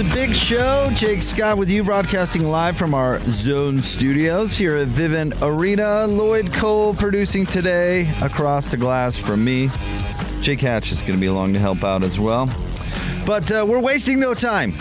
It's 0.00 0.12
a 0.12 0.14
big 0.14 0.32
show. 0.32 0.88
Jake 0.94 1.24
Scott 1.24 1.58
with 1.58 1.68
you, 1.68 1.82
broadcasting 1.82 2.44
live 2.44 2.76
from 2.76 2.94
our 2.94 3.18
Zone 3.22 3.82
Studios 3.82 4.56
here 4.56 4.76
at 4.76 4.86
Vivint 4.86 5.36
Arena. 5.42 6.06
Lloyd 6.06 6.52
Cole 6.52 6.94
producing 6.94 7.44
today 7.44 8.08
across 8.22 8.70
the 8.70 8.76
glass 8.76 9.18
from 9.18 9.42
me. 9.42 9.70
Jake 10.40 10.60
Hatch 10.60 10.92
is 10.92 11.02
going 11.02 11.14
to 11.14 11.20
be 11.20 11.26
along 11.26 11.52
to 11.54 11.58
help 11.58 11.82
out 11.82 12.04
as 12.04 12.16
well. 12.16 12.48
But 13.26 13.50
uh, 13.50 13.66
we're 13.68 13.80
wasting 13.80 14.20
no 14.20 14.34
time. 14.34 14.72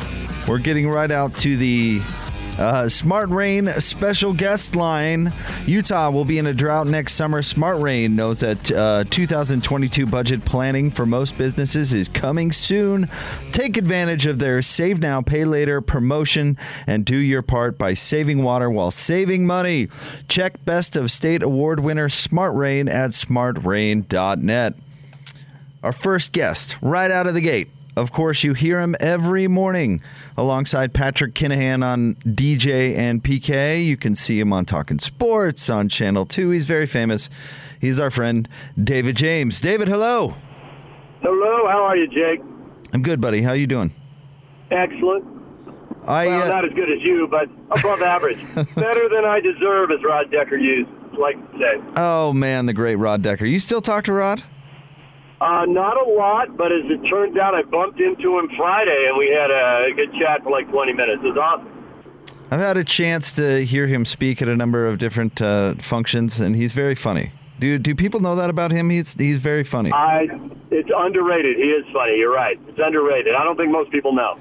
We're 0.48 0.60
getting 0.60 0.88
right 0.88 1.10
out 1.10 1.36
to 1.38 1.58
the 1.58 2.00
uh, 2.58 2.90
Smart 2.90 3.30
Rain 3.30 3.68
special 3.68 4.34
guest 4.34 4.76
line. 4.76 5.32
Utah 5.66 6.10
will 6.10 6.26
be 6.26 6.38
in 6.38 6.48
a 6.48 6.54
drought 6.54 6.88
next 6.88 7.14
summer. 7.14 7.42
Smart 7.42 7.82
Rain 7.82 8.16
knows 8.16 8.40
that 8.40 8.72
uh, 8.72 9.04
2022 9.10 10.06
budget 10.06 10.44
planning 10.44 10.90
for 10.90 11.06
most 11.06 11.38
businesses 11.38 11.94
is 11.94 12.08
coming 12.08 12.52
soon. 12.52 13.10
Take 13.52 13.78
advantage 13.78 14.26
of 14.26 14.40
their 14.40 14.62
Save 14.62 15.00
Now, 15.00 15.22
Pay 15.22 15.46
Later 15.46 15.82
promotion 15.82 16.58
and 16.88 17.06
do 17.06 17.18
your 17.18 17.42
part 17.42 17.78
by 17.78 17.94
saving 17.94 18.44
water 18.44 18.70
while 18.70 18.92
saving 18.92 19.46
money. 19.46 19.88
Check 20.28 20.64
Best 20.66 20.96
of 20.96 21.12
State 21.12 21.44
Award 21.44 21.80
winner 21.80 22.10
Smart 22.10 22.54
Rain 22.56 22.88
at 22.88 23.12
smartrain.net. 23.12 24.74
Our 25.84 25.92
first 25.92 26.34
guest, 26.34 26.78
right 26.82 27.12
out 27.12 27.28
of 27.28 27.36
the 27.36 27.42
gate, 27.42 27.70
of 27.98 28.12
course, 28.12 28.44
you 28.44 28.54
hear 28.54 28.80
him 28.80 28.96
every 29.00 29.48
morning 29.48 30.02
alongside 30.38 30.94
Patrick 30.94 31.34
Kinahan 31.34 31.84
on 31.84 32.16
DJ 32.26 32.96
and 32.96 33.24
PK. 33.24 33.84
You 33.84 33.98
can 33.98 34.16
see 34.16 34.40
him 34.40 34.54
on 34.54 34.66
Talking 34.66 35.00
Sports 35.00 35.70
on 35.70 35.90
Channel 35.90 36.26
2. 36.26 36.52
He's 36.52 36.66
very 36.66 36.86
famous. 36.86 37.30
He's 37.82 38.00
our 38.00 38.12
friend, 38.12 38.48
David 38.82 39.18
James. 39.18 39.60
David, 39.60 39.88
hello. 39.88 40.36
Hello, 41.22 41.68
how 41.68 41.84
are 41.84 41.98
you, 41.98 42.08
Jake? 42.08 42.42
I'm 42.94 43.02
good, 43.02 43.20
buddy. 43.20 43.42
How 43.42 43.50
are 43.50 43.56
you 43.56 43.68
doing? 43.68 43.92
Excellent. 44.72 45.26
I 46.06 46.28
Well, 46.28 46.44
uh, 46.44 46.48
not 46.48 46.66
as 46.66 46.72
good 46.74 46.92
as 46.92 47.02
you, 47.02 47.28
but 47.30 47.50
above 47.78 48.02
average. 48.04 48.42
Better 48.56 49.10
than 49.10 49.26
I 49.26 49.42
deserve, 49.42 49.92
as 49.92 50.04
Rod 50.04 50.32
Decker 50.32 50.58
used 50.58 50.90
like 51.18 51.36
to 51.52 51.58
say. 51.58 51.84
Oh 51.96 52.32
man, 52.34 52.66
the 52.66 52.74
great 52.74 52.96
Rod 52.96 53.22
Decker. 53.22 53.46
You 53.46 53.60
still 53.60 53.82
talk 53.82 54.06
to 54.06 54.14
Rod? 54.14 54.44
Uh, 55.40 55.66
not 55.66 55.98
a 55.98 56.10
lot, 56.10 56.58
but 56.58 56.72
as 56.72 56.84
it 56.86 57.08
turns 57.08 57.38
out, 57.38 57.54
I 57.54 57.62
bumped 57.62 58.00
into 58.00 58.40
him 58.40 58.50
Friday, 58.58 59.06
and 59.08 59.18
we 59.18 59.28
had 59.28 59.52
a 59.52 59.92
good 59.96 60.12
chat 60.20 60.44
for 60.44 60.50
like 60.50 60.68
20 60.70 60.94
minutes. 60.94 61.22
It 61.24 61.28
was 61.28 61.38
awesome. 61.38 61.74
I've 62.50 62.60
had 62.60 62.78
a 62.78 62.84
chance 62.84 63.34
to 63.34 63.64
hear 63.64 63.88
him 63.88 64.06
speak 64.06 64.42
at 64.42 64.48
a 64.48 64.56
number 64.56 64.88
of 64.88 64.98
different 64.98 65.42
uh, 65.42 65.76
functions, 65.76 66.40
and 66.40 66.56
he's 66.56 66.74
very 66.74 66.96
funny. 66.96 67.32
Do 67.60 67.78
do 67.80 67.96
people 67.96 68.20
know 68.20 68.36
that 68.36 68.50
about 68.50 68.72
him? 68.72 68.90
He's 68.90 69.16
he's 69.16 69.38
very 69.38 69.64
funny. 69.64 69.92
I, 69.92 70.28
it's 70.70 70.90
underrated. 70.96 71.58
He 71.58 71.64
is 71.64 71.86
funny. 71.92 72.18
You're 72.18 72.34
right. 72.34 72.60
It's 72.68 72.80
underrated. 72.80 73.34
I 73.36 73.44
don't 73.44 73.58
think 73.58 73.72
most 73.72 73.92
people 73.92 74.14
know. 74.14 74.38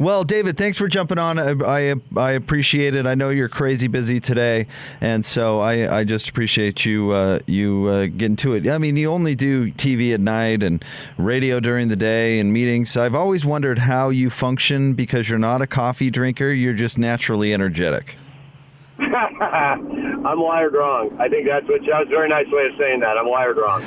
Well, 0.00 0.24
David, 0.24 0.56
thanks 0.56 0.78
for 0.78 0.88
jumping 0.88 1.18
on. 1.18 1.38
I, 1.38 1.50
I 1.90 1.94
I 2.16 2.30
appreciate 2.30 2.94
it. 2.94 3.04
I 3.04 3.14
know 3.14 3.28
you're 3.28 3.50
crazy 3.50 3.86
busy 3.86 4.18
today, 4.18 4.66
and 5.02 5.22
so 5.22 5.60
I, 5.60 5.98
I 5.98 6.04
just 6.04 6.30
appreciate 6.30 6.86
you 6.86 7.10
uh, 7.10 7.40
you 7.46 7.86
uh, 7.88 8.06
getting 8.06 8.36
to 8.36 8.54
it. 8.54 8.66
I 8.66 8.78
mean, 8.78 8.96
you 8.96 9.10
only 9.10 9.34
do 9.34 9.70
TV 9.72 10.14
at 10.14 10.20
night 10.20 10.62
and 10.62 10.82
radio 11.18 11.60
during 11.60 11.88
the 11.88 11.96
day 11.96 12.40
and 12.40 12.50
meetings. 12.50 12.96
I've 12.96 13.14
always 13.14 13.44
wondered 13.44 13.80
how 13.80 14.08
you 14.08 14.30
function 14.30 14.94
because 14.94 15.28
you're 15.28 15.38
not 15.38 15.60
a 15.60 15.66
coffee 15.66 16.08
drinker. 16.08 16.50
You're 16.50 16.72
just 16.72 16.96
naturally 16.96 17.52
energetic. 17.52 18.16
I'm 19.00 20.40
wired 20.40 20.72
wrong. 20.72 21.14
I 21.20 21.28
think 21.28 21.46
that's 21.46 21.68
what 21.68 21.82
that 21.82 21.98
was 21.98 22.06
a 22.06 22.10
very 22.10 22.30
nice 22.30 22.46
way 22.48 22.68
of 22.72 22.78
saying 22.78 23.00
that. 23.00 23.18
I'm 23.18 23.28
wired 23.28 23.58
wrong. 23.58 23.82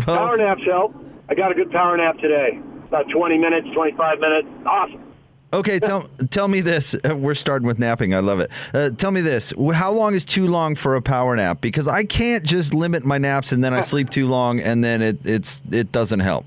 power 0.04 0.36
naps 0.36 0.64
help. 0.66 0.94
I 1.30 1.34
got 1.34 1.50
a 1.50 1.54
good 1.54 1.70
power 1.70 1.96
nap 1.96 2.18
today. 2.18 2.60
About 2.88 3.08
20 3.08 3.38
minutes, 3.38 3.68
25 3.72 4.18
minutes. 4.20 4.48
Awesome. 4.66 5.09
Okay, 5.52 5.80
tell 5.80 6.02
tell 6.30 6.46
me 6.46 6.60
this. 6.60 6.94
Uh, 6.94 7.16
We're 7.16 7.34
starting 7.34 7.66
with 7.66 7.78
napping. 7.78 8.14
I 8.14 8.20
love 8.20 8.38
it. 8.38 8.50
Uh, 8.72 8.90
tell 8.90 9.10
me 9.10 9.20
this. 9.20 9.52
How 9.74 9.90
long 9.90 10.14
is 10.14 10.24
too 10.24 10.46
long 10.46 10.76
for 10.76 10.94
a 10.94 11.02
power 11.02 11.34
nap? 11.34 11.60
Because 11.60 11.88
I 11.88 12.04
can't 12.04 12.44
just 12.44 12.72
limit 12.72 13.04
my 13.04 13.18
naps 13.18 13.50
and 13.50 13.64
then 13.64 13.74
I 13.74 13.80
sleep 13.80 14.10
too 14.10 14.28
long 14.28 14.60
and 14.60 14.84
then 14.84 15.02
it 15.02 15.26
it's 15.26 15.60
it 15.72 15.90
doesn't 15.90 16.20
help. 16.20 16.46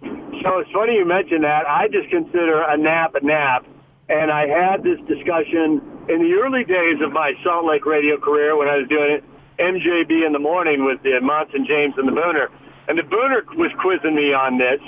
So 0.00 0.58
it's 0.58 0.70
funny 0.72 0.94
you 0.94 1.04
mentioned 1.04 1.44
that. 1.44 1.66
I 1.68 1.88
just 1.88 2.08
consider 2.08 2.62
a 2.62 2.76
nap 2.76 3.14
a 3.16 3.24
nap. 3.24 3.66
And 4.08 4.30
I 4.32 4.48
had 4.48 4.82
this 4.82 4.98
discussion 5.06 5.80
in 6.08 6.22
the 6.22 6.32
early 6.42 6.64
days 6.64 7.00
of 7.00 7.12
my 7.12 7.34
Salt 7.44 7.64
Lake 7.64 7.86
radio 7.86 8.18
career 8.18 8.56
when 8.56 8.66
I 8.66 8.76
was 8.78 8.88
doing 8.88 9.12
it, 9.12 9.24
MJB 9.58 10.26
in 10.26 10.32
the 10.32 10.40
morning 10.40 10.84
with 10.84 11.02
the 11.02 11.20
Monson 11.20 11.64
James 11.64 11.94
and 11.96 12.08
the 12.08 12.12
Booner. 12.12 12.48
And 12.88 12.98
the 12.98 13.02
Booner 13.02 13.46
was 13.54 13.70
quizzing 13.78 14.16
me 14.16 14.32
on 14.32 14.58
this 14.58 14.80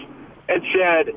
and 0.48 0.62
said, 0.72 1.14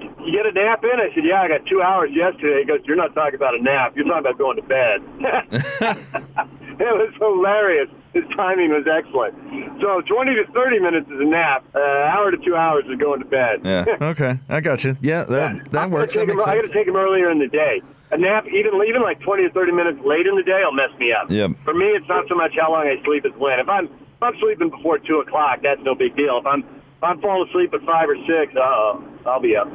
you 0.00 0.32
get 0.32 0.46
a 0.46 0.52
nap 0.52 0.82
in? 0.84 1.00
I 1.00 1.12
said, 1.14 1.24
yeah, 1.24 1.42
I 1.42 1.48
got 1.48 1.66
two 1.66 1.82
hours 1.82 2.10
yesterday. 2.12 2.60
He 2.60 2.64
goes, 2.66 2.80
you're 2.84 2.96
not 2.96 3.14
talking 3.14 3.34
about 3.34 3.54
a 3.54 3.62
nap. 3.62 3.94
You're 3.96 4.04
talking 4.06 4.20
about 4.20 4.38
going 4.38 4.56
to 4.56 4.62
bed. 4.62 5.02
it 6.80 6.80
was 6.80 7.12
hilarious. 7.18 7.88
His 8.14 8.24
timing 8.36 8.70
was 8.70 8.86
excellent. 8.86 9.34
So 9.80 10.00
20 10.00 10.34
to 10.34 10.46
30 10.52 10.78
minutes 10.80 11.10
is 11.10 11.20
a 11.20 11.24
nap. 11.24 11.64
Uh, 11.74 11.78
hour 11.78 12.30
to 12.30 12.36
two 12.38 12.56
hours 12.56 12.84
is 12.88 12.98
going 12.98 13.20
to 13.20 13.26
bed. 13.26 13.60
Yeah. 13.64 13.84
Okay. 14.08 14.38
I 14.48 14.60
got 14.60 14.82
you. 14.84 14.96
Yeah, 15.02 15.24
that 15.24 15.50
I'm 15.50 15.64
that 15.72 15.90
works. 15.90 16.14
That 16.14 16.26
gonna 16.26 16.32
take 16.32 16.36
makes 16.38 16.44
him- 16.44 16.50
I 16.50 16.56
got 16.56 16.66
to 16.68 16.72
take 16.72 16.88
him 16.88 16.96
earlier 16.96 17.30
in 17.30 17.38
the 17.38 17.48
day. 17.48 17.82
A 18.10 18.16
nap, 18.16 18.46
even 18.46 18.72
even 18.88 19.02
like 19.02 19.20
20 19.20 19.42
to 19.42 19.50
30 19.50 19.72
minutes 19.72 19.98
late 20.04 20.26
in 20.26 20.34
the 20.34 20.42
day, 20.42 20.62
will 20.64 20.72
mess 20.72 20.88
me 20.98 21.12
up. 21.12 21.30
Yep. 21.30 21.50
For 21.62 21.74
me, 21.74 21.86
it's 21.86 22.08
not 22.08 22.26
so 22.28 22.34
much 22.34 22.52
how 22.58 22.72
long 22.72 22.86
I 22.88 23.02
sleep 23.04 23.26
as 23.26 23.32
when. 23.38 23.60
If 23.60 23.68
I'm 23.68 23.84
if 23.84 24.22
I'm 24.22 24.34
sleeping 24.40 24.70
before 24.70 24.98
two 24.98 25.18
o'clock, 25.20 25.60
that's 25.62 25.82
no 25.82 25.94
big 25.94 26.16
deal. 26.16 26.38
If 26.38 26.46
I'm 26.46 26.60
if 26.60 27.02
I'm 27.04 27.20
falling 27.20 27.48
asleep 27.50 27.74
at 27.74 27.82
five 27.82 28.08
or 28.08 28.16
six, 28.26 28.56
uh, 28.56 28.96
I'll 29.28 29.40
be 29.40 29.56
up. 29.56 29.68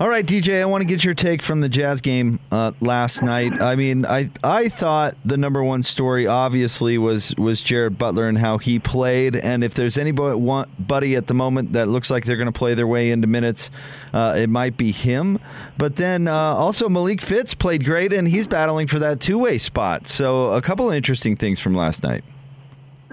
All 0.00 0.08
right, 0.08 0.24
DJ, 0.24 0.60
I 0.60 0.64
want 0.64 0.82
to 0.82 0.86
get 0.86 1.04
your 1.04 1.14
take 1.14 1.42
from 1.42 1.60
the 1.60 1.68
Jazz 1.68 2.00
game 2.00 2.38
uh, 2.52 2.70
last 2.80 3.20
night. 3.20 3.60
I 3.60 3.74
mean, 3.74 4.06
I 4.06 4.30
I 4.44 4.68
thought 4.68 5.16
the 5.24 5.36
number 5.36 5.60
one 5.60 5.82
story 5.82 6.24
obviously 6.24 6.98
was 6.98 7.34
was 7.34 7.60
Jared 7.60 7.98
Butler 7.98 8.28
and 8.28 8.38
how 8.38 8.58
he 8.58 8.78
played, 8.78 9.34
and 9.34 9.64
if 9.64 9.74
there's 9.74 9.98
anybody 9.98 10.36
want 10.36 10.86
buddy 10.86 11.16
at 11.16 11.26
the 11.26 11.34
moment 11.34 11.72
that 11.72 11.88
looks 11.88 12.12
like 12.12 12.26
they're 12.26 12.36
going 12.36 12.46
to 12.46 12.56
play 12.56 12.74
their 12.74 12.86
way 12.86 13.10
into 13.10 13.26
minutes, 13.26 13.72
uh, 14.14 14.36
it 14.38 14.48
might 14.48 14.76
be 14.76 14.92
him. 14.92 15.40
But 15.78 15.96
then 15.96 16.28
uh, 16.28 16.32
also 16.32 16.88
Malik 16.88 17.20
Fitts 17.20 17.54
played 17.54 17.84
great, 17.84 18.12
and 18.12 18.28
he's 18.28 18.46
battling 18.46 18.86
for 18.86 19.00
that 19.00 19.18
two 19.18 19.38
way 19.38 19.58
spot. 19.58 20.06
So 20.06 20.52
a 20.52 20.62
couple 20.62 20.88
of 20.88 20.94
interesting 20.94 21.34
things 21.34 21.58
from 21.58 21.74
last 21.74 22.04
night. 22.04 22.22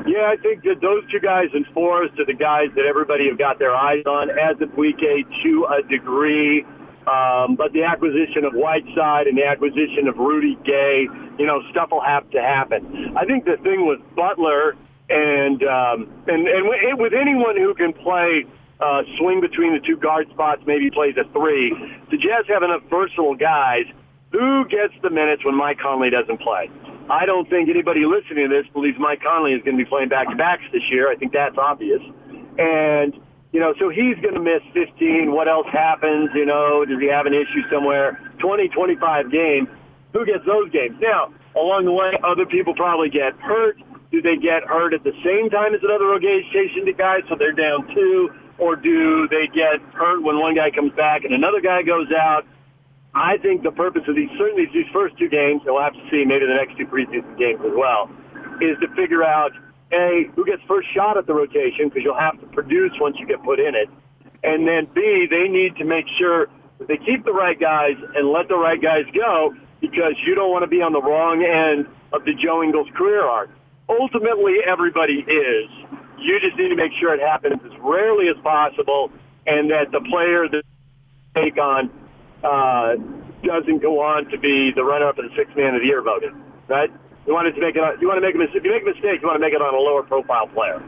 Yeah, 0.05 0.27
I 0.27 0.35
think 0.35 0.63
that 0.63 0.81
those 0.81 1.09
two 1.09 1.19
guys 1.19 1.47
in 1.53 1.63
Forrest 1.73 2.19
are 2.19 2.25
the 2.25 2.33
guys 2.33 2.67
that 2.75 2.85
everybody 2.85 3.29
have 3.29 3.37
got 3.37 3.59
their 3.59 3.73
eyes 3.73 4.03
on 4.05 4.29
as 4.29 4.59
of 4.59 4.75
week 4.77 5.01
eight 5.01 5.25
to 5.43 5.67
a 5.71 5.81
degree. 5.87 6.65
Um, 7.07 7.55
but 7.55 7.71
the 7.71 7.83
acquisition 7.83 8.43
of 8.43 8.53
Whiteside 8.53 9.27
and 9.27 9.37
the 9.37 9.45
acquisition 9.45 10.07
of 10.07 10.17
Rudy 10.17 10.57
Gay, 10.65 11.07
you 11.37 11.45
know, 11.45 11.61
stuff 11.71 11.91
will 11.91 12.01
have 12.01 12.29
to 12.31 12.41
happen. 12.41 13.13
I 13.15 13.25
think 13.25 13.45
the 13.45 13.57
thing 13.63 13.87
with 13.87 13.99
Butler 14.15 14.75
and 15.07 15.61
um, 15.63 16.09
and 16.27 16.47
and 16.47 16.67
with- 16.99 17.13
anyone 17.13 17.55
who 17.57 17.73
can 17.75 17.93
play 17.93 18.45
uh, 18.81 19.03
swing 19.17 19.39
between 19.39 19.73
the 19.73 19.79
two 19.85 19.97
guard 19.97 20.27
spots, 20.31 20.63
maybe 20.65 20.89
plays 20.89 21.15
a 21.15 21.23
three. 21.31 21.71
The 22.11 22.17
Jazz 22.17 22.45
have 22.49 22.63
enough 22.63 22.81
versatile 22.89 23.35
guys. 23.35 23.85
Who 24.31 24.65
gets 24.67 24.93
the 25.01 25.09
minutes 25.09 25.45
when 25.45 25.55
Mike 25.55 25.77
Conley 25.79 26.09
doesn't 26.09 26.41
play? 26.41 26.69
I 27.09 27.25
don't 27.25 27.47
think 27.49 27.69
anybody 27.69 28.05
listening 28.05 28.49
to 28.49 28.55
this 28.55 28.65
believes 28.73 28.97
Mike 28.99 29.21
Conley 29.21 29.53
is 29.53 29.61
going 29.63 29.77
to 29.77 29.83
be 29.83 29.87
playing 29.87 30.09
back-to-backs 30.09 30.63
this 30.73 30.81
year. 30.89 31.11
I 31.11 31.15
think 31.15 31.33
that's 31.33 31.57
obvious. 31.57 32.01
And, 32.57 33.13
you 33.51 33.59
know, 33.59 33.73
so 33.79 33.89
he's 33.89 34.15
going 34.21 34.33
to 34.33 34.41
miss 34.41 34.61
15. 34.73 35.31
What 35.31 35.47
else 35.47 35.67
happens? 35.71 36.29
You 36.33 36.45
know, 36.45 36.83
does 36.83 36.99
he 36.99 37.07
have 37.07 37.25
an 37.25 37.33
issue 37.33 37.61
somewhere? 37.71 38.19
20, 38.39 38.69
25 38.69 39.31
games. 39.31 39.67
Who 40.13 40.25
gets 40.25 40.45
those 40.45 40.71
games? 40.71 40.97
Now, 40.99 41.33
along 41.55 41.85
the 41.85 41.91
way, 41.91 42.17
other 42.23 42.45
people 42.45 42.73
probably 42.73 43.09
get 43.09 43.33
hurt. 43.39 43.77
Do 44.11 44.21
they 44.21 44.37
get 44.37 44.63
hurt 44.63 44.93
at 44.93 45.03
the 45.03 45.13
same 45.23 45.49
time 45.49 45.75
as 45.75 45.81
another 45.83 46.05
rotation 46.05 46.89
guy, 46.97 47.19
so 47.29 47.35
they're 47.37 47.51
down 47.51 47.93
two? 47.93 48.29
Or 48.57 48.75
do 48.75 49.27
they 49.27 49.47
get 49.53 49.81
hurt 49.93 50.23
when 50.23 50.39
one 50.39 50.55
guy 50.55 50.71
comes 50.71 50.93
back 50.93 51.25
and 51.25 51.33
another 51.33 51.59
guy 51.59 51.83
goes 51.83 52.07
out? 52.17 52.45
I 53.15 53.37
think 53.37 53.63
the 53.63 53.71
purpose 53.71 54.03
of 54.07 54.15
these, 54.15 54.29
certainly 54.37 54.65
these 54.73 54.91
first 54.91 55.17
two 55.17 55.29
games, 55.29 55.61
and 55.65 55.73
we'll 55.73 55.81
have 55.83 55.93
to 55.93 56.03
see 56.11 56.25
maybe 56.25 56.45
the 56.45 56.53
next 56.53 56.77
two 56.77 56.85
preseason 56.85 57.37
games 57.39 57.61
as 57.63 57.71
well, 57.73 58.11
is 58.59 58.77
to 58.81 58.87
figure 58.93 59.23
out, 59.23 59.51
A, 59.93 60.27
who 60.35 60.45
gets 60.45 60.61
first 60.67 60.93
shot 60.93 61.17
at 61.17 61.25
the 61.25 61.33
rotation, 61.33 61.87
because 61.87 62.03
you'll 62.03 62.19
have 62.19 62.39
to 62.41 62.47
produce 62.47 62.91
once 62.99 63.15
you 63.17 63.25
get 63.25 63.41
put 63.43 63.59
in 63.59 63.73
it, 63.73 63.89
And 64.43 64.67
then 64.67 64.87
B, 64.93 65.27
they 65.29 65.47
need 65.47 65.75
to 65.77 65.85
make 65.85 66.05
sure 66.19 66.47
that 66.77 66.87
they 66.87 66.97
keep 66.97 67.25
the 67.25 67.33
right 67.33 67.59
guys 67.59 67.95
and 68.15 68.29
let 68.29 68.47
the 68.47 68.57
right 68.57 68.81
guys 68.81 69.05
go 69.15 69.55
because 69.81 70.13
you 70.25 70.35
don't 70.35 70.51
want 70.51 70.63
to 70.63 70.67
be 70.67 70.81
on 70.81 70.93
the 70.93 71.01
wrong 71.01 71.43
end 71.43 71.87
of 72.13 72.25
the 72.25 72.33
Joe 72.35 72.61
Ingles 72.61 72.87
career 72.95 73.23
arc. 73.23 73.49
Ultimately, 73.89 74.57
everybody 74.65 75.25
is. 75.25 75.69
You 76.19 76.39
just 76.39 76.57
need 76.57 76.69
to 76.69 76.75
make 76.75 76.91
sure 76.99 77.13
it 77.13 77.21
happens 77.21 77.59
as 77.65 77.71
rarely 77.79 78.27
as 78.29 78.35
possible 78.43 79.11
and 79.47 79.69
that 79.71 79.91
the 79.91 80.01
player 80.01 80.47
that 80.47 80.63
take 81.35 81.57
on 81.57 81.89
uh, 82.45 82.95
doesn't 83.43 83.81
go 83.81 84.01
on 84.01 84.25
to 84.29 84.37
be 84.37 84.71
the 84.71 84.83
runner-up 84.83 85.15
the 85.15 85.29
sixth 85.35 85.55
man 85.55 85.75
of 85.75 85.81
the 85.81 85.87
year 85.87 86.01
voted, 86.01 86.33
right? 86.67 86.91
You 87.25 87.33
want 87.33 87.53
to 87.53 87.59
make 87.59 87.75
it. 87.75 87.83
On, 87.83 87.99
you 87.99 88.07
want 88.07 88.17
to 88.17 88.21
make 88.21 88.35
a 88.35 88.37
mistake. 88.37 88.57
If 88.57 88.63
you 88.63 88.71
make 88.71 88.83
a 88.83 88.85
mistake, 88.85 89.21
you 89.21 89.27
want 89.27 89.35
to 89.35 89.39
make 89.39 89.53
it 89.53 89.61
on 89.61 89.73
a 89.73 89.77
lower 89.77 90.03
profile 90.03 90.47
player. 90.47 90.81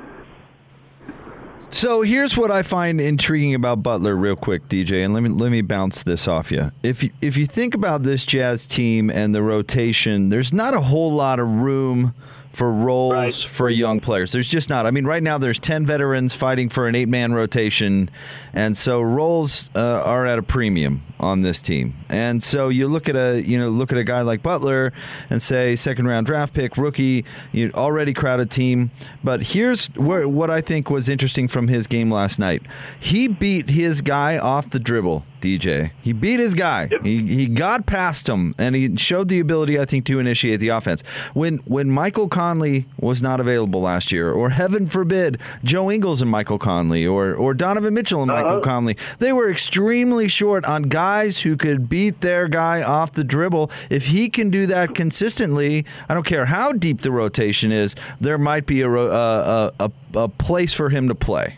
So 1.70 2.02
here's 2.02 2.38
what 2.38 2.50
I 2.50 2.64
find 2.64 3.02
intriguing 3.02 3.54
about 3.54 3.84
Butler, 3.84 4.16
real 4.16 4.36
quick, 4.36 4.68
DJ, 4.68 5.04
and 5.04 5.14
let 5.14 5.24
me 5.24 5.30
let 5.30 5.52
me 5.52 5.62
bounce 5.62 6.04
this 6.04 6.28
off 6.28 6.52
you. 6.52 6.72
If 6.84 7.04
you, 7.04 7.10
if 7.22 7.38
you 7.38 7.46
think 7.46 7.74
about 7.74 8.04
this 8.04 8.24
Jazz 8.24 8.68
team 8.68 9.10
and 9.10 9.34
the 9.34 9.42
rotation, 9.42 10.30
there's 10.30 10.54
not 10.54 10.74
a 10.74 10.82
whole 10.82 11.12
lot 11.12 11.40
of 11.40 11.48
room 11.48 12.14
for 12.52 12.72
roles 12.72 13.14
right. 13.14 13.34
for 13.34 13.70
young 13.70 14.00
players. 14.00 14.32
There's 14.32 14.50
just 14.50 14.70
not. 14.70 14.86
I 14.86 14.92
mean, 14.92 15.06
right 15.06 15.22
now 15.22 15.38
there's 15.38 15.60
10 15.60 15.86
veterans 15.86 16.34
fighting 16.34 16.70
for 16.70 16.88
an 16.88 16.96
eight 16.96 17.08
man 17.08 17.34
rotation, 17.34 18.10
and 18.54 18.76
so 18.76 19.02
roles 19.02 19.70
uh, 19.76 20.02
are 20.04 20.26
at 20.26 20.40
a 20.40 20.44
premium 20.44 21.04
on 21.20 21.42
this 21.42 21.62
team. 21.62 21.96
And 22.10 22.44
so 22.44 22.70
you 22.70 22.88
look 22.88 23.10
at 23.10 23.16
a 23.16 23.42
you 23.42 23.58
know 23.58 23.70
look 23.70 23.92
at 23.92 23.98
a 23.98 24.04
guy 24.04 24.22
like 24.22 24.44
Butler 24.44 24.94
and 25.30 25.42
say 25.42 25.76
second 25.76 26.08
round 26.08 26.26
draft 26.26 26.54
pick, 26.54 26.78
rookie, 26.78 27.26
you 27.52 27.72
already 27.74 28.14
crowded 28.14 28.52
team. 28.52 28.92
But 29.24 29.44
here's 29.48 29.88
where, 29.96 30.28
what 30.28 30.50
I 30.50 30.62
think 30.62 30.90
was 30.90 31.10
interesting 31.10 31.48
from 31.48 31.68
his 31.68 31.88
game 31.88 32.12
last 32.12 32.40
night. 32.40 32.64
He 33.00 33.28
beat 33.28 33.70
his 33.70 34.02
guy 34.02 34.38
off 34.38 34.70
the 34.70 34.80
dribble. 34.80 35.24
DJ. 35.40 35.92
He 36.02 36.14
beat 36.14 36.40
his 36.40 36.56
guy. 36.56 36.88
Yep. 36.92 37.06
He 37.06 37.28
he 37.28 37.48
got 37.48 37.86
past 37.86 38.28
him 38.28 38.56
and 38.58 38.76
he 38.76 38.96
showed 38.98 39.30
the 39.30 39.40
ability 39.40 39.80
I 39.80 39.86
think 39.86 40.06
to 40.06 40.20
initiate 40.20 40.60
the 40.60 40.70
offense. 40.70 41.02
When 41.34 41.58
when 41.66 41.92
Michael 41.92 42.28
Conley 42.28 42.88
was 43.00 43.22
not 43.22 43.40
available 43.40 43.82
last 43.82 44.12
year 44.12 44.32
or 44.32 44.50
heaven 44.50 44.88
forbid 44.88 45.40
Joe 45.64 45.92
Ingles 45.92 46.22
and 46.22 46.32
Michael 46.32 46.58
Conley 46.58 47.06
or 47.06 47.36
or 47.36 47.54
Donovan 47.54 47.94
Mitchell 47.94 48.24
and 48.24 48.32
uh-huh. 48.32 48.44
Michael 48.44 48.62
Conley, 48.62 48.98
they 49.20 49.32
were 49.32 49.50
extremely 49.50 50.28
short 50.28 50.66
on 50.66 50.84
guys 50.84 51.07
who 51.42 51.58
could 51.58 51.90
beat 51.90 52.22
their 52.22 52.48
guy 52.48 52.82
off 52.82 53.14
the 53.14 53.24
dribble. 53.24 53.72
If 53.90 54.08
he 54.08 54.30
can 54.30 54.50
do 54.50 54.66
that 54.68 54.96
consistently, 54.96 55.86
I 56.10 56.14
don't 56.14 56.26
care 56.26 56.46
how 56.46 56.72
deep 56.72 57.02
the 57.02 57.12
rotation 57.12 57.72
is, 57.72 57.96
there 58.20 58.38
might 58.38 58.66
be 58.66 58.82
a 58.82 58.90
a, 58.90 59.72
a, 59.80 59.92
a 60.16 60.28
place 60.30 60.74
for 60.74 60.90
him 60.90 61.08
to 61.08 61.16
play. 61.16 61.58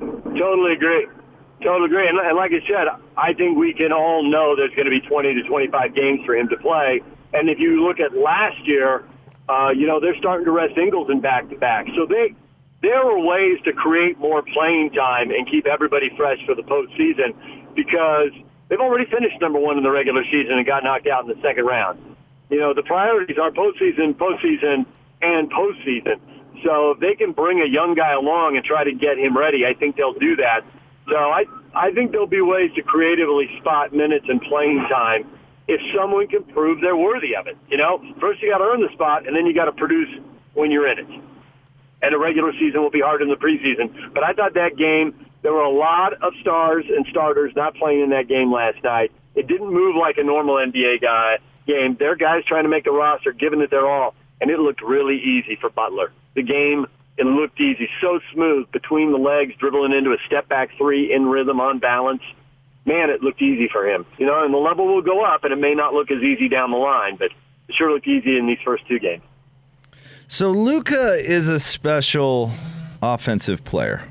Totally 0.00 0.72
agree. 0.72 1.06
Totally 1.62 1.86
agree. 1.86 2.08
And, 2.08 2.18
and 2.18 2.36
like 2.36 2.50
I 2.50 2.66
said, 2.66 2.88
I 3.16 3.32
think 3.34 3.56
we 3.56 3.72
can 3.72 3.92
all 3.92 4.28
know 4.28 4.56
there's 4.56 4.74
going 4.74 4.86
to 4.86 4.90
be 4.90 5.00
20 5.00 5.34
to 5.34 5.42
25 5.42 5.94
games 5.94 6.20
for 6.26 6.34
him 6.34 6.48
to 6.48 6.56
play. 6.56 7.00
And 7.32 7.48
if 7.48 7.58
you 7.58 7.84
look 7.86 8.00
at 8.00 8.16
last 8.16 8.66
year, 8.66 9.04
uh, 9.48 9.70
you 9.70 9.86
know, 9.86 10.00
they're 10.00 10.16
starting 10.16 10.44
to 10.44 10.50
rest 10.50 10.76
Ingles 10.76 11.08
in 11.10 11.20
back-to-back. 11.20 11.86
So 11.96 12.06
they, 12.06 12.34
there 12.82 12.98
are 12.98 13.18
ways 13.18 13.58
to 13.64 13.72
create 13.72 14.18
more 14.18 14.42
playing 14.42 14.90
time 14.90 15.30
and 15.30 15.48
keep 15.48 15.66
everybody 15.66 16.10
fresh 16.16 16.38
for 16.46 16.54
the 16.54 16.62
postseason 16.62 17.30
because 17.74 18.30
they've 18.68 18.80
already 18.80 19.06
finished 19.10 19.40
number 19.40 19.58
one 19.58 19.76
in 19.78 19.84
the 19.84 19.90
regular 19.90 20.24
season 20.24 20.52
and 20.52 20.66
got 20.66 20.84
knocked 20.84 21.06
out 21.06 21.24
in 21.24 21.28
the 21.28 21.40
second 21.42 21.64
round. 21.64 21.98
You 22.50 22.58
know, 22.58 22.74
the 22.74 22.82
priorities 22.82 23.38
are 23.38 23.50
postseason, 23.50 24.14
postseason, 24.14 24.86
and 25.22 25.50
postseason. 25.50 26.20
So 26.64 26.92
if 26.92 27.00
they 27.00 27.14
can 27.14 27.32
bring 27.32 27.60
a 27.60 27.66
young 27.66 27.94
guy 27.94 28.12
along 28.12 28.56
and 28.56 28.64
try 28.64 28.84
to 28.84 28.92
get 28.92 29.18
him 29.18 29.36
ready, 29.36 29.64
I 29.66 29.74
think 29.74 29.96
they'll 29.96 30.12
do 30.12 30.36
that. 30.36 30.60
So 31.08 31.16
I, 31.16 31.44
I 31.74 31.92
think 31.92 32.12
there'll 32.12 32.26
be 32.26 32.40
ways 32.40 32.70
to 32.76 32.82
creatively 32.82 33.48
spot 33.58 33.92
minutes 33.92 34.26
and 34.28 34.40
playing 34.42 34.86
time 34.88 35.26
if 35.68 35.80
someone 35.96 36.26
can 36.28 36.44
prove 36.44 36.80
they're 36.80 36.96
worthy 36.96 37.34
of 37.34 37.46
it. 37.46 37.56
You 37.68 37.78
know, 37.78 38.02
first 38.20 38.42
you 38.42 38.50
got 38.50 38.58
to 38.58 38.64
earn 38.64 38.80
the 38.80 38.92
spot, 38.92 39.26
and 39.26 39.34
then 39.34 39.46
you 39.46 39.54
got 39.54 39.66
to 39.66 39.72
produce 39.72 40.08
when 40.54 40.70
you're 40.70 40.90
in 40.90 40.98
it. 40.98 41.06
And 42.02 42.10
the 42.10 42.18
regular 42.18 42.52
season 42.52 42.82
will 42.82 42.90
be 42.90 43.00
harder 43.00 43.24
than 43.24 43.30
the 43.30 43.40
preseason. 43.40 44.12
But 44.12 44.24
I 44.24 44.32
thought 44.32 44.54
that 44.54 44.76
game, 44.76 45.14
there 45.42 45.52
were 45.52 45.62
a 45.62 45.70
lot 45.70 46.14
of 46.22 46.32
stars 46.40 46.84
and 46.88 47.06
starters 47.10 47.52
not 47.54 47.74
playing 47.74 48.00
in 48.00 48.10
that 48.10 48.28
game 48.28 48.52
last 48.52 48.82
night. 48.82 49.12
It 49.34 49.46
didn't 49.46 49.72
move 49.72 49.96
like 49.96 50.18
a 50.18 50.22
normal 50.22 50.56
NBA 50.56 51.00
guy 51.00 51.38
game. 51.66 51.96
Their 51.98 52.16
guys 52.16 52.44
trying 52.44 52.64
to 52.64 52.68
make 52.68 52.84
the 52.84 52.92
roster, 52.92 53.32
giving 53.32 53.60
it 53.60 53.70
their 53.70 53.88
all, 53.88 54.14
and 54.40 54.50
it 54.50 54.58
looked 54.58 54.82
really 54.82 55.16
easy 55.16 55.56
for 55.60 55.70
Butler. 55.70 56.12
The 56.34 56.42
game 56.42 56.86
it 57.18 57.26
looked 57.26 57.60
easy, 57.60 57.88
so 58.00 58.20
smooth 58.32 58.70
between 58.72 59.12
the 59.12 59.18
legs, 59.18 59.54
dribbling 59.58 59.92
into 59.92 60.12
a 60.12 60.16
step 60.26 60.48
back 60.48 60.70
three 60.78 61.12
in 61.12 61.26
rhythm 61.26 61.60
on 61.60 61.78
balance. 61.78 62.22
Man, 62.86 63.10
it 63.10 63.22
looked 63.22 63.42
easy 63.42 63.68
for 63.70 63.86
him. 63.86 64.06
You 64.18 64.26
know, 64.26 64.44
and 64.44 64.52
the 64.52 64.58
level 64.58 64.86
will 64.86 65.02
go 65.02 65.22
up, 65.24 65.44
and 65.44 65.52
it 65.52 65.58
may 65.58 65.74
not 65.74 65.92
look 65.92 66.10
as 66.10 66.22
easy 66.22 66.48
down 66.48 66.70
the 66.70 66.78
line, 66.78 67.16
but 67.16 67.30
it 67.68 67.74
sure 67.74 67.92
looked 67.92 68.08
easy 68.08 68.38
in 68.38 68.46
these 68.46 68.58
first 68.64 68.86
two 68.88 68.98
games. 68.98 69.22
So 70.26 70.50
Luka 70.50 71.14
is 71.14 71.48
a 71.48 71.60
special 71.60 72.50
offensive 73.02 73.62
player. 73.64 74.08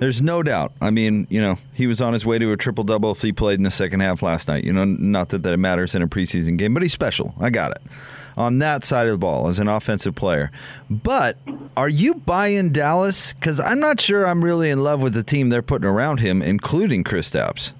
There's 0.00 0.22
no 0.22 0.42
doubt. 0.42 0.72
I 0.80 0.90
mean, 0.90 1.26
you 1.30 1.40
know, 1.40 1.58
he 1.72 1.86
was 1.86 2.00
on 2.00 2.12
his 2.12 2.26
way 2.26 2.38
to 2.38 2.52
a 2.52 2.56
triple 2.56 2.84
double 2.84 3.12
if 3.12 3.22
he 3.22 3.32
played 3.32 3.58
in 3.58 3.62
the 3.62 3.70
second 3.70 4.00
half 4.00 4.22
last 4.22 4.48
night. 4.48 4.64
You 4.64 4.72
know, 4.72 4.84
not 4.84 5.28
that 5.30 5.42
that 5.42 5.56
matters 5.58 5.94
in 5.94 6.02
a 6.02 6.08
preseason 6.08 6.56
game, 6.56 6.74
but 6.74 6.82
he's 6.82 6.92
special. 6.92 7.34
I 7.40 7.50
got 7.50 7.72
it 7.72 7.82
on 8.36 8.58
that 8.58 8.84
side 8.84 9.06
of 9.06 9.12
the 9.12 9.18
ball 9.18 9.48
as 9.48 9.58
an 9.58 9.68
offensive 9.68 10.14
player. 10.14 10.50
But 10.90 11.36
are 11.76 11.88
you 11.88 12.14
buying 12.14 12.70
Dallas? 12.70 13.32
Because 13.32 13.60
I'm 13.60 13.80
not 13.80 14.00
sure 14.00 14.26
I'm 14.26 14.42
really 14.42 14.70
in 14.70 14.82
love 14.82 15.02
with 15.02 15.14
the 15.14 15.22
team 15.22 15.48
they're 15.50 15.62
putting 15.62 15.88
around 15.88 16.20
him, 16.20 16.42
including 16.42 17.04
Chris 17.04 17.22
Kristaps. 17.22 17.72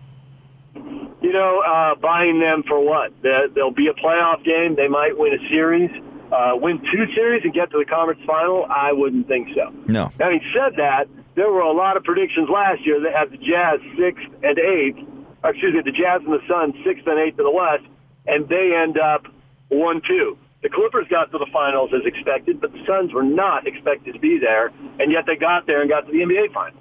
You 0.74 1.32
know, 1.32 1.62
uh, 1.66 1.94
buying 1.96 2.38
them 2.38 2.62
for 2.62 2.78
what? 2.84 3.12
There'll 3.22 3.70
be 3.72 3.88
a 3.88 3.94
playoff 3.94 4.44
game. 4.44 4.76
They 4.76 4.88
might 4.88 5.16
win 5.18 5.32
a 5.34 5.48
series. 5.48 5.90
Uh, 6.30 6.52
win 6.54 6.78
two 6.78 7.12
series 7.14 7.44
and 7.44 7.52
get 7.52 7.70
to 7.70 7.78
the 7.78 7.84
conference 7.84 8.20
final? 8.26 8.64
I 8.64 8.92
wouldn't 8.92 9.28
think 9.28 9.48
so. 9.54 9.72
No. 9.86 10.12
Having 10.18 10.40
said 10.54 10.76
that, 10.76 11.08
there 11.34 11.50
were 11.50 11.60
a 11.60 11.72
lot 11.72 11.96
of 11.96 12.04
predictions 12.04 12.48
last 12.48 12.84
year 12.84 13.00
that 13.00 13.12
had 13.12 13.30
the 13.30 13.38
Jazz 13.38 13.80
sixth 13.98 14.26
and 14.42 14.58
eighth. 14.58 14.98
Or 15.42 15.50
excuse 15.50 15.74
me, 15.74 15.80
the 15.84 15.92
Jazz 15.92 16.22
and 16.24 16.32
the 16.32 16.42
Suns 16.48 16.74
sixth 16.84 17.06
and 17.06 17.18
eighth 17.18 17.38
in 17.38 17.44
the 17.44 17.50
West, 17.50 17.84
and 18.26 18.48
they 18.48 18.72
end 18.76 18.98
up 18.98 19.26
one 19.68 20.00
two. 20.06 20.36
The 20.62 20.68
Clippers 20.68 21.08
got 21.10 21.32
to 21.32 21.38
the 21.38 21.50
finals 21.52 21.90
as 21.92 22.06
expected, 22.06 22.60
but 22.60 22.72
the 22.72 22.84
Suns 22.86 23.12
were 23.12 23.24
not 23.24 23.66
expected 23.66 24.14
to 24.14 24.20
be 24.20 24.38
there, 24.38 24.70
and 25.00 25.10
yet 25.10 25.24
they 25.26 25.34
got 25.34 25.66
there 25.66 25.80
and 25.80 25.90
got 25.90 26.06
to 26.06 26.12
the 26.12 26.18
NBA 26.18 26.52
finals. 26.54 26.78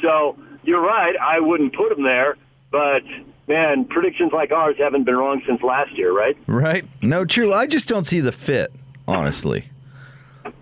So 0.00 0.36
you're 0.62 0.80
right. 0.80 1.14
I 1.20 1.40
wouldn't 1.40 1.74
put 1.74 1.88
them 1.88 2.04
there, 2.04 2.36
but 2.70 3.02
man, 3.48 3.84
predictions 3.86 4.32
like 4.32 4.52
ours 4.52 4.76
haven't 4.78 5.04
been 5.04 5.16
wrong 5.16 5.42
since 5.46 5.60
last 5.62 5.90
year, 5.98 6.16
right? 6.16 6.36
Right. 6.46 6.84
No, 7.02 7.24
true. 7.24 7.52
I 7.52 7.66
just 7.66 7.88
don't 7.88 8.04
see 8.04 8.20
the 8.20 8.32
fit, 8.32 8.72
honestly. 9.08 9.64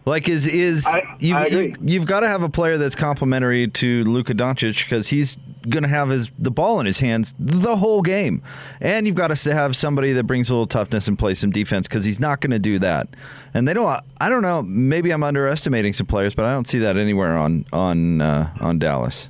Like 0.09 0.29
is 0.29 0.47
is 0.47 0.87
I, 0.87 1.17
you, 1.21 1.37
I 1.37 1.47
you 1.47 1.75
you've 1.83 2.07
got 2.07 2.21
to 2.21 2.29
have 2.29 2.43
a 2.43 2.49
player 2.49 2.79
that's 2.79 2.95
complementary 2.95 3.69
to 3.69 4.05
Luka 4.05 4.33
Doncic 4.35 4.85
because 4.85 5.09
he's 5.09 5.37
going 5.69 5.83
to 5.83 5.89
have 5.89 6.09
his 6.09 6.31
the 6.39 6.51
ball 6.51 6.81
in 6.81 6.87
his 6.87 7.01
hands 7.01 7.35
the 7.39 7.77
whole 7.77 8.01
game, 8.01 8.43
and 8.81 9.07
you've 9.07 9.17
got 9.17 9.37
to 9.37 9.55
have 9.55 9.77
somebody 9.77 10.13
that 10.13 10.25
brings 10.25 10.49
a 10.49 10.55
little 10.55 10.67
toughness 10.67 11.09
and 11.09 11.19
plays 11.19 11.39
some 11.39 11.51
defense 11.51 11.87
because 11.89 12.05
he's 12.05 12.19
not 12.19 12.41
going 12.41 12.53
to 12.53 12.59
do 12.59 12.79
that. 12.79 13.09
And 13.53 13.69
they 13.69 13.75
don't. 13.75 14.01
I 14.21 14.31
don't 14.31 14.43
know. 14.43 14.63
Maybe 14.63 15.11
I'm 15.11 15.23
underestimating 15.23 15.93
some 15.93 16.07
players, 16.07 16.35
but 16.35 16.47
I 16.47 16.53
don't 16.53 16.67
see 16.67 16.79
that 16.79 16.97
anywhere 16.97 17.37
on 17.37 17.67
on 17.73 18.23
uh, 18.23 18.55
on 18.61 18.79
Dallas. 18.79 19.29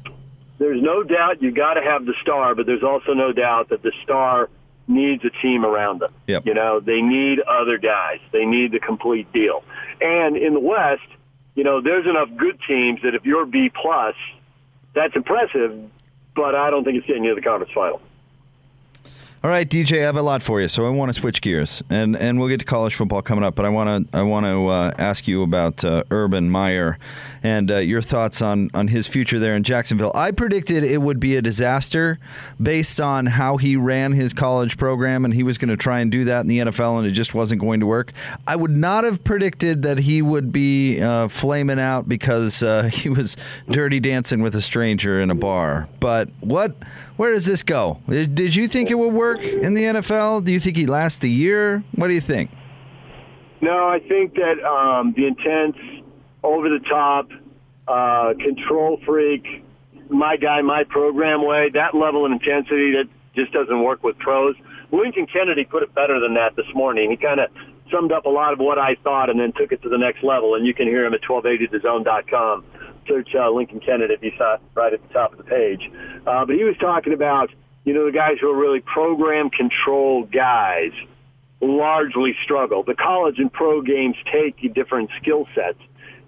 There's 0.58 0.82
no 0.82 1.02
doubt 1.02 1.42
you 1.42 1.50
got 1.50 1.74
to 1.74 1.82
have 1.82 2.06
the 2.06 2.14
star, 2.22 2.54
but 2.54 2.66
there's 2.66 2.82
also 2.84 3.14
no 3.14 3.32
doubt 3.32 3.68
that 3.70 3.82
the 3.82 3.92
star 4.04 4.48
needs 4.88 5.24
a 5.24 5.30
team 5.42 5.64
around 5.64 6.00
them. 6.00 6.12
Yep. 6.26 6.46
You 6.46 6.54
know, 6.54 6.80
they 6.80 7.00
need 7.00 7.40
other 7.40 7.78
guys. 7.78 8.20
They 8.32 8.44
need 8.44 8.72
the 8.72 8.80
complete 8.80 9.32
deal. 9.32 9.62
And 10.00 10.36
in 10.36 10.54
the 10.54 10.60
West, 10.60 11.02
you 11.54 11.64
know, 11.64 11.80
there's 11.80 12.06
enough 12.06 12.28
good 12.36 12.58
teams 12.66 13.02
that 13.02 13.14
if 13.14 13.24
you're 13.24 13.46
B 13.46 13.70
plus, 13.70 14.14
that's 14.94 15.14
impressive, 15.16 15.90
but 16.34 16.54
I 16.54 16.70
don't 16.70 16.84
think 16.84 16.98
it's 16.98 17.06
getting 17.06 17.24
you 17.24 17.30
to 17.30 17.34
the 17.34 17.42
conference 17.42 17.72
final. 17.72 18.00
All 19.42 19.50
right, 19.50 19.68
DJ, 19.68 19.98
I 19.98 20.02
have 20.02 20.16
a 20.16 20.22
lot 20.22 20.42
for 20.42 20.60
you, 20.60 20.66
so 20.66 20.84
I 20.84 20.90
want 20.90 21.14
to 21.14 21.20
switch 21.20 21.40
gears, 21.40 21.80
and 21.88 22.16
and 22.16 22.40
we'll 22.40 22.48
get 22.48 22.58
to 22.58 22.64
college 22.64 22.96
football 22.96 23.22
coming 23.22 23.44
up. 23.44 23.54
But 23.54 23.66
I 23.66 23.68
want 23.68 24.10
to 24.10 24.18
I 24.18 24.22
want 24.22 24.46
to 24.46 24.66
uh, 24.66 24.90
ask 24.98 25.28
you 25.28 25.44
about 25.44 25.84
uh, 25.84 26.02
Urban 26.10 26.50
Meyer 26.50 26.98
and 27.42 27.70
uh, 27.70 27.76
your 27.76 28.00
thoughts 28.00 28.42
on 28.42 28.70
on 28.74 28.88
his 28.88 29.06
future 29.06 29.38
there 29.38 29.54
in 29.54 29.62
Jacksonville. 29.62 30.12
I 30.14 30.30
predicted 30.30 30.84
it 30.84 31.02
would 31.02 31.20
be 31.20 31.36
a 31.36 31.42
disaster 31.42 32.18
based 32.60 33.00
on 33.00 33.26
how 33.26 33.56
he 33.56 33.76
ran 33.76 34.12
his 34.12 34.32
college 34.32 34.76
program, 34.76 35.24
and 35.24 35.34
he 35.34 35.42
was 35.42 35.58
going 35.58 35.70
to 35.70 35.76
try 35.76 36.00
and 36.00 36.10
do 36.10 36.24
that 36.24 36.40
in 36.42 36.48
the 36.48 36.58
NFL, 36.58 36.98
and 36.98 37.06
it 37.06 37.12
just 37.12 37.34
wasn't 37.34 37.60
going 37.60 37.80
to 37.80 37.86
work. 37.86 38.12
I 38.46 38.56
would 38.56 38.76
not 38.76 39.04
have 39.04 39.24
predicted 39.24 39.82
that 39.82 39.98
he 39.98 40.22
would 40.22 40.52
be 40.52 41.00
uh, 41.00 41.28
flaming 41.28 41.80
out 41.80 42.08
because 42.08 42.62
uh, 42.62 42.82
he 42.92 43.08
was 43.08 43.36
dirty 43.70 44.00
dancing 44.00 44.42
with 44.42 44.54
a 44.54 44.62
stranger 44.62 45.20
in 45.20 45.30
a 45.30 45.34
bar. 45.34 45.88
But 46.00 46.30
what 46.40 46.76
where 47.16 47.32
does 47.32 47.46
this 47.46 47.64
go? 47.64 48.00
Did 48.08 48.54
you 48.54 48.68
think 48.68 48.90
it 48.90 48.94
would 48.94 49.12
work 49.12 49.40
in 49.40 49.74
the 49.74 49.82
NFL? 49.82 50.44
Do 50.44 50.52
you 50.52 50.60
think 50.60 50.76
he'd 50.76 50.88
last 50.88 51.20
the 51.20 51.30
year? 51.30 51.82
What 51.96 52.08
do 52.08 52.14
you 52.14 52.20
think? 52.20 52.50
No, 53.60 53.88
I 53.88 53.98
think 53.98 54.34
that 54.34 54.62
um, 54.64 55.14
the 55.16 55.26
intense, 55.26 55.76
over 56.42 56.68
the 56.68 56.80
top, 56.80 57.30
uh, 57.86 58.34
control 58.34 59.00
freak, 59.04 59.64
my 60.08 60.36
guy, 60.36 60.62
my 60.62 60.84
program 60.84 61.44
way, 61.44 61.70
that 61.70 61.94
level 61.94 62.24
of 62.24 62.32
intensity 62.32 62.92
that 62.92 63.08
just 63.34 63.52
doesn't 63.52 63.82
work 63.82 64.02
with 64.02 64.18
pros. 64.18 64.56
Lincoln 64.90 65.26
Kennedy 65.26 65.64
put 65.64 65.82
it 65.82 65.94
better 65.94 66.18
than 66.20 66.34
that 66.34 66.56
this 66.56 66.66
morning. 66.74 67.10
He 67.10 67.16
kind 67.16 67.40
of 67.40 67.50
summed 67.90 68.12
up 68.12 68.26
a 68.26 68.30
lot 68.30 68.52
of 68.52 68.58
what 68.58 68.78
I 68.78 68.96
thought 68.96 69.30
and 69.30 69.38
then 69.38 69.52
took 69.52 69.72
it 69.72 69.82
to 69.82 69.88
the 69.88 69.98
next 69.98 70.22
level. 70.22 70.54
And 70.54 70.66
you 70.66 70.74
can 70.74 70.86
hear 70.86 71.04
him 71.04 71.14
at 71.14 71.22
1280thezone.com. 71.22 72.64
Search 73.06 73.34
uh, 73.34 73.50
Lincoln 73.50 73.80
Kennedy 73.80 74.14
if 74.14 74.22
you 74.22 74.32
saw 74.36 74.54
it 74.54 74.60
right 74.74 74.92
at 74.92 75.06
the 75.06 75.14
top 75.14 75.32
of 75.32 75.38
the 75.38 75.44
page. 75.44 75.90
Uh, 76.26 76.44
but 76.44 76.54
he 76.54 76.64
was 76.64 76.76
talking 76.78 77.12
about, 77.12 77.50
you 77.84 77.94
know, 77.94 78.06
the 78.06 78.12
guys 78.12 78.36
who 78.40 78.50
are 78.50 78.56
really 78.56 78.80
program 78.80 79.50
controlled 79.50 80.30
guys 80.30 80.92
largely 81.60 82.36
struggle. 82.42 82.82
The 82.82 82.94
college 82.94 83.38
and 83.38 83.52
pro 83.52 83.82
games 83.82 84.16
take 84.30 84.74
different 84.74 85.10
skill 85.20 85.48
sets. 85.54 85.78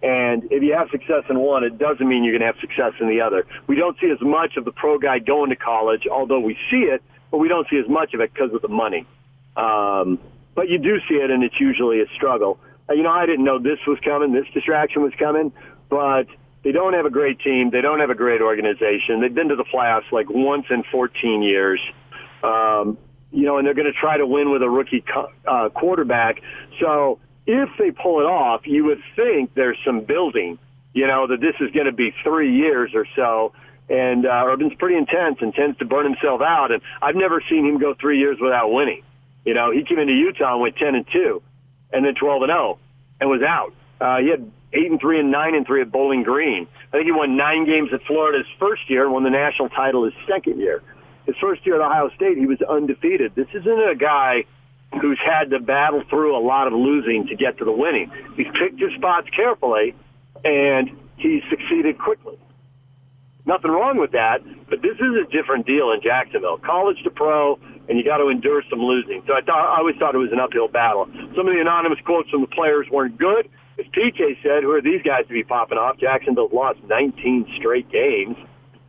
And 0.02 0.44
if 0.50 0.62
you 0.62 0.74
have 0.74 0.88
success 0.90 1.24
in 1.28 1.38
one, 1.38 1.62
it 1.62 1.78
doesn't 1.78 2.06
mean 2.06 2.24
you're 2.24 2.32
going 2.32 2.40
to 2.40 2.46
have 2.46 2.60
success 2.60 2.92
in 3.00 3.08
the 3.08 3.20
other. 3.20 3.46
We 3.66 3.76
don't 3.76 3.98
see 4.00 4.10
as 4.10 4.20
much 4.20 4.56
of 4.56 4.64
the 4.64 4.72
pro 4.72 4.98
guy 4.98 5.18
going 5.18 5.50
to 5.50 5.56
college, 5.56 6.06
although 6.10 6.40
we 6.40 6.56
see 6.70 6.84
it, 6.84 7.02
but 7.30 7.38
we 7.38 7.48
don't 7.48 7.66
see 7.68 7.78
as 7.78 7.88
much 7.88 8.14
of 8.14 8.20
it 8.20 8.32
because 8.32 8.54
of 8.54 8.62
the 8.62 8.68
money. 8.68 9.06
Um, 9.56 10.18
but 10.54 10.68
you 10.68 10.78
do 10.78 10.98
see 11.08 11.16
it, 11.16 11.30
and 11.30 11.44
it's 11.44 11.60
usually 11.60 12.00
a 12.00 12.06
struggle. 12.14 12.58
Uh, 12.88 12.94
you 12.94 13.02
know, 13.02 13.10
I 13.10 13.26
didn't 13.26 13.44
know 13.44 13.58
this 13.58 13.78
was 13.86 13.98
coming, 14.02 14.32
this 14.32 14.46
distraction 14.54 15.02
was 15.02 15.12
coming, 15.18 15.52
but 15.90 16.26
they 16.62 16.72
don't 16.72 16.94
have 16.94 17.06
a 17.06 17.10
great 17.10 17.40
team. 17.40 17.70
They 17.70 17.80
don't 17.80 18.00
have 18.00 18.10
a 18.10 18.14
great 18.14 18.40
organization. 18.40 19.20
They've 19.20 19.34
been 19.34 19.48
to 19.48 19.56
the 19.56 19.64
playoffs 19.64 20.10
like 20.12 20.26
once 20.28 20.66
in 20.70 20.82
14 20.90 21.42
years. 21.42 21.80
Um, 22.42 22.98
you 23.32 23.44
know, 23.44 23.58
and 23.58 23.66
they're 23.66 23.74
going 23.74 23.90
to 23.90 23.98
try 23.98 24.16
to 24.16 24.26
win 24.26 24.50
with 24.50 24.62
a 24.62 24.68
rookie 24.68 25.04
uh, 25.46 25.68
quarterback. 25.70 26.42
So 26.80 27.18
if 27.50 27.68
they 27.78 27.90
pull 27.90 28.20
it 28.20 28.26
off, 28.26 28.66
you 28.66 28.84
would 28.84 29.02
think 29.16 29.54
there's 29.54 29.78
some 29.84 30.02
building, 30.02 30.58
you 30.92 31.06
know, 31.06 31.26
that 31.26 31.40
this 31.40 31.54
is 31.60 31.70
going 31.72 31.86
to 31.86 31.92
be 31.92 32.14
three 32.22 32.54
years 32.54 32.92
or 32.94 33.06
so. 33.16 33.52
And 33.88 34.24
uh, 34.24 34.44
Urban's 34.46 34.74
pretty 34.74 34.96
intense 34.96 35.38
and 35.40 35.52
tends 35.52 35.78
to 35.78 35.84
burn 35.84 36.04
himself 36.04 36.40
out. 36.40 36.70
And 36.70 36.80
I've 37.02 37.16
never 37.16 37.42
seen 37.48 37.66
him 37.66 37.78
go 37.78 37.94
three 37.94 38.18
years 38.18 38.38
without 38.40 38.72
winning. 38.72 39.02
You 39.44 39.54
know, 39.54 39.72
he 39.72 39.82
came 39.82 39.98
into 39.98 40.12
Utah 40.12 40.52
and 40.52 40.62
went 40.62 40.76
10 40.76 40.94
and 40.94 41.06
2 41.12 41.42
and 41.92 42.04
then 42.04 42.14
12 42.14 42.42
and 42.42 42.50
0 42.50 42.78
and 43.20 43.30
was 43.30 43.42
out. 43.42 43.74
Uh, 44.00 44.18
he 44.18 44.28
had 44.28 44.50
8 44.72 44.90
and 44.90 45.00
3 45.00 45.20
and 45.20 45.30
9 45.32 45.54
and 45.54 45.66
3 45.66 45.82
at 45.82 45.90
Bowling 45.90 46.22
Green. 46.22 46.68
I 46.88 46.96
think 46.96 47.06
he 47.06 47.12
won 47.12 47.36
nine 47.36 47.66
games 47.66 47.92
at 47.92 48.02
Florida 48.04 48.38
his 48.38 48.46
first 48.58 48.88
year 48.88 49.04
and 49.04 49.12
won 49.12 49.24
the 49.24 49.30
national 49.30 49.70
title 49.70 50.04
his 50.04 50.14
second 50.28 50.60
year. 50.60 50.82
His 51.26 51.36
first 51.40 51.66
year 51.66 51.76
at 51.76 51.80
Ohio 51.80 52.10
State, 52.10 52.38
he 52.38 52.46
was 52.46 52.60
undefeated. 52.62 53.34
This 53.34 53.48
isn't 53.54 53.90
a 53.90 53.94
guy 53.94 54.44
who's 55.00 55.20
had 55.24 55.50
to 55.50 55.60
battle 55.60 56.02
through 56.10 56.36
a 56.36 56.42
lot 56.42 56.66
of 56.66 56.72
losing 56.72 57.26
to 57.28 57.36
get 57.36 57.58
to 57.58 57.64
the 57.64 57.72
winning. 57.72 58.10
He's 58.36 58.48
picked 58.58 58.80
his 58.80 58.92
spots 58.96 59.28
carefully, 59.34 59.94
and 60.44 60.90
he's 61.16 61.42
succeeded 61.48 61.98
quickly. 61.98 62.38
Nothing 63.46 63.70
wrong 63.70 63.98
with 63.98 64.12
that, 64.12 64.42
but 64.68 64.82
this 64.82 64.96
is 64.98 65.12
a 65.16 65.24
different 65.30 65.66
deal 65.66 65.92
in 65.92 66.00
Jacksonville. 66.02 66.58
College 66.58 67.02
to 67.04 67.10
pro, 67.10 67.58
and 67.88 67.98
you 67.98 68.04
got 68.04 68.18
to 68.18 68.28
endure 68.28 68.62
some 68.68 68.80
losing. 68.80 69.22
So 69.26 69.34
I, 69.34 69.40
thought, 69.40 69.74
I 69.74 69.78
always 69.78 69.96
thought 69.96 70.14
it 70.14 70.18
was 70.18 70.32
an 70.32 70.40
uphill 70.40 70.68
battle. 70.68 71.06
Some 71.34 71.48
of 71.48 71.54
the 71.54 71.60
anonymous 71.60 71.98
quotes 72.04 72.28
from 72.30 72.42
the 72.42 72.46
players 72.48 72.86
weren't 72.90 73.16
good. 73.18 73.48
As 73.78 73.86
PK 73.86 74.36
said, 74.42 74.62
who 74.62 74.72
are 74.72 74.82
these 74.82 75.02
guys 75.02 75.26
to 75.26 75.32
be 75.32 75.42
popping 75.42 75.78
off? 75.78 75.96
Jacksonville's 75.98 76.52
lost 76.52 76.80
19 76.86 77.46
straight 77.56 77.90
games. 77.90 78.36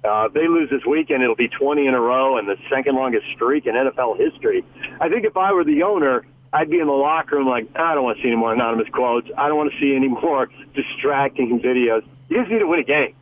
Uh, 0.04 0.26
if 0.26 0.34
they 0.34 0.48
lose 0.48 0.70
this 0.70 0.84
weekend, 0.86 1.22
it'll 1.22 1.36
be 1.36 1.48
20 1.48 1.86
in 1.86 1.94
a 1.94 2.00
row 2.00 2.38
and 2.38 2.48
the 2.48 2.58
second 2.70 2.96
longest 2.96 3.26
streak 3.36 3.68
in 3.68 3.76
NFL 3.76 4.18
history. 4.18 4.66
I 5.00 5.10
think 5.10 5.26
if 5.26 5.38
I 5.38 5.54
were 5.54 5.64
the 5.64 5.84
owner, 5.84 6.26
I'd 6.54 6.70
be 6.70 6.80
in 6.80 6.88
the 6.88 6.94
locker 6.94 7.38
room 7.38 7.48
like, 7.48 7.68
I 7.76 7.94
don't 7.94 8.04
want 8.04 8.18
to 8.18 8.24
see 8.24 8.28
any 8.28 8.36
more 8.38 8.54
anonymous 8.54 8.88
quotes. 8.92 9.30
I 9.38 9.48
don't 9.48 9.58
want 9.58 9.72
to 9.72 9.80
see 9.80 9.96
any 9.96 10.08
more 10.22 10.50
distracting 10.74 11.60
videos. 11.60 12.04
You 12.30 12.40
just 12.40 12.52
need 12.52 12.60
to 12.60 12.68
win 12.68 12.80
a 12.80 12.84
game. 12.84 13.16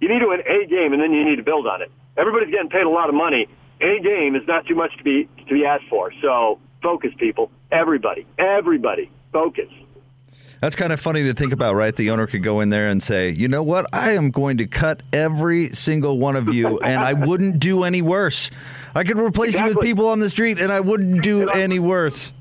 You 0.00 0.08
need 0.08 0.20
to 0.20 0.28
win 0.28 0.40
a 0.40 0.66
game, 0.66 0.92
and 0.92 1.00
then 1.00 1.12
you 1.12 1.24
need 1.24 1.36
to 1.36 1.42
build 1.42 1.66
on 1.66 1.82
it. 1.82 1.90
Everybody's 2.16 2.50
getting 2.50 2.70
paid 2.70 2.82
a 2.82 2.88
lot 2.88 3.08
of 3.08 3.14
money. 3.14 3.48
A 3.80 4.00
game 4.00 4.36
is 4.36 4.42
not 4.46 4.66
too 4.66 4.74
much 4.74 4.96
to 4.96 5.04
be 5.04 5.28
to 5.48 5.54
be 5.54 5.64
asked 5.66 5.84
for. 5.88 6.12
So 6.22 6.58
focus, 6.82 7.12
people. 7.18 7.50
Everybody, 7.70 8.26
everybody, 8.38 9.10
focus. 9.32 9.68
That's 10.66 10.74
kind 10.74 10.92
of 10.92 10.98
funny 10.98 11.22
to 11.22 11.32
think 11.32 11.52
about, 11.52 11.76
right? 11.76 11.94
The 11.94 12.10
owner 12.10 12.26
could 12.26 12.42
go 12.42 12.58
in 12.58 12.70
there 12.70 12.88
and 12.88 13.00
say, 13.00 13.30
"You 13.30 13.46
know 13.46 13.62
what? 13.62 13.86
I 13.92 14.14
am 14.14 14.32
going 14.32 14.56
to 14.56 14.66
cut 14.66 15.00
every 15.12 15.68
single 15.68 16.18
one 16.18 16.34
of 16.34 16.52
you, 16.52 16.80
and 16.80 17.00
I 17.00 17.12
wouldn't 17.12 17.60
do 17.60 17.84
any 17.84 18.02
worse. 18.02 18.50
I 18.92 19.04
could 19.04 19.16
replace 19.16 19.50
exactly. 19.50 19.70
you 19.70 19.76
with 19.76 19.84
people 19.84 20.08
on 20.08 20.18
the 20.18 20.28
street, 20.28 20.60
and 20.60 20.72
I 20.72 20.80
wouldn't 20.80 21.22
do 21.22 21.48
any 21.50 21.78
worse." 21.78 22.32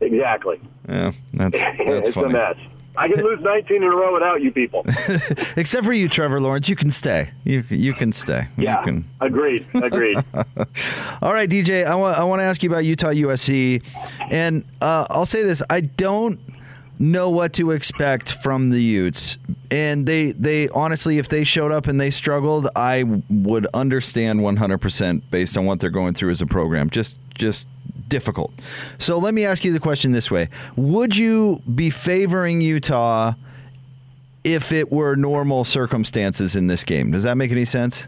Exactly. 0.00 0.60
Yeah, 0.88 1.10
that's 1.34 1.60
that's 1.84 2.06
it's 2.06 2.14
funny. 2.14 2.28
a 2.28 2.30
mess. 2.30 2.56
I 2.96 3.08
can 3.08 3.24
lose 3.24 3.40
19 3.40 3.76
in 3.76 3.82
a 3.82 3.90
row 3.90 4.14
without 4.14 4.40
you 4.40 4.52
people. 4.52 4.84
Except 5.56 5.84
for 5.84 5.92
you, 5.92 6.08
Trevor 6.08 6.40
Lawrence. 6.40 6.68
You 6.68 6.76
can 6.76 6.92
stay. 6.92 7.32
You 7.42 7.64
you 7.70 7.92
can 7.92 8.12
stay. 8.12 8.46
Yeah. 8.56 8.84
Can... 8.84 9.04
Agreed. 9.20 9.66
Agreed. 9.74 10.16
All 11.20 11.32
right, 11.32 11.50
DJ. 11.50 11.86
I 11.86 11.96
want 11.96 12.16
I 12.16 12.22
want 12.22 12.38
to 12.38 12.44
ask 12.44 12.62
you 12.62 12.70
about 12.70 12.84
Utah 12.84 13.08
USC, 13.08 13.82
and 14.30 14.64
uh, 14.80 15.08
I'll 15.10 15.26
say 15.26 15.42
this: 15.42 15.60
I 15.68 15.80
don't 15.80 16.38
know 17.02 17.28
what 17.28 17.52
to 17.54 17.72
expect 17.72 18.32
from 18.32 18.70
the 18.70 18.80
Utes. 18.80 19.36
And 19.70 20.06
they 20.06 20.32
they 20.32 20.68
honestly 20.68 21.18
if 21.18 21.28
they 21.28 21.44
showed 21.44 21.72
up 21.72 21.86
and 21.86 22.00
they 22.00 22.10
struggled, 22.10 22.68
I 22.76 23.04
would 23.28 23.66
understand 23.74 24.40
100% 24.40 25.22
based 25.30 25.56
on 25.56 25.66
what 25.66 25.80
they're 25.80 25.90
going 25.90 26.14
through 26.14 26.30
as 26.30 26.40
a 26.40 26.46
program. 26.46 26.90
Just 26.90 27.16
just 27.34 27.66
difficult. 28.08 28.52
So 28.98 29.18
let 29.18 29.34
me 29.34 29.44
ask 29.44 29.64
you 29.64 29.72
the 29.72 29.80
question 29.80 30.12
this 30.12 30.30
way. 30.30 30.48
Would 30.76 31.16
you 31.16 31.60
be 31.74 31.90
favoring 31.90 32.60
Utah 32.60 33.34
if 34.44 34.72
it 34.72 34.92
were 34.92 35.16
normal 35.16 35.64
circumstances 35.64 36.54
in 36.54 36.66
this 36.66 36.84
game? 36.84 37.10
Does 37.10 37.22
that 37.24 37.36
make 37.36 37.50
any 37.50 37.64
sense? 37.64 38.06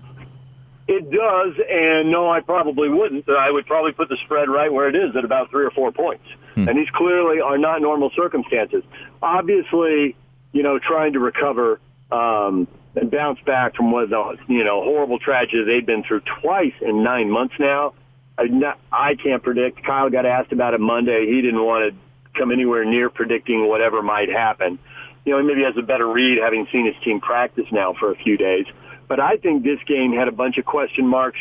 It 0.86 1.10
does, 1.10 1.54
and 1.70 2.10
no, 2.10 2.30
I 2.30 2.40
probably 2.40 2.90
wouldn't. 2.90 3.26
I 3.28 3.50
would 3.50 3.66
probably 3.66 3.92
put 3.92 4.10
the 4.10 4.18
spread 4.24 4.50
right 4.50 4.70
where 4.70 4.88
it 4.88 4.94
is 4.94 5.16
at 5.16 5.24
about 5.24 5.50
three 5.50 5.64
or 5.64 5.70
four 5.70 5.92
points. 5.92 6.24
Hmm. 6.54 6.68
And 6.68 6.78
these 6.78 6.90
clearly 6.94 7.40
are 7.40 7.56
not 7.56 7.80
normal 7.80 8.10
circumstances. 8.14 8.82
Obviously, 9.22 10.14
you 10.52 10.62
know, 10.62 10.78
trying 10.78 11.14
to 11.14 11.20
recover 11.20 11.80
um, 12.12 12.68
and 12.96 13.10
bounce 13.10 13.40
back 13.46 13.76
from 13.76 13.92
what 13.92 14.10
the 14.10 14.36
you 14.48 14.62
know 14.62 14.82
horrible 14.82 15.18
tragedy 15.18 15.64
they've 15.64 15.86
been 15.86 16.04
through 16.04 16.20
twice 16.42 16.74
in 16.80 17.02
nine 17.02 17.30
months 17.30 17.54
now. 17.58 17.94
I, 18.36 18.44
not, 18.44 18.78
I 18.92 19.14
can't 19.14 19.42
predict. 19.42 19.84
Kyle 19.84 20.10
got 20.10 20.26
asked 20.26 20.52
about 20.52 20.74
it 20.74 20.80
Monday. 20.80 21.26
He 21.26 21.40
didn't 21.40 21.62
want 21.62 21.94
to 21.94 22.38
come 22.38 22.50
anywhere 22.50 22.84
near 22.84 23.08
predicting 23.10 23.68
whatever 23.68 24.02
might 24.02 24.28
happen. 24.28 24.78
You 25.24 25.32
know, 25.32 25.40
he 25.40 25.46
maybe 25.46 25.62
has 25.62 25.76
a 25.78 25.82
better 25.82 26.06
read 26.06 26.38
having 26.42 26.66
seen 26.70 26.84
his 26.86 26.96
team 27.02 27.20
practice 27.20 27.66
now 27.72 27.94
for 27.98 28.12
a 28.12 28.16
few 28.16 28.36
days. 28.36 28.66
But 29.08 29.20
I 29.20 29.36
think 29.36 29.62
this 29.64 29.78
game 29.86 30.12
had 30.12 30.28
a 30.28 30.32
bunch 30.32 30.58
of 30.58 30.64
question 30.64 31.06
marks, 31.06 31.38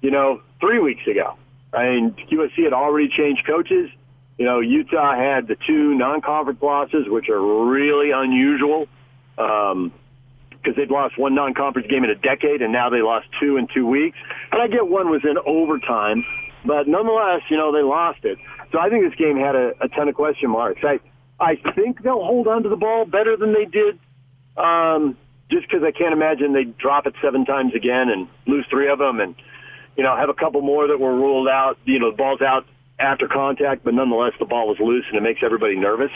you 0.00 0.10
know, 0.10 0.40
three 0.60 0.78
weeks 0.78 1.06
ago. 1.06 1.36
I 1.72 1.90
mean, 1.90 2.14
USC 2.30 2.64
had 2.64 2.72
already 2.72 3.08
changed 3.08 3.46
coaches. 3.46 3.90
You 4.38 4.44
know, 4.44 4.60
Utah 4.60 5.16
had 5.16 5.48
the 5.48 5.56
two 5.66 5.94
non-conference 5.94 6.60
losses, 6.62 7.08
which 7.08 7.28
are 7.28 7.40
really 7.40 8.10
unusual 8.10 8.86
because 9.36 9.72
um, 9.74 9.92
they'd 10.76 10.90
lost 10.90 11.18
one 11.18 11.34
non-conference 11.34 11.88
game 11.88 12.04
in 12.04 12.10
a 12.10 12.14
decade, 12.14 12.62
and 12.62 12.72
now 12.72 12.90
they 12.90 13.02
lost 13.02 13.26
two 13.40 13.56
in 13.56 13.66
two 13.72 13.86
weeks. 13.86 14.16
And 14.52 14.60
I 14.60 14.68
get 14.68 14.88
one 14.88 15.10
was 15.10 15.22
in 15.24 15.36
overtime, 15.44 16.24
but 16.64 16.88
nonetheless, 16.88 17.42
you 17.50 17.56
know, 17.56 17.72
they 17.72 17.82
lost 17.82 18.24
it. 18.24 18.38
So 18.72 18.78
I 18.78 18.88
think 18.90 19.04
this 19.08 19.18
game 19.18 19.36
had 19.36 19.54
a, 19.54 19.72
a 19.80 19.88
ton 19.88 20.08
of 20.08 20.14
question 20.14 20.50
marks. 20.50 20.82
I 20.82 21.00
I 21.38 21.56
think 21.74 22.02
they'll 22.02 22.24
hold 22.24 22.48
on 22.48 22.62
to 22.62 22.68
the 22.68 22.76
ball 22.76 23.04
better 23.04 23.36
than 23.36 23.52
they 23.52 23.66
did 23.66 23.98
um, 24.56 25.16
just 25.50 25.68
because 25.68 25.82
I 25.84 25.92
can't 25.92 26.12
imagine 26.12 26.52
they'd 26.52 26.76
drop 26.76 27.06
it 27.06 27.14
seven 27.22 27.44
times 27.44 27.74
again 27.74 28.08
and 28.08 28.28
lose 28.46 28.66
three 28.68 28.88
of 28.88 28.98
them 28.98 29.20
and, 29.20 29.34
you 29.96 30.02
know, 30.02 30.16
have 30.16 30.28
a 30.28 30.34
couple 30.34 30.60
more 30.60 30.88
that 30.88 30.98
were 30.98 31.14
ruled 31.14 31.48
out, 31.48 31.78
you 31.84 31.98
know, 31.98 32.10
the 32.10 32.16
ball's 32.16 32.42
out 32.42 32.66
after 32.98 33.28
contact, 33.28 33.84
but 33.84 33.94
nonetheless 33.94 34.32
the 34.38 34.44
ball 34.44 34.68
was 34.68 34.78
loose 34.80 35.04
and 35.08 35.16
it 35.16 35.22
makes 35.22 35.40
everybody 35.42 35.76
nervous. 35.76 36.10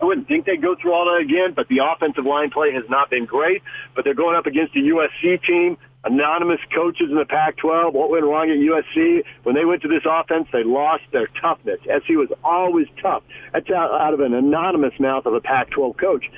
I 0.00 0.04
wouldn't 0.04 0.28
think 0.28 0.46
they'd 0.46 0.62
go 0.62 0.76
through 0.80 0.92
all 0.92 1.06
that 1.06 1.20
again, 1.22 1.54
but 1.54 1.66
the 1.68 1.78
offensive 1.78 2.24
line 2.24 2.50
play 2.50 2.72
has 2.72 2.84
not 2.88 3.10
been 3.10 3.24
great. 3.24 3.62
But 3.96 4.04
they're 4.04 4.14
going 4.14 4.36
up 4.36 4.46
against 4.46 4.76
a 4.76 4.78
USC 4.78 5.42
team, 5.42 5.76
anonymous 6.04 6.60
coaches 6.72 7.08
in 7.10 7.16
the 7.16 7.24
Pac-12. 7.24 7.92
What 7.92 8.10
went 8.10 8.24
wrong 8.24 8.48
at 8.48 8.58
USC? 8.58 9.24
When 9.42 9.56
they 9.56 9.64
went 9.64 9.82
to 9.82 9.88
this 9.88 10.04
offense, 10.08 10.46
they 10.52 10.62
lost 10.62 11.02
their 11.12 11.26
toughness. 11.40 11.80
SC 11.82 12.10
was 12.10 12.28
always 12.44 12.86
tough. 13.02 13.24
That's 13.52 13.68
out 13.70 14.14
of 14.14 14.20
an 14.20 14.34
anonymous 14.34 14.94
mouth 15.00 15.26
of 15.26 15.34
a 15.34 15.40
Pac-12 15.40 15.98
coach. 15.98 16.30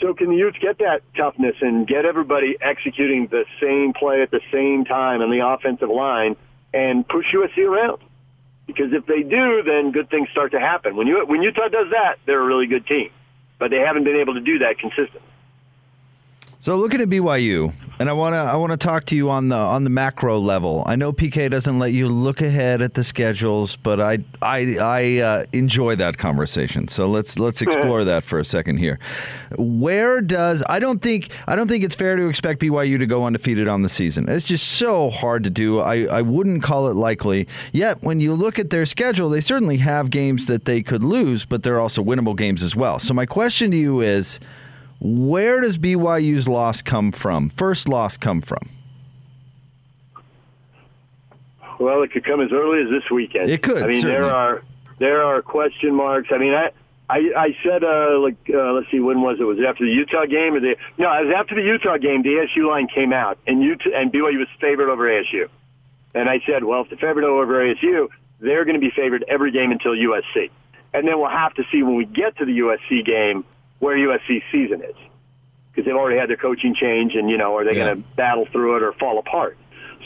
So 0.00 0.14
can 0.14 0.30
the 0.30 0.36
Utes 0.36 0.56
get 0.58 0.78
that 0.78 1.02
toughness 1.14 1.56
and 1.60 1.86
get 1.86 2.06
everybody 2.06 2.56
executing 2.60 3.26
the 3.26 3.44
same 3.60 3.92
play 3.92 4.22
at 4.22 4.30
the 4.30 4.40
same 4.50 4.84
time 4.84 5.20
on 5.20 5.30
the 5.30 5.46
offensive 5.46 5.90
line 5.90 6.36
and 6.72 7.06
push 7.06 7.26
USC 7.34 7.58
around? 7.58 8.00
Because 8.66 8.92
if 8.92 9.04
they 9.06 9.22
do, 9.22 9.62
then 9.62 9.92
good 9.92 10.08
things 10.08 10.28
start 10.30 10.52
to 10.52 10.60
happen. 10.60 10.96
When 10.96 11.06
you 11.06 11.24
when 11.26 11.42
Utah 11.42 11.68
does 11.68 11.90
that, 11.90 12.16
they're 12.24 12.40
a 12.40 12.46
really 12.46 12.66
good 12.66 12.86
team, 12.86 13.10
but 13.58 13.70
they 13.70 13.78
haven't 13.78 14.04
been 14.04 14.16
able 14.16 14.34
to 14.34 14.40
do 14.40 14.60
that 14.60 14.78
consistently. 14.78 15.20
So 16.60 16.76
looking 16.76 17.00
at 17.00 17.08
BYU, 17.08 17.72
And 18.00 18.08
I 18.08 18.14
want 18.14 18.32
to 18.32 18.38
I 18.38 18.56
want 18.56 18.72
to 18.72 18.78
talk 18.78 19.04
to 19.06 19.14
you 19.14 19.28
on 19.28 19.50
the 19.50 19.56
on 19.56 19.84
the 19.84 19.90
macro 19.90 20.38
level. 20.38 20.82
I 20.86 20.96
know 20.96 21.12
PK 21.12 21.50
doesn't 21.50 21.78
let 21.78 21.92
you 21.92 22.08
look 22.08 22.40
ahead 22.40 22.80
at 22.80 22.94
the 22.94 23.04
schedules, 23.04 23.76
but 23.76 24.00
I 24.00 24.20
I 24.40 24.76
I 24.80 25.18
uh, 25.18 25.44
enjoy 25.52 25.96
that 25.96 26.16
conversation. 26.16 26.88
So 26.88 27.06
let's 27.06 27.38
let's 27.38 27.60
explore 27.60 28.04
that 28.04 28.24
for 28.24 28.38
a 28.38 28.44
second 28.44 28.78
here. 28.78 28.98
Where 29.58 30.22
does 30.22 30.62
I 30.66 30.78
don't 30.78 31.02
think 31.02 31.30
I 31.46 31.56
don't 31.56 31.68
think 31.68 31.84
it's 31.84 31.94
fair 31.94 32.16
to 32.16 32.26
expect 32.28 32.62
BYU 32.62 32.98
to 32.98 33.06
go 33.06 33.26
undefeated 33.26 33.68
on 33.68 33.82
the 33.82 33.90
season. 33.90 34.30
It's 34.30 34.46
just 34.46 34.66
so 34.66 35.10
hard 35.10 35.44
to 35.44 35.50
do. 35.50 35.80
I 35.80 36.06
I 36.06 36.22
wouldn't 36.22 36.62
call 36.62 36.88
it 36.88 36.94
likely. 36.94 37.48
Yet 37.70 38.00
when 38.00 38.18
you 38.18 38.32
look 38.32 38.58
at 38.58 38.70
their 38.70 38.86
schedule, 38.86 39.28
they 39.28 39.42
certainly 39.42 39.76
have 39.76 40.08
games 40.08 40.46
that 40.46 40.64
they 40.64 40.82
could 40.82 41.04
lose, 41.04 41.44
but 41.44 41.64
they're 41.64 41.78
also 41.78 42.02
winnable 42.02 42.34
games 42.34 42.62
as 42.62 42.74
well. 42.74 42.98
So 42.98 43.12
my 43.12 43.26
question 43.26 43.70
to 43.72 43.76
you 43.76 44.00
is 44.00 44.40
where 45.00 45.60
does 45.60 45.78
BYU's 45.78 46.46
loss 46.46 46.82
come 46.82 47.10
from? 47.10 47.48
First 47.48 47.88
loss 47.88 48.16
come 48.16 48.40
from? 48.40 48.68
Well, 51.78 52.02
it 52.02 52.12
could 52.12 52.24
come 52.24 52.42
as 52.42 52.52
early 52.52 52.82
as 52.82 52.90
this 52.90 53.10
weekend. 53.10 53.48
It 53.48 53.62
could. 53.62 53.82
I 53.82 53.86
mean, 53.86 54.00
certainly. 54.02 54.20
there 54.20 54.34
are 54.34 54.62
there 54.98 55.22
are 55.22 55.40
question 55.40 55.94
marks. 55.94 56.28
I 56.30 56.36
mean, 56.36 56.52
I 56.52 56.70
I, 57.08 57.18
I 57.34 57.56
said 57.64 57.82
uh, 57.82 58.20
like 58.20 58.36
uh, 58.52 58.72
let's 58.72 58.90
see, 58.90 59.00
when 59.00 59.22
was 59.22 59.38
it? 59.40 59.44
Was 59.44 59.58
it 59.58 59.64
after 59.64 59.86
the 59.86 59.90
Utah 59.90 60.26
game 60.26 60.54
or 60.54 60.60
the 60.60 60.76
no? 60.98 61.10
It 61.18 61.26
was 61.26 61.34
after 61.34 61.54
the 61.54 61.62
Utah 61.62 61.96
game. 61.96 62.22
The 62.22 62.46
ASU 62.46 62.68
line 62.68 62.86
came 62.86 63.14
out, 63.14 63.38
and 63.46 63.62
Utah 63.62 63.90
and 63.94 64.12
BYU 64.12 64.38
was 64.38 64.48
favored 64.60 64.90
over 64.90 65.04
ASU. 65.04 65.48
And 66.14 66.28
I 66.28 66.40
said, 66.46 66.64
well, 66.64 66.82
if 66.82 66.90
they're 66.90 66.98
favored 66.98 67.24
over 67.24 67.64
ASU, 67.64 68.08
they're 68.40 68.64
going 68.64 68.74
to 68.74 68.80
be 68.80 68.90
favored 68.90 69.24
every 69.28 69.52
game 69.52 69.70
until 69.70 69.92
USC. 69.92 70.50
And 70.92 71.06
then 71.06 71.20
we'll 71.20 71.30
have 71.30 71.54
to 71.54 71.62
see 71.70 71.84
when 71.84 71.94
we 71.94 72.04
get 72.04 72.36
to 72.38 72.44
the 72.44 72.58
USC 72.58 73.06
game 73.06 73.44
where 73.80 73.96
USC's 73.96 74.42
season 74.52 74.82
is. 74.82 74.94
Because 75.70 75.84
they've 75.86 75.96
already 75.96 76.18
had 76.18 76.28
their 76.28 76.36
coaching 76.36 76.74
change 76.74 77.14
and, 77.14 77.28
you 77.28 77.36
know, 77.38 77.56
are 77.56 77.64
they 77.64 77.76
Yeah. 77.76 77.84
going 77.86 77.96
to 78.02 78.08
battle 78.16 78.46
through 78.46 78.76
it 78.76 78.82
or 78.82 78.92
fall 78.92 79.18
apart? 79.18 79.56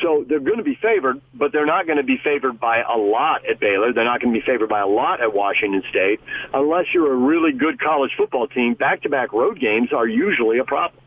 So 0.03 0.25
they're 0.27 0.41
going 0.41 0.59
to 0.59 0.65
be 0.65 0.75
favored, 0.75 1.21
but 1.33 1.53
they're 1.53 1.67
not 1.67 1.87
going 1.87 1.99
to 1.99 2.03
be 2.03 2.17
favored 2.17 2.59
by 2.59 2.83
a 2.83 2.97
lot 2.97 3.47
at 3.47 3.61
Baylor. 3.61 3.93
They're 3.93 4.05
not 4.05 4.21
going 4.21 4.35
to 4.35 4.41
be 4.41 4.45
favored 4.45 4.69
by 4.69 4.81
a 4.81 4.87
lot 4.89 5.21
at 5.21 5.33
Washington 5.33 5.85
State. 5.89 6.21
Unless 6.53 6.87
you're 6.93 7.13
a 7.13 7.17
really 7.17 7.53
good 7.53 7.79
college 7.81 8.11
football 8.17 8.49
team, 8.49 8.75
back-to-back 8.75 9.33
road 9.33 9.61
games 9.61 9.93
are 9.93 10.07
usually 10.07 10.59
a 10.59 10.65
problem 10.65 11.01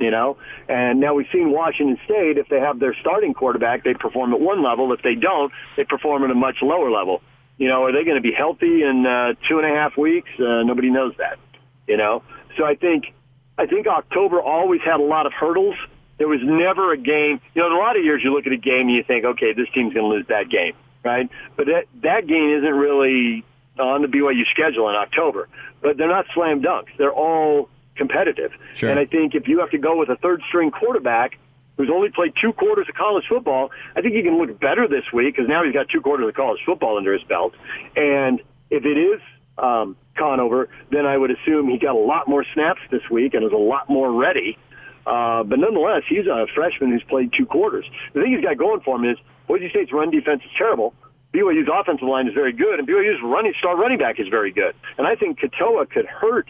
you 0.00 0.10
know. 0.10 0.36
And 0.68 0.98
now 0.98 1.14
we've 1.14 1.28
seen 1.32 1.52
Washington 1.52 1.98
State, 2.04 2.36
if 2.36 2.48
they 2.48 2.58
have 2.58 2.80
their 2.80 2.94
starting 3.00 3.32
quarterback, 3.32 3.84
they 3.84 3.94
perform 3.94 4.34
at 4.34 4.40
one 4.40 4.60
level. 4.60 4.92
If 4.92 5.02
they 5.02 5.14
don't, 5.14 5.52
they 5.76 5.84
perform 5.84 6.24
at 6.24 6.30
a 6.30 6.34
much 6.34 6.56
lower 6.62 6.90
level. 6.90 7.22
You 7.58 7.68
know, 7.68 7.84
are 7.84 7.92
they 7.92 8.02
going 8.02 8.16
to 8.16 8.20
be 8.20 8.32
healthy 8.32 8.82
in 8.82 9.06
uh, 9.06 9.34
two 9.48 9.58
and 9.60 9.66
a 9.66 9.70
half 9.74 9.96
weeks? 9.96 10.28
Uh, 10.38 10.64
nobody 10.64 10.90
knows 10.90 11.14
that. 11.18 11.38
You 11.86 11.96
know, 11.96 12.22
so 12.56 12.64
I 12.64 12.74
think 12.74 13.12
I 13.58 13.66
think 13.66 13.86
October 13.86 14.40
always 14.40 14.80
had 14.82 15.00
a 15.00 15.04
lot 15.04 15.26
of 15.26 15.32
hurdles. 15.32 15.76
There 16.18 16.28
was 16.28 16.40
never 16.42 16.92
a 16.92 16.96
game. 16.96 17.40
You 17.54 17.62
know, 17.62 17.66
in 17.66 17.72
a 17.72 17.78
lot 17.78 17.96
of 17.96 18.04
years, 18.04 18.22
you 18.22 18.32
look 18.32 18.46
at 18.46 18.52
a 18.52 18.56
game 18.56 18.88
and 18.88 18.92
you 18.96 19.02
think, 19.02 19.24
okay, 19.24 19.52
this 19.52 19.68
team's 19.74 19.94
going 19.94 20.08
to 20.08 20.16
lose 20.16 20.26
that 20.28 20.48
game, 20.48 20.74
right? 21.04 21.28
But 21.56 21.66
that 21.66 21.84
that 22.02 22.26
game 22.26 22.50
isn't 22.50 22.74
really 22.74 23.44
on 23.78 24.02
the 24.02 24.08
BYU 24.08 24.46
schedule 24.50 24.88
in 24.88 24.96
October. 24.96 25.48
But 25.82 25.96
they're 25.96 26.08
not 26.08 26.26
slam 26.34 26.62
dunks. 26.62 26.96
They're 26.96 27.12
all 27.12 27.68
competitive. 27.96 28.52
Sure. 28.74 28.90
And 28.90 28.98
I 28.98 29.06
think 29.06 29.34
if 29.34 29.48
you 29.48 29.60
have 29.60 29.70
to 29.70 29.78
go 29.78 29.96
with 29.96 30.08
a 30.08 30.16
third 30.16 30.42
string 30.48 30.70
quarterback 30.70 31.38
who's 31.76 31.90
only 31.90 32.10
played 32.10 32.34
two 32.40 32.52
quarters 32.52 32.88
of 32.88 32.94
college 32.94 33.24
football, 33.28 33.70
I 33.96 34.00
think 34.00 34.14
he 34.14 34.22
can 34.22 34.38
look 34.38 34.58
better 34.60 34.86
this 34.86 35.04
week 35.12 35.34
because 35.34 35.48
now 35.48 35.64
he's 35.64 35.72
got 35.72 35.88
two 35.88 36.00
quarters 36.00 36.28
of 36.28 36.34
college 36.34 36.60
football 36.64 36.96
under 36.96 37.12
his 37.12 37.22
belt. 37.24 37.54
And 37.96 38.40
if 38.70 38.84
it 38.84 38.96
is 38.96 39.20
um, 39.58 39.96
Conover, 40.16 40.68
then 40.90 41.06
I 41.06 41.16
would 41.16 41.30
assume 41.30 41.68
he 41.68 41.78
got 41.78 41.94
a 41.94 41.98
lot 41.98 42.28
more 42.28 42.44
snaps 42.54 42.80
this 42.90 43.02
week 43.10 43.34
and 43.34 43.44
is 43.44 43.52
a 43.52 43.56
lot 43.56 43.88
more 43.88 44.12
ready. 44.12 44.58
Uh, 45.06 45.42
but 45.42 45.58
nonetheless, 45.58 46.02
he's 46.08 46.26
a 46.26 46.46
freshman 46.54 46.90
who's 46.90 47.02
played 47.02 47.32
two 47.36 47.46
quarters. 47.46 47.84
The 48.14 48.22
thing 48.22 48.32
he's 48.32 48.44
got 48.44 48.56
going 48.56 48.80
for 48.80 48.96
him 48.96 49.04
is 49.04 49.18
Boise 49.46 49.68
State's 49.68 49.92
run 49.92 50.10
defense 50.10 50.42
is 50.44 50.50
terrible. 50.56 50.94
BYU's 51.34 51.68
offensive 51.72 52.08
line 52.08 52.28
is 52.28 52.34
very 52.34 52.52
good, 52.52 52.78
and 52.78 52.86
BYU's 52.88 53.20
running 53.22 53.54
star 53.58 53.76
running 53.76 53.98
back 53.98 54.20
is 54.20 54.28
very 54.28 54.52
good. 54.52 54.74
And 54.96 55.06
I 55.06 55.16
think 55.16 55.40
Katoa 55.40 55.90
could 55.90 56.06
hurt 56.06 56.48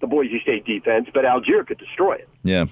the 0.00 0.06
Boise 0.06 0.40
State 0.40 0.66
defense, 0.66 1.08
but 1.14 1.24
Allgeier 1.24 1.66
could 1.66 1.78
destroy 1.78 2.14
it. 2.14 2.28
Yeah. 2.42 2.66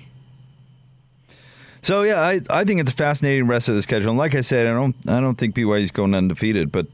So 1.81 2.02
yeah, 2.02 2.21
I, 2.21 2.40
I 2.50 2.64
think 2.64 2.81
it's 2.81 2.90
a 2.90 2.95
fascinating 2.95 3.47
rest 3.47 3.69
of 3.69 3.76
the 3.76 3.83
schedule. 3.83 4.11
And 4.11 4.19
like 4.19 4.35
I 4.35 4.40
said, 4.40 4.66
I 4.66 4.73
don't 4.73 4.97
I 5.09 5.21
don't 5.21 5.37
think 5.37 5.54
BYU's 5.54 5.90
going 5.90 6.14
undefeated, 6.14 6.73
but 6.73 6.87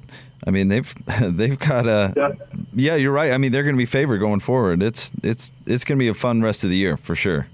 I 0.47 0.51
mean 0.51 0.69
they've 0.69 0.95
they've 1.21 1.59
got 1.59 1.87
a 1.87 2.13
Yeah. 2.17 2.33
yeah, 2.73 2.95
you're 2.97 3.13
right. 3.13 3.33
I 3.33 3.39
mean 3.39 3.53
they're 3.53 3.63
going 3.63 3.77
to 3.77 3.79
be 3.79 3.87
favored 3.87 4.19
going 4.19 4.41
forward. 4.41 4.83
It's 4.83 5.11
it's 5.23 5.53
it's 5.67 5.85
going 5.85 5.99
to 5.99 6.03
be 6.03 6.09
a 6.09 6.15
fun 6.15 6.43
rest 6.43 6.65
of 6.65 6.71
the 6.71 6.77
year 6.77 6.97
for 6.97 7.15
sure. 7.15 7.47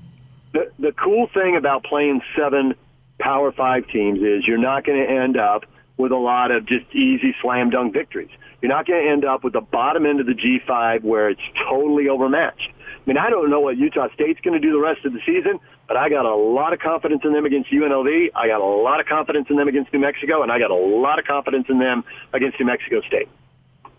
The, 0.52 0.70
the 0.78 0.92
cool 0.92 1.28
thing 1.34 1.56
about 1.56 1.84
playing 1.84 2.22
seven 2.36 2.74
Power 3.18 3.52
Five 3.52 3.88
teams 3.88 4.20
is 4.20 4.46
you're 4.46 4.58
not 4.58 4.84
going 4.84 4.98
to 4.98 5.10
end 5.12 5.36
up 5.36 5.64
with 5.96 6.12
a 6.12 6.16
lot 6.16 6.50
of 6.50 6.66
just 6.66 6.84
easy 6.94 7.34
slam 7.40 7.70
dunk 7.70 7.92
victories. 7.92 8.30
You're 8.60 8.70
not 8.70 8.86
going 8.86 9.04
to 9.04 9.10
end 9.10 9.24
up 9.24 9.44
with 9.44 9.52
the 9.52 9.60
bottom 9.60 10.06
end 10.06 10.20
of 10.20 10.26
the 10.26 10.34
G5 10.34 11.02
where 11.02 11.28
it's 11.28 11.40
totally 11.68 12.08
overmatched. 12.08 12.70
I 13.06 13.10
mean, 13.10 13.18
I 13.18 13.30
don't 13.30 13.50
know 13.50 13.60
what 13.60 13.76
Utah 13.76 14.08
State's 14.14 14.40
going 14.40 14.60
to 14.60 14.60
do 14.60 14.72
the 14.72 14.80
rest 14.80 15.04
of 15.04 15.12
the 15.12 15.20
season, 15.24 15.60
but 15.86 15.96
I 15.96 16.08
got 16.08 16.26
a 16.26 16.34
lot 16.34 16.72
of 16.72 16.80
confidence 16.80 17.22
in 17.24 17.32
them 17.32 17.46
against 17.46 17.70
UNLV. 17.70 18.30
I 18.34 18.48
got 18.48 18.60
a 18.60 18.64
lot 18.64 18.98
of 18.98 19.06
confidence 19.06 19.46
in 19.48 19.56
them 19.56 19.68
against 19.68 19.92
New 19.92 20.00
Mexico, 20.00 20.42
and 20.42 20.50
I 20.50 20.58
got 20.58 20.72
a 20.72 20.74
lot 20.74 21.20
of 21.20 21.24
confidence 21.24 21.66
in 21.68 21.78
them 21.78 22.02
against 22.32 22.58
New 22.58 22.66
Mexico 22.66 23.00
State. 23.02 23.28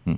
Hmm. 0.04 0.16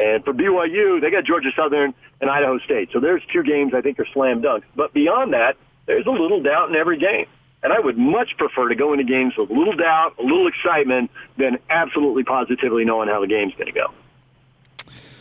And 0.00 0.24
for 0.24 0.32
BYU, 0.34 1.00
they 1.00 1.10
got 1.12 1.24
Georgia 1.24 1.50
Southern 1.54 1.94
and 2.20 2.28
Idaho 2.28 2.58
State. 2.58 2.90
So 2.92 2.98
there's 2.98 3.22
two 3.32 3.44
games 3.44 3.72
I 3.72 3.82
think 3.82 4.00
are 4.00 4.06
slam 4.12 4.42
dunks. 4.42 4.64
But 4.74 4.92
beyond 4.92 5.32
that, 5.34 5.56
there's 5.86 6.06
a 6.06 6.10
little 6.10 6.42
doubt 6.42 6.70
in 6.70 6.74
every 6.74 6.98
game. 6.98 7.26
And 7.62 7.72
I 7.72 7.78
would 7.78 7.98
much 7.98 8.36
prefer 8.36 8.68
to 8.68 8.74
go 8.74 8.92
into 8.92 9.04
games 9.04 9.34
with 9.36 9.50
a 9.50 9.52
little 9.52 9.76
doubt, 9.76 10.14
a 10.18 10.22
little 10.22 10.48
excitement, 10.48 11.12
than 11.36 11.58
absolutely 11.70 12.24
positively 12.24 12.84
knowing 12.84 13.08
how 13.08 13.20
the 13.20 13.28
game's 13.28 13.54
going 13.54 13.66
to 13.66 13.72
go. 13.72 13.92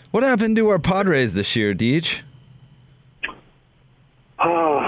What 0.10 0.24
happened 0.24 0.56
to 0.56 0.70
our 0.70 0.80
Padres 0.80 1.36
this 1.36 1.56
year, 1.56 1.76
Deej? 1.76 2.22
Oh, 4.40 4.80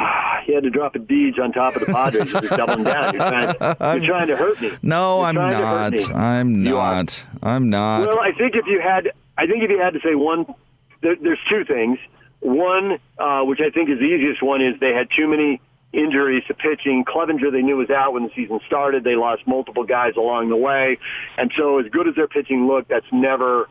you 0.47 0.53
had 0.53 0.63
to 0.63 0.69
drop 0.69 0.95
a 0.95 0.99
Deej 0.99 1.39
on 1.39 1.51
top 1.51 1.75
of 1.75 1.85
the 1.85 1.91
Padres. 1.91 2.31
You're 2.31 2.41
doubling 2.41 2.83
down. 2.83 3.13
You're 3.13 3.27
trying, 3.29 3.55
you're 4.01 4.07
trying 4.07 4.27
to 4.27 4.35
hurt 4.35 4.61
me. 4.61 4.71
No, 4.83 5.17
You're 5.17 5.25
I'm 5.25 5.35
to 5.35 5.41
not. 5.41 6.15
I'm 6.15 6.63
not. 6.63 7.25
I'm 7.41 7.69
not. 7.69 8.07
Well, 8.07 8.19
I 8.19 8.31
think 8.31 8.55
if 8.55 8.67
you 8.67 8.79
had, 8.79 9.11
I 9.37 9.47
think 9.47 9.63
if 9.63 9.69
you 9.71 9.79
had 9.79 9.93
to 9.93 9.99
say 10.01 10.13
one, 10.15 10.45
there, 11.01 11.15
there's 11.15 11.39
two 11.49 11.65
things. 11.65 11.97
One, 12.41 12.99
uh, 13.17 13.41
which 13.41 13.59
I 13.59 13.69
think 13.71 13.89
is 13.89 13.97
the 13.99 14.05
easiest 14.05 14.41
one, 14.43 14.61
is 14.61 14.79
they 14.79 14.93
had 14.93 15.07
too 15.15 15.27
many 15.27 15.59
injuries 15.91 16.43
to 16.47 16.53
pitching. 16.53 17.03
Clevinger, 17.03 17.51
they 17.51 17.63
knew 17.63 17.77
was 17.77 17.89
out 17.89 18.13
when 18.13 18.23
the 18.23 18.31
season 18.35 18.59
started. 18.67 19.03
They 19.03 19.15
lost 19.15 19.47
multiple 19.47 19.83
guys 19.83 20.13
along 20.15 20.49
the 20.49 20.55
way, 20.55 20.99
and 21.37 21.51
so 21.57 21.79
as 21.79 21.87
good 21.87 22.07
as 22.07 22.15
their 22.15 22.27
pitching 22.27 22.67
looked, 22.67 22.89
that's 22.89 23.11
never 23.11 23.67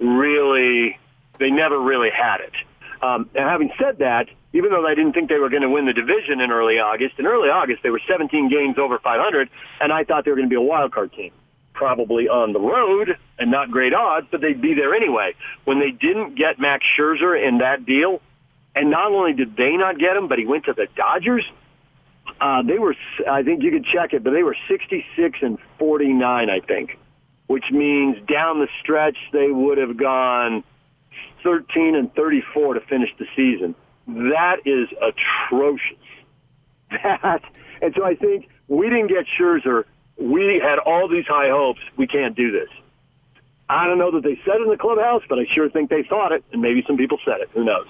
really, 0.00 0.98
they 1.38 1.50
never 1.50 1.78
really 1.80 2.10
had 2.10 2.40
it. 2.40 2.52
Um, 3.00 3.30
and 3.34 3.48
having 3.48 3.70
said 3.78 3.98
that, 3.98 4.28
even 4.54 4.70
though 4.70 4.86
I 4.86 4.94
didn't 4.94 5.12
think 5.12 5.28
they 5.28 5.38
were 5.38 5.50
going 5.50 5.62
to 5.62 5.68
win 5.68 5.84
the 5.84 5.92
division 5.92 6.40
in 6.40 6.50
early 6.50 6.78
August, 6.78 7.18
in 7.18 7.26
early 7.26 7.50
August 7.50 7.82
they 7.82 7.90
were 7.90 8.00
17 8.08 8.48
games 8.48 8.78
over 8.78 8.98
500, 8.98 9.50
and 9.80 9.92
I 9.92 10.04
thought 10.04 10.24
they 10.24 10.30
were 10.30 10.36
going 10.36 10.48
to 10.48 10.52
be 10.52 10.56
a 10.56 10.62
wild 10.62 10.92
card 10.92 11.12
team 11.12 11.32
probably 11.74 12.28
on 12.28 12.52
the 12.52 12.60
road 12.60 13.18
and 13.36 13.50
not 13.50 13.68
great 13.70 13.92
odds, 13.92 14.28
but 14.30 14.40
they'd 14.40 14.62
be 14.62 14.74
there 14.74 14.94
anyway. 14.94 15.34
When 15.64 15.80
they 15.80 15.90
didn't 15.90 16.36
get 16.36 16.60
Max 16.60 16.86
Scherzer 16.96 17.36
in 17.36 17.58
that 17.58 17.84
deal, 17.84 18.22
and 18.76 18.90
not 18.90 19.10
only 19.10 19.34
did 19.34 19.56
they 19.56 19.76
not 19.76 19.98
get 19.98 20.16
him, 20.16 20.28
but 20.28 20.38
he 20.38 20.46
went 20.46 20.64
to 20.66 20.72
the 20.72 20.86
Dodgers. 20.96 21.44
Uh, 22.40 22.62
they 22.62 22.78
were, 22.78 22.94
I 23.28 23.42
think 23.42 23.62
you 23.62 23.70
could 23.70 23.84
check 23.84 24.12
it, 24.12 24.24
but 24.24 24.32
they 24.32 24.42
were 24.42 24.56
66 24.68 25.38
and 25.42 25.58
49, 25.78 26.50
I 26.50 26.60
think, 26.60 26.98
which 27.48 27.64
means 27.70 28.16
down 28.26 28.60
the 28.60 28.68
stretch 28.80 29.16
they 29.32 29.50
would 29.50 29.78
have 29.78 29.96
gone 29.96 30.64
13 31.42 31.96
and 31.96 32.12
34 32.14 32.74
to 32.74 32.80
finish 32.80 33.10
the 33.18 33.26
season. 33.36 33.74
That 34.06 34.56
is 34.64 34.88
atrocious. 35.00 35.96
That, 37.02 37.42
and 37.82 37.92
so 37.96 38.04
I 38.04 38.14
think 38.14 38.48
we 38.68 38.88
didn't 38.88 39.08
get 39.08 39.26
Scherzer. 39.38 39.84
We 40.16 40.60
had 40.62 40.78
all 40.78 41.08
these 41.08 41.26
high 41.26 41.48
hopes. 41.50 41.80
We 41.96 42.06
can't 42.06 42.36
do 42.36 42.52
this. 42.52 42.68
I 43.68 43.86
don't 43.86 43.98
know 43.98 44.12
that 44.12 44.22
they 44.22 44.38
said 44.44 44.56
it 44.56 44.62
in 44.62 44.68
the 44.68 44.76
clubhouse, 44.76 45.22
but 45.28 45.38
I 45.40 45.44
sure 45.52 45.68
think 45.68 45.90
they 45.90 46.04
thought 46.04 46.30
it, 46.30 46.44
and 46.52 46.62
maybe 46.62 46.84
some 46.86 46.96
people 46.96 47.18
said 47.24 47.40
it. 47.40 47.50
Who 47.54 47.64
knows? 47.64 47.86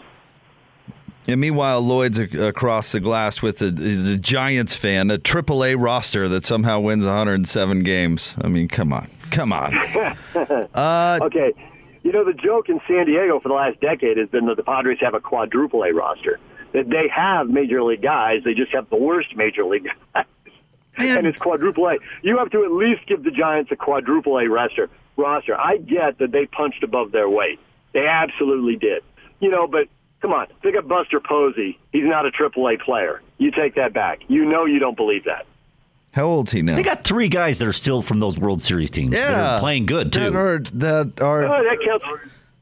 And 1.29 1.41
meanwhile, 1.41 1.81
Lloyd's 1.83 2.19
across 2.19 2.93
the 2.93 3.01
glass 3.01 3.43
with 3.43 3.61
a, 3.61 3.69
a 3.69 4.17
Giants 4.17 4.75
fan, 4.77 5.11
a 5.11 5.19
AAA 5.19 5.77
roster 5.79 6.29
that 6.29 6.45
somehow 6.45 6.81
wins 6.81 7.05
107 7.05 7.83
games. 7.83 8.35
I 8.43 8.49
mean, 8.49 8.69
come 8.69 8.93
on, 8.93 9.11
come 9.31 9.53
on. 9.53 9.75
Uh, 10.75 11.19
Okay. 11.23 11.53
You 12.05 12.13
know, 12.13 12.23
the 12.23 12.35
joke 12.35 12.69
in 12.69 12.81
San 12.87 13.07
Diego 13.07 13.41
for 13.41 13.49
the 13.49 13.55
last 13.55 13.81
decade 13.81 14.19
has 14.19 14.29
been 14.29 14.45
that 14.47 14.59
the 14.59 14.63
Padres 14.63 14.99
have 15.01 15.15
a 15.15 15.21
quadruple 15.21 15.83
A 15.85 15.93
roster. 15.93 16.39
That 16.73 16.91
they 16.91 17.09
have 17.09 17.49
major 17.49 17.83
league 17.83 18.03
guys, 18.03 18.43
they 18.45 18.53
just 18.53 18.73
have 18.73 18.91
the 18.91 18.97
worst 18.97 19.35
major 19.35 19.65
league 19.65 19.89
guys. 20.15 20.27
Man. 20.99 21.19
And 21.19 21.27
it's 21.27 21.39
quadruple 21.39 21.89
A. 21.89 21.97
You 22.23 22.37
have 22.39 22.51
to 22.51 22.63
at 22.63 22.71
least 22.73 23.07
give 23.07 23.25
the 23.25 23.31
Giants 23.31 23.73
a 23.73 23.77
quadruple 23.77 24.39
A 24.39 24.49
roster. 24.49 24.91
Roster. 25.17 25.59
I 25.59 25.79
get 25.79 26.19
that 26.19 26.31
they 26.31 26.45
punched 26.45 26.83
above 26.83 27.11
their 27.11 27.29
weight. 27.29 27.59
They 27.95 28.07
absolutely 28.07 28.77
did. 28.77 29.03
You 29.41 29.51
know, 29.51 29.67
but 29.67 29.89
come 30.21 30.33
on, 30.33 30.49
pick 30.63 30.77
up 30.77 30.87
Buster 30.87 31.21
Posey. 31.21 31.79
He's 31.91 32.05
not 32.05 32.27
a 32.27 32.31
AAA 32.31 32.81
player. 32.83 33.23
You 33.39 33.51
take 33.51 33.77
that 33.77 33.95
back. 33.95 34.21
You 34.29 34.45
know 34.45 34.67
you 34.67 34.79
don't 34.79 34.97
believe 34.97 35.25
that. 35.25 35.47
How 36.15 36.25
old's 36.27 36.53
he 36.53 36.63
now? 36.63 36.77
They 36.77 36.83
got 36.85 37.03
three 37.05 37.29
guys 37.29 37.59
that 37.59 37.67
are 37.67 37.73
still 37.73 38.01
from 38.01 38.21
those 38.21 38.39
World 38.39 38.63
Series 38.63 38.91
teams. 38.91 39.15
that 39.17 39.31
yeah, 39.33 39.57
are 39.57 39.61
playing 39.61 39.87
good 39.87 40.13
too. 40.13 40.31
That 40.31 40.35
are 40.37 40.59
that 40.75 41.21
are. 41.21 41.45
Oh, 41.45 41.65
that 41.65 41.79
counts. 41.85 42.05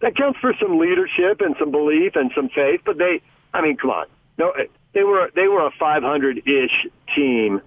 That 0.00 0.16
counts 0.16 0.38
for 0.40 0.54
some 0.60 0.78
leadership 0.78 1.40
and 1.40 1.54
some 1.58 1.70
belief 1.70 2.16
and 2.16 2.30
some 2.34 2.48
faith. 2.48 2.80
But 2.84 2.98
they, 2.98 3.20
I 3.54 3.60
mean, 3.60 3.76
come 3.76 3.90
on, 3.90 4.06
no, 4.38 4.50
eh, 4.52 4.64
they 4.94 5.04
were 5.04 5.30
they 5.36 5.46
were 5.48 5.66
a 5.66 5.70
500-ish 5.72 6.86
team, 7.14 7.60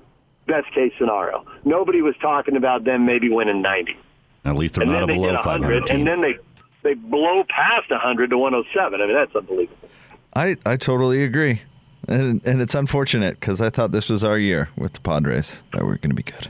best 0.48 0.74
case 0.74 0.92
scenario. 0.98 1.46
Nobody 1.64 2.02
was 2.02 2.16
talking 2.20 2.56
about 2.56 2.84
them 2.84 3.06
maybe 3.06 3.30
winning 3.30 3.62
90. 3.62 3.96
At 4.44 4.56
least 4.56 4.74
they're 4.74 4.84
and 4.84 4.92
not 4.92 5.08
then 5.08 5.18
a 5.18 5.22
they 5.22 5.28
below 5.28 5.42
500 5.44 5.86
team. 5.86 5.98
and 6.00 6.08
then 6.08 6.22
they 6.22 6.38
they 6.84 6.94
blow 6.96 7.44
past 7.48 7.90
100 7.90 8.32
to 8.32 8.38
107. 8.38 9.02
I 9.02 9.06
mean, 9.06 9.16
that's 9.16 9.36
unbelievable. 9.36 9.90
I 10.34 10.56
I 10.66 10.78
totally 10.78 11.24
agree, 11.24 11.62
and 12.08 12.42
and 12.46 12.62
it's 12.62 12.76
unfortunate 12.76 13.40
because 13.40 13.62
I 13.62 13.70
thought 13.70 13.92
this 13.92 14.10
was 14.10 14.24
our 14.24 14.38
year 14.38 14.70
with 14.78 14.94
the 14.94 15.02
Padres 15.02 15.64
that 15.74 15.84
we're 15.84 15.98
going 15.98 16.10
to 16.10 16.16
be 16.16 16.24
good. 16.24 16.50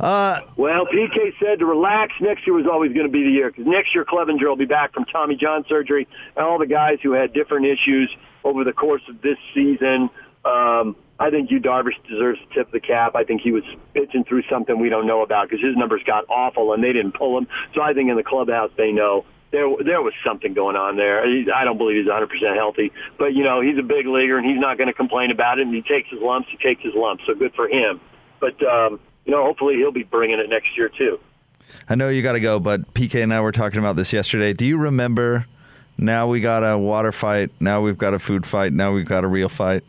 Uh, 0.00 0.38
Well, 0.56 0.86
PK 0.86 1.32
said 1.40 1.58
to 1.60 1.66
relax. 1.66 2.12
Next 2.20 2.46
year 2.46 2.54
was 2.54 2.66
always 2.66 2.92
going 2.92 3.06
to 3.06 3.12
be 3.12 3.22
the 3.24 3.30
year 3.30 3.50
because 3.50 3.66
next 3.66 3.94
year 3.94 4.04
Clevinger 4.04 4.48
will 4.48 4.56
be 4.56 4.64
back 4.66 4.92
from 4.92 5.04
Tommy 5.06 5.36
John 5.36 5.64
surgery, 5.68 6.06
and 6.36 6.44
all 6.44 6.58
the 6.58 6.66
guys 6.66 6.98
who 7.02 7.12
had 7.12 7.32
different 7.32 7.66
issues 7.66 8.14
over 8.44 8.64
the 8.64 8.72
course 8.72 9.02
of 9.08 9.22
this 9.22 9.38
season. 9.54 10.10
Um, 10.44 10.96
I 11.20 11.30
think 11.30 11.52
you 11.52 11.60
Darvish 11.60 11.94
deserves 12.08 12.40
to 12.40 12.54
tip 12.54 12.72
the 12.72 12.80
cap. 12.80 13.14
I 13.14 13.22
think 13.22 13.42
he 13.42 13.52
was 13.52 13.62
pitching 13.94 14.24
through 14.24 14.42
something 14.50 14.80
we 14.80 14.88
don't 14.88 15.06
know 15.06 15.22
about 15.22 15.48
because 15.48 15.64
his 15.64 15.76
numbers 15.76 16.02
got 16.04 16.24
awful 16.28 16.72
and 16.72 16.82
they 16.82 16.92
didn't 16.92 17.12
pull 17.12 17.38
him. 17.38 17.46
So 17.74 17.80
I 17.80 17.92
think 17.94 18.10
in 18.10 18.16
the 18.16 18.24
clubhouse 18.24 18.70
they 18.76 18.90
know 18.90 19.24
there 19.52 19.68
there 19.84 20.02
was 20.02 20.14
something 20.24 20.54
going 20.54 20.76
on 20.76 20.96
there. 20.96 21.22
I 21.54 21.64
don't 21.64 21.78
believe 21.78 22.02
he's 22.02 22.10
100% 22.10 22.56
healthy, 22.56 22.90
but 23.18 23.34
you 23.34 23.44
know 23.44 23.60
he's 23.60 23.78
a 23.78 23.82
big 23.82 24.06
leaguer 24.06 24.38
and 24.38 24.46
he's 24.46 24.58
not 24.58 24.78
going 24.78 24.88
to 24.88 24.94
complain 24.94 25.30
about 25.30 25.58
it. 25.58 25.66
And 25.66 25.74
he 25.74 25.82
takes 25.82 26.10
his 26.10 26.20
lumps. 26.20 26.48
He 26.50 26.56
takes 26.56 26.82
his 26.82 26.94
lumps. 26.94 27.24
So 27.26 27.34
good 27.34 27.54
for 27.54 27.68
him. 27.68 28.00
But 28.40 28.60
um, 28.64 28.98
you 29.24 29.32
know, 29.32 29.44
hopefully 29.44 29.76
he'll 29.76 29.92
be 29.92 30.02
bringing 30.02 30.38
it 30.40 30.48
next 30.48 30.76
year 30.76 30.88
too. 30.88 31.20
I 31.88 31.94
know 31.94 32.08
you 32.08 32.22
got 32.22 32.32
to 32.32 32.40
go, 32.40 32.58
but 32.58 32.92
PK 32.94 33.22
and 33.22 33.32
I 33.32 33.40
were 33.40 33.52
talking 33.52 33.78
about 33.78 33.96
this 33.96 34.12
yesterday. 34.12 34.52
Do 34.52 34.64
you 34.64 34.76
remember? 34.76 35.46
Now 35.98 36.26
we 36.26 36.40
got 36.40 36.60
a 36.60 36.76
water 36.76 37.12
fight. 37.12 37.50
Now 37.60 37.82
we've 37.82 37.98
got 37.98 38.14
a 38.14 38.18
food 38.18 38.46
fight. 38.46 38.72
Now 38.72 38.92
we've 38.92 39.06
got 39.06 39.24
a 39.24 39.28
real 39.28 39.48
fight. 39.48 39.84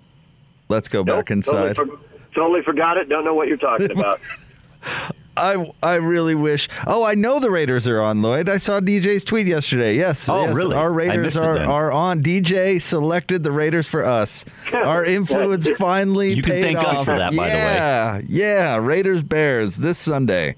Let's 0.70 0.88
go 0.88 1.04
back 1.04 1.32
inside. 1.32 1.76
Totally, 1.76 1.98
for, 1.98 2.36
totally 2.36 2.62
forgot 2.64 2.98
it. 2.98 3.10
Don't 3.10 3.24
know 3.24 3.34
what 3.34 3.48
you're 3.48 3.58
talking 3.58 3.92
about. 3.98 4.20
I 5.36 5.72
I 5.82 5.96
really 5.96 6.36
wish. 6.36 6.70
Oh, 6.86 7.04
I 7.04 7.16
know 7.16 7.40
the 7.40 7.50
Raiders 7.50 7.88
are 7.88 8.00
on, 8.00 8.22
Lloyd. 8.22 8.50
I 8.50 8.58
saw 8.58 8.80
DJ's 8.80 9.26
tweet 9.26 9.48
yesterday. 9.48 9.96
Yes. 9.96 10.30
Oh, 10.30 10.46
yes, 10.46 10.54
really? 10.56 10.76
Our 10.76 10.94
Raiders 10.94 11.36
are, 11.38 11.58
are 11.58 11.92
on. 11.92 12.22
DJ 12.22 12.80
selected 12.82 13.44
the 13.44 13.52
Raiders 13.52 13.88
for 13.88 14.04
us. 14.06 14.46
Our 14.74 15.04
influence 15.04 15.68
finally 15.78 16.34
You 16.34 16.44
can 16.44 16.52
paid 16.52 16.64
thank 16.64 16.78
us 16.80 16.86
off. 16.98 17.06
for 17.06 17.18
that, 17.18 17.36
by 17.36 17.50
the 17.50 17.56
way. 17.56 17.60
Yeah, 17.60 18.22
yeah. 18.28 18.76
Raiders 18.78 19.24
Bears 19.24 19.76
this 19.78 19.98
Sunday. 19.98 20.56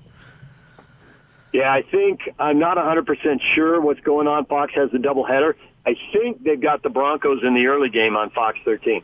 yeah, 1.53 1.71
I 1.73 1.81
think 1.83 2.19
I'm 2.37 2.59
not 2.59 2.75
100% 2.77 3.39
sure 3.53 3.79
what's 3.79 4.01
going 4.01 4.27
on. 4.27 4.45
Fox 4.45 4.73
has 4.75 4.91
the 4.91 4.97
doubleheader. 4.97 5.53
I 5.85 5.95
think 6.11 6.43
they've 6.43 6.59
got 6.59 6.83
the 6.83 6.89
Broncos 6.89 7.43
in 7.43 7.53
the 7.53 7.67
early 7.67 7.89
game 7.89 8.17
on 8.17 8.29
Fox 8.31 8.57
13. 8.65 9.01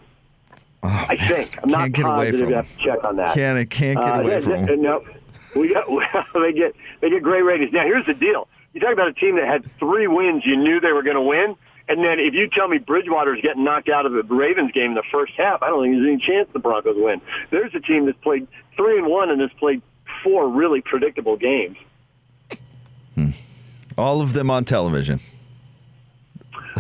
I 0.84 1.16
think. 1.16 1.58
I'm 1.62 1.70
not 1.70 1.78
Oh, 1.80 1.82
Can't 1.84 1.94
get 1.96 2.06
away 2.06 2.26
positive. 2.32 2.40
from 2.48 2.54
have 2.56 2.78
to 2.78 2.84
check 2.84 3.04
on 3.06 3.16
that. 3.18 3.34
Can't 3.36 3.70
can't 3.70 4.00
get 4.00 4.14
Uh, 4.16 4.20
away 4.20 4.32
yeah, 4.32 4.40
from 4.40 4.52
yeah, 4.52 4.66
them. 4.66 4.82
No, 4.82 5.04
we 5.56 5.74
got 5.74 5.86
they 6.34 6.54
get 6.54 6.76
they 7.02 7.10
get 7.10 7.24
great 7.24 7.44
ratings. 7.44 7.72
Now 7.72 7.84
here's 7.84 8.06
the 8.06 8.14
deal: 8.14 8.48
you 8.74 8.80
talk 8.82 8.94
about 8.94 9.08
a 9.08 9.14
team 9.14 9.36
that 9.36 9.48
had 9.48 9.70
three 9.80 10.08
wins, 10.08 10.44
you 10.46 10.56
knew 10.56 10.80
they 10.80 10.92
were 10.92 11.04
going 11.04 11.16
to 11.16 11.22
win, 11.22 11.56
and 11.88 12.00
then 12.00 12.20
if 12.20 12.34
you 12.34 12.48
tell 12.50 12.68
me 12.68 12.78
Bridgewater's 12.78 13.42
getting 13.42 13.64
knocked 13.64 13.90
out 13.90 14.06
of 14.06 14.14
the 14.14 14.24
Ravens 14.24 14.72
game 14.72 14.92
in 14.92 14.96
the 14.96 15.04
first 15.12 15.34
half, 15.36 15.62
I 15.62 15.68
don't 15.68 15.84
think 15.84 15.96
there's 15.96 16.08
any 16.08 16.18
chance 16.18 16.50
the 16.54 16.60
Broncos 16.60 16.96
win. 16.98 17.22
There's 17.50 17.76
a 17.76 17.80
team 17.80 18.06
that's 18.06 18.18
played 18.20 18.48
three 18.78 18.98
and 18.98 19.08
one 19.08 19.30
and 19.30 19.42
has 19.42 19.52
played 19.60 19.82
four 20.24 20.48
really 20.48 20.82
predictable 20.82 21.38
games. 21.38 21.78
Hmm. 23.16 23.32
All 23.98 24.22
of 24.22 24.34
them 24.34 24.50
on 24.50 24.64
television. 24.64 25.20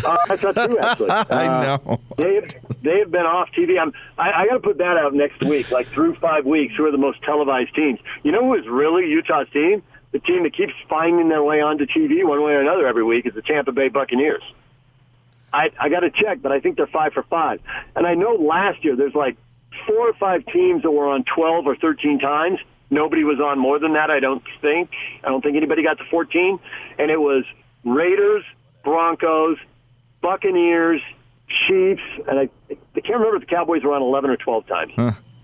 Uh, 0.05 0.17
that's 0.27 0.43
not 0.43 0.55
true, 0.55 0.79
actually. 0.79 1.09
I 1.11 1.47
Uh, 1.47 1.61
know. 1.85 1.99
They 2.17 2.35
have, 2.35 2.81
they 2.81 2.99
have 2.99 3.11
been 3.11 3.25
off 3.25 3.49
TV. 3.57 3.79
I'm, 3.79 3.93
I, 4.17 4.31
I 4.43 4.47
got 4.47 4.53
to 4.53 4.59
put 4.59 4.77
that 4.79 4.97
out 4.97 5.13
next 5.13 5.43
week, 5.43 5.71
like 5.71 5.87
through 5.87 6.15
five 6.15 6.45
weeks. 6.45 6.73
Who 6.75 6.85
are 6.85 6.91
the 6.91 6.97
most 6.97 7.21
televised 7.23 7.73
teams? 7.75 7.99
You 8.23 8.31
know 8.31 8.41
who 8.43 8.55
is 8.55 8.67
really 8.67 9.07
Utah's 9.09 9.47
team? 9.51 9.83
The 10.11 10.19
team 10.19 10.43
that 10.43 10.55
keeps 10.55 10.73
finding 10.89 11.29
their 11.29 11.43
way 11.43 11.61
onto 11.61 11.85
TV 11.85 12.25
one 12.27 12.41
way 12.43 12.51
or 12.51 12.59
another 12.61 12.85
every 12.87 13.03
week 13.03 13.25
is 13.25 13.33
the 13.33 13.41
Tampa 13.41 13.71
Bay 13.71 13.87
Buccaneers. 13.87 14.43
I, 15.53 15.71
I 15.79 15.89
got 15.89 16.01
to 16.01 16.09
check, 16.11 16.41
but 16.41 16.51
I 16.51 16.59
think 16.59 16.77
they're 16.77 16.87
five 16.87 17.13
for 17.13 17.23
five. 17.23 17.59
And 17.95 18.05
I 18.07 18.13
know 18.13 18.35
last 18.35 18.83
year 18.83 18.95
there's 18.95 19.15
like 19.15 19.37
four 19.87 20.09
or 20.09 20.13
five 20.13 20.45
teams 20.47 20.83
that 20.83 20.91
were 20.91 21.07
on 21.09 21.23
12 21.33 21.65
or 21.67 21.75
13 21.75 22.19
times. 22.19 22.59
Nobody 22.89 23.23
was 23.23 23.39
on 23.39 23.57
more 23.57 23.79
than 23.79 23.93
that, 23.93 24.09
I 24.11 24.19
don't 24.19 24.43
think. 24.61 24.89
I 25.23 25.29
don't 25.29 25.41
think 25.41 25.55
anybody 25.55 25.81
got 25.83 25.97
to 25.99 26.03
14. 26.09 26.59
And 26.99 27.09
it 27.09 27.19
was 27.19 27.45
Raiders, 27.85 28.43
Broncos, 28.83 29.57
Buccaneers, 30.21 31.01
Chiefs, 31.67 32.01
and 32.27 32.39
I, 32.39 32.49
I 32.69 32.99
can't 33.01 33.19
remember 33.19 33.37
if 33.37 33.41
the 33.41 33.53
Cowboys 33.53 33.83
were 33.83 33.93
on 33.93 34.01
11 34.01 34.29
or 34.29 34.37
12 34.37 34.67
times. 34.67 34.93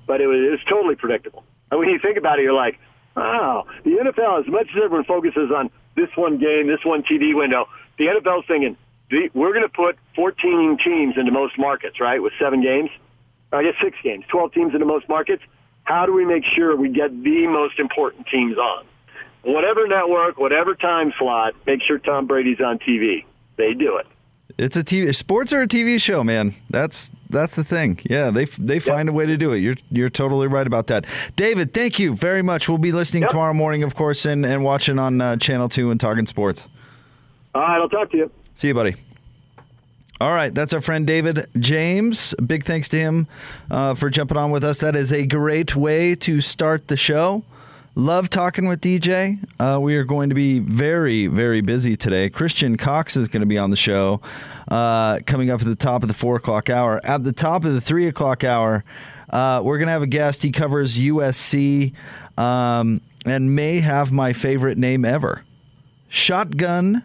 But 0.06 0.22
it 0.22 0.28
was, 0.28 0.40
it 0.40 0.52
was 0.52 0.60
totally 0.70 0.96
predictable. 0.96 1.44
And 1.70 1.80
when 1.80 1.90
you 1.90 2.00
think 2.00 2.18
about 2.18 2.40
it, 2.40 2.44
you're 2.44 2.54
like, 2.54 2.80
wow, 3.16 3.66
the 3.84 3.92
NFL, 3.92 4.40
as 4.40 4.48
much 4.48 4.68
as 4.70 4.82
everyone 4.84 5.04
focuses 5.04 5.52
on 5.52 5.70
this 5.96 6.10
one 6.16 6.38
game, 6.38 6.68
this 6.68 6.86
one 6.86 7.04
TV 7.04 7.36
window, 7.36 7.68
the 7.98 8.06
NFL's 8.06 8.46
thinking, 8.48 8.78
we're 9.34 9.54
going 9.54 9.64
to 9.64 9.70
put 9.70 9.98
14 10.16 10.78
teams 10.84 11.16
into 11.18 11.32
most 11.32 11.58
markets, 11.58 12.00
right, 12.00 12.22
with 12.22 12.34
seven 12.40 12.62
games? 12.62 12.90
I 13.52 13.64
guess 13.64 13.74
six 13.82 13.98
games, 14.04 14.26
12 14.30 14.54
teams 14.54 14.74
into 14.74 14.86
most 14.86 15.08
markets. 15.08 15.44
How 15.84 16.06
do 16.06 16.14
we 16.14 16.26
make 16.26 16.44
sure 16.44 16.76
we 16.76 16.90
get 16.90 17.12
the 17.24 17.48
most 17.48 17.80
important 17.80 18.28
teams 18.28 18.58
on? 18.58 18.86
Whatever 19.44 19.88
network, 19.88 20.38
whatever 20.38 20.76
time 20.76 21.14
slot, 21.18 21.54
make 21.66 21.82
sure 21.82 21.98
Tom 21.98 22.28
Brady's 22.28 22.60
on 22.60 22.80
TV. 22.80 23.24
They 23.56 23.74
do 23.74 23.98
it. 23.98 24.06
It's 24.58 24.76
a 24.78 24.84
TV. 24.84 25.14
Sports 25.14 25.54
are 25.54 25.62
a 25.62 25.68
TV 25.68 26.02
show, 26.02 26.24
man. 26.24 26.56
That's 26.70 27.12
that's 27.30 27.56
the 27.56 27.64
thing. 27.64 28.00
Yeah, 28.10 28.32
they 28.32 28.46
they 28.46 28.80
find 28.80 29.08
a 29.10 29.14
way 29.14 29.26
to 29.26 29.38
do 29.38 29.52
it. 29.52 29.58
You're 29.60 29.76
you're 29.92 30.10
totally 30.10 30.48
right 30.48 30.66
about 30.66 30.88
that, 30.88 31.06
David. 31.36 31.74
Thank 31.74 32.00
you 32.00 32.16
very 32.16 32.42
much. 32.42 32.68
We'll 32.68 32.78
be 32.80 32.92
listening 32.92 33.24
Yep. 33.24 33.32
tomorrow 33.32 33.54
morning, 33.54 33.84
of 33.84 33.94
course, 33.96 34.26
and 34.26 34.46
and 34.46 34.64
watching 34.64 34.98
on 35.00 35.22
uh, 35.22 35.36
Channel 35.38 35.70
Two 35.70 35.92
and 35.92 36.00
talking 36.00 36.26
sports. 36.26 36.68
All 37.54 37.62
right, 37.62 37.80
I'll 37.80 37.90
talk 37.90 38.10
to 38.12 38.18
you. 38.18 38.32
See 38.56 38.70
you, 38.70 38.74
buddy. 38.74 38.96
All 40.20 40.34
right, 40.34 40.52
that's 40.54 40.74
our 40.74 40.82
friend 40.82 41.06
David 41.06 41.46
James. 41.60 42.34
Big 42.44 42.64
thanks 42.66 42.90
to 42.90 42.98
him 42.98 43.28
uh, 43.70 43.94
for 43.94 44.10
jumping 44.10 44.38
on 44.38 44.50
with 44.50 44.64
us. 44.64 44.80
That 44.80 44.96
is 44.96 45.12
a 45.14 45.28
great 45.28 45.76
way 45.76 46.16
to 46.16 46.42
start 46.42 46.88
the 46.88 46.98
show. 46.98 47.44
Love 47.98 48.30
talking 48.30 48.68
with 48.68 48.80
DJ. 48.80 49.44
Uh, 49.60 49.80
we 49.82 49.96
are 49.96 50.04
going 50.04 50.30
to 50.30 50.36
be 50.36 50.60
very, 50.60 51.26
very 51.26 51.62
busy 51.62 51.98
today. 51.98 52.30
Christian 52.30 52.78
Cox 52.78 53.18
is 53.18 53.28
going 53.28 53.40
to 53.40 53.48
be 53.48 53.58
on 53.58 53.72
the 53.72 53.76
show 53.76 54.22
uh, 54.68 55.18
coming 55.26 55.50
up 55.50 55.62
at 55.62 55.66
the 55.66 55.76
top 55.76 56.04
of 56.04 56.08
the 56.08 56.14
four 56.14 56.36
o'clock 56.36 56.70
hour. 56.70 57.02
At 57.04 57.24
the 57.24 57.34
top 57.34 57.66
of 57.66 57.74
the 57.74 57.82
three 57.82 58.06
o'clock 58.06 58.44
hour, 58.44 58.84
uh, 59.32 59.62
we're 59.64 59.80
going 59.80 59.88
to 59.88 59.94
have 59.94 60.04
a 60.04 60.08
guest. 60.08 60.44
He 60.44 60.52
covers 60.52 61.00
USC 61.00 61.96
um, 62.38 63.02
and 63.26 63.56
may 63.56 63.80
have 63.80 64.12
my 64.12 64.32
favorite 64.32 64.78
name 64.78 65.04
ever. 65.04 65.44
Shotgun 66.08 67.04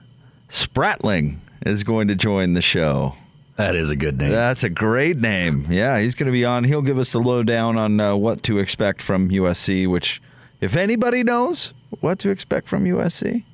Spratling 0.51 1.39
is 1.65 1.85
going 1.85 2.09
to 2.09 2.15
join 2.15 2.53
the 2.53 2.61
show. 2.61 3.15
That 3.57 3.77
is 3.77 3.89
a 3.89 3.97
good 3.97 4.19
name. 4.19 4.29
That's 4.29 4.63
a 4.63 4.69
great 4.69 5.17
name. 5.17 5.69
Yeah, 5.71 6.01
he's 6.01 6.15
going 6.15 6.27
to 6.27 6.33
be 6.33 6.45
on. 6.45 6.65
He'll 6.65 6.83
give 6.83 6.99
us 6.99 7.13
the 7.13 7.21
lowdown 7.21 7.79
on 7.79 7.99
uh, 7.99 8.15
what 8.15 8.43
to 8.43 8.59
expect 8.59 9.01
from 9.01 9.31
USC, 9.31 9.89
which, 9.89 10.21
if 10.63 10.77
anybody 10.77 11.23
knows 11.23 11.75
what 12.01 12.19
to 12.21 12.31
expect 12.31 12.69
from 12.69 12.85
USC, 12.85 13.45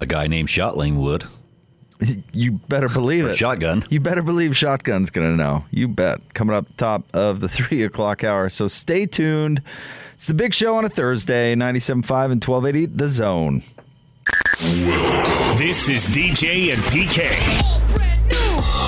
a 0.00 0.06
guy 0.06 0.28
named 0.28 0.50
Shotling 0.50 1.00
would. 1.00 1.24
you 2.32 2.52
better 2.68 2.88
believe 2.88 3.24
it. 3.24 3.36
Shotgun. 3.36 3.84
You 3.88 4.00
better 4.00 4.22
believe 4.22 4.52
Shotgun's 4.52 5.10
going 5.10 5.30
to 5.30 5.36
know. 5.36 5.64
You 5.70 5.88
bet. 5.88 6.34
Coming 6.34 6.54
up 6.54 6.66
top 6.76 7.04
of 7.14 7.40
the 7.40 7.48
three 7.58 7.82
o'clock 7.82 8.22
hour. 8.22 8.48
So 8.48 8.68
stay 8.68 9.06
tuned. 9.06 9.62
It's 10.14 10.26
the 10.26 10.34
big 10.34 10.54
show 10.54 10.76
on 10.76 10.84
a 10.84 10.88
Thursday, 10.88 11.54
97.5 11.54 12.30
and 12.30 12.44
1280, 12.44 12.86
The 12.86 13.08
Zone. 13.08 13.62
This 15.58 15.88
is 15.88 16.06
DJ 16.06 16.72
and 16.72 16.82
PK. 16.84 17.83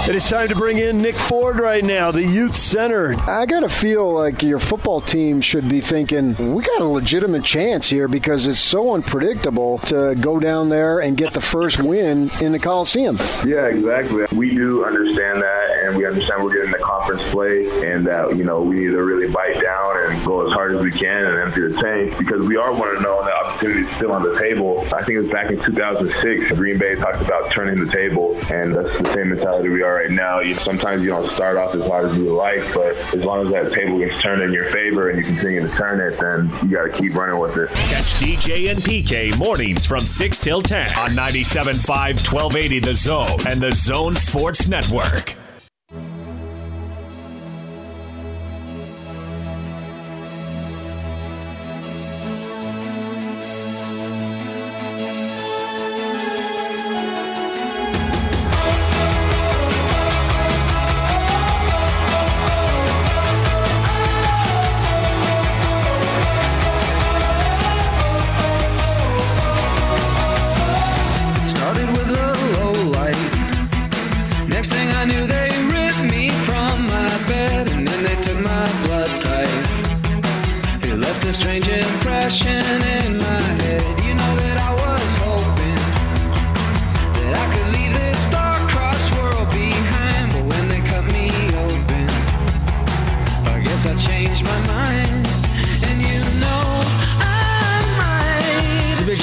It 0.09 0.15
is 0.15 0.31
time 0.31 0.47
to 0.47 0.55
bring 0.55 0.79
in 0.79 0.99
Nick 0.99 1.17
Ford 1.17 1.57
right 1.57 1.85
now, 1.85 2.13
the 2.13 2.23
youth 2.23 2.55
center. 2.55 3.17
I 3.29 3.45
got 3.45 3.61
to 3.61 3.69
feel 3.69 4.09
like 4.09 4.41
your 4.41 4.61
football 4.61 5.01
team 5.01 5.41
should 5.41 5.69
be 5.69 5.81
thinking, 5.81 6.55
we 6.55 6.63
got 6.63 6.81
a 6.81 6.85
legitimate 6.85 7.43
chance 7.43 7.89
here 7.89 8.07
because 8.07 8.47
it's 8.47 8.61
so 8.61 8.95
unpredictable 8.95 9.79
to 9.79 10.15
go 10.21 10.39
down 10.39 10.69
there 10.69 11.01
and 11.01 11.17
get 11.17 11.35
the 11.35 11.41
first 11.41 11.81
win 11.81 12.31
in 12.41 12.53
the 12.53 12.61
Coliseum. 12.61 13.19
Yeah, 13.45 13.67
exactly. 13.67 14.27
We 14.31 14.55
do 14.55 14.85
understand 14.85 15.43
that, 15.43 15.81
and 15.83 15.97
we 15.97 16.07
understand 16.07 16.41
we're 16.45 16.55
getting 16.55 16.71
the 16.71 16.79
conference 16.79 17.29
play, 17.33 17.67
and 17.91 18.07
that 18.07 18.37
you 18.37 18.45
know 18.45 18.63
we 18.63 18.77
need 18.77 18.93
to 18.97 19.03
really 19.03 19.29
bite 19.29 19.61
down 19.61 19.97
and 20.07 20.25
go 20.25 20.47
as 20.47 20.53
hard 20.53 20.71
as 20.71 20.81
we 20.83 20.93
can 20.93 21.25
and 21.25 21.37
empty 21.37 21.63
the 21.63 21.83
tank 21.83 22.17
because 22.17 22.47
we 22.47 22.57
are 22.57 22.73
one 22.73 22.95
to 22.95 23.03
know 23.03 23.25
the 23.25 23.35
opportunity 23.35 23.81
is 23.81 23.97
still 23.97 24.13
on 24.13 24.23
the 24.23 24.39
table. 24.39 24.83
I 24.95 25.03
think 25.03 25.17
it 25.17 25.23
was 25.23 25.31
back 25.31 25.51
in 25.51 25.61
2006, 25.61 26.53
Green 26.53 26.79
Bay 26.79 26.95
talked 26.95 27.23
about 27.23 27.51
turning 27.51 27.85
the 27.85 27.91
table, 27.91 28.39
and 28.53 28.73
that's 28.73 28.97
the 28.99 29.13
same 29.13 29.31
mentality 29.31 29.69
we 29.69 29.83
are 29.83 29.96
right 29.97 30.11
now. 30.11 30.41
You 30.41 30.55
sometimes 30.57 31.03
you 31.03 31.09
don't 31.09 31.31
start 31.31 31.57
off 31.57 31.75
as 31.75 31.87
hard 31.87 32.07
as 32.07 32.19
you 32.19 32.33
like, 32.33 32.63
but 32.75 32.97
as 33.15 33.25
long 33.25 33.47
as 33.47 33.53
that 33.53 33.73
table 33.73 33.99
gets 33.99 34.21
turned 34.21 34.43
in 34.43 34.53
your 34.53 34.71
favor 34.71 35.09
and 35.11 35.19
you 35.19 35.25
continue 35.25 35.67
to 35.67 35.73
turn 35.75 36.01
it, 36.01 36.19
then 36.19 36.51
you 36.69 36.77
got 36.77 36.85
to 36.85 36.93
keep 36.93 37.15
running 37.15 37.41
with 37.41 37.57
it. 37.57 37.71
Catch 37.71 38.15
DJ 38.21 38.71
and 38.71 38.79
PK 38.81 39.37
mornings 39.39 39.87
from 39.87 40.01
6 40.01 40.39
till 40.41 40.63
10 40.63 40.89
on 40.91 41.11
97.5 41.11 41.87
1280 41.89 42.79
The 42.81 42.95
Zone 42.95 43.47
and 43.47 43.61
The 43.61 43.75
Zone 43.75 44.17
Sports 44.17 44.69
Network. 44.69 45.37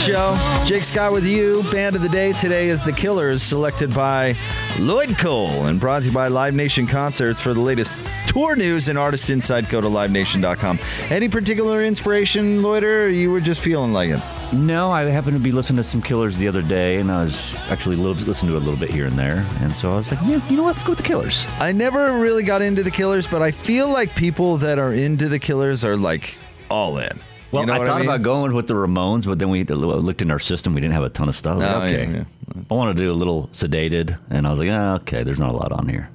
Show. 0.04 0.64
Jake 0.66 0.84
Scott 0.84 1.14
with 1.14 1.26
you. 1.26 1.64
Band 1.72 1.96
of 1.96 2.02
the 2.02 2.10
day 2.10 2.34
today 2.34 2.68
is 2.68 2.84
The 2.84 2.92
Killers, 2.92 3.42
selected 3.42 3.94
by 3.94 4.36
Lloyd 4.78 5.18
Cole 5.18 5.68
and 5.68 5.80
brought 5.80 6.02
to 6.02 6.10
you 6.10 6.14
by 6.14 6.28
Live 6.28 6.54
Nation 6.54 6.86
Concerts. 6.86 7.40
For 7.40 7.54
the 7.54 7.62
latest 7.62 7.98
tour 8.28 8.58
news 8.58 8.90
and 8.90 9.00
artist 9.00 9.30
insight, 9.30 9.70
go 9.70 9.80
to 9.80 9.88
livenation.com. 9.88 10.80
Any 11.10 11.30
particular 11.30 11.86
inspiration, 11.86 12.62
Lloyd, 12.62 12.84
or 12.84 13.08
you 13.08 13.32
were 13.32 13.40
just 13.40 13.62
feeling 13.62 13.94
like 13.94 14.10
it? 14.10 14.22
No, 14.52 14.92
I 14.92 15.04
happened 15.04 15.38
to 15.38 15.42
be 15.42 15.54
listening 15.54 15.78
to 15.78 15.86
some 15.86 16.02
Killers 16.02 16.38
the 16.38 16.50
other 16.50 16.62
day, 16.62 17.00
and 17.00 17.10
I 17.10 17.24
was 17.24 17.56
actually 17.70 17.96
li- 17.96 18.14
listening 18.14 18.52
to 18.52 18.58
it 18.58 18.62
a 18.62 18.66
little 18.66 18.80
bit 18.80 18.90
here 18.90 19.06
and 19.06 19.18
there, 19.18 19.46
and 19.62 19.72
so 19.72 19.94
I 19.94 19.96
was 19.96 20.12
like, 20.12 20.20
yeah, 20.26 20.46
you 20.50 20.58
know 20.58 20.64
what? 20.64 20.74
Let's 20.74 20.84
go 20.84 20.90
with 20.90 21.00
the 21.00 21.06
Killers. 21.06 21.46
I 21.60 21.72
never 21.72 22.20
really 22.20 22.44
got 22.44 22.62
into 22.62 22.84
The 22.84 22.92
Killers, 22.92 23.26
but 23.26 23.42
I 23.42 23.52
feel 23.52 23.88
like 23.88 24.14
people 24.16 24.58
that 24.58 24.80
are 24.80 24.92
into 24.94 25.30
The 25.30 25.40
Killers 25.40 25.86
are 25.86 25.96
like 25.96 26.38
all 26.70 26.98
in. 26.98 27.20
Well, 27.54 27.64
you 27.64 27.68
know 27.68 27.74
I 27.74 27.78
thought 27.86 27.90
I 27.90 28.00
mean? 28.00 28.10
about 28.10 28.22
going 28.24 28.54
with 28.54 28.68
the 28.68 28.74
Ramones, 28.74 29.26
but 29.26 29.40
then 29.40 29.50
we 29.50 29.64
looked 29.64 30.22
in 30.22 30.32
our 30.32 30.40
system. 30.40 30.74
We 30.74 30.82
didn't 30.82 30.96
have 30.96 31.04
a 31.04 31.10
ton 31.10 31.30
of 31.30 31.36
stuff. 31.36 31.60
Like, 31.60 31.70
Oh, 31.70 31.86
yeah, 31.86 31.86
okay, 32.02 32.12
yeah. 32.12 32.24
I 32.70 32.74
want 32.74 32.98
to 32.98 33.04
do 33.04 33.12
a 33.12 33.14
little 33.14 33.48
sedated, 33.54 34.20
and 34.30 34.46
I 34.48 34.50
was 34.52 34.60
like, 34.60 34.70
ah, 34.72 34.96
okay, 34.96 35.24
there's 35.24 35.40
not 35.40 35.52
a 35.52 35.58
lot 35.58 35.72
on 35.72 35.88
here. 35.88 36.10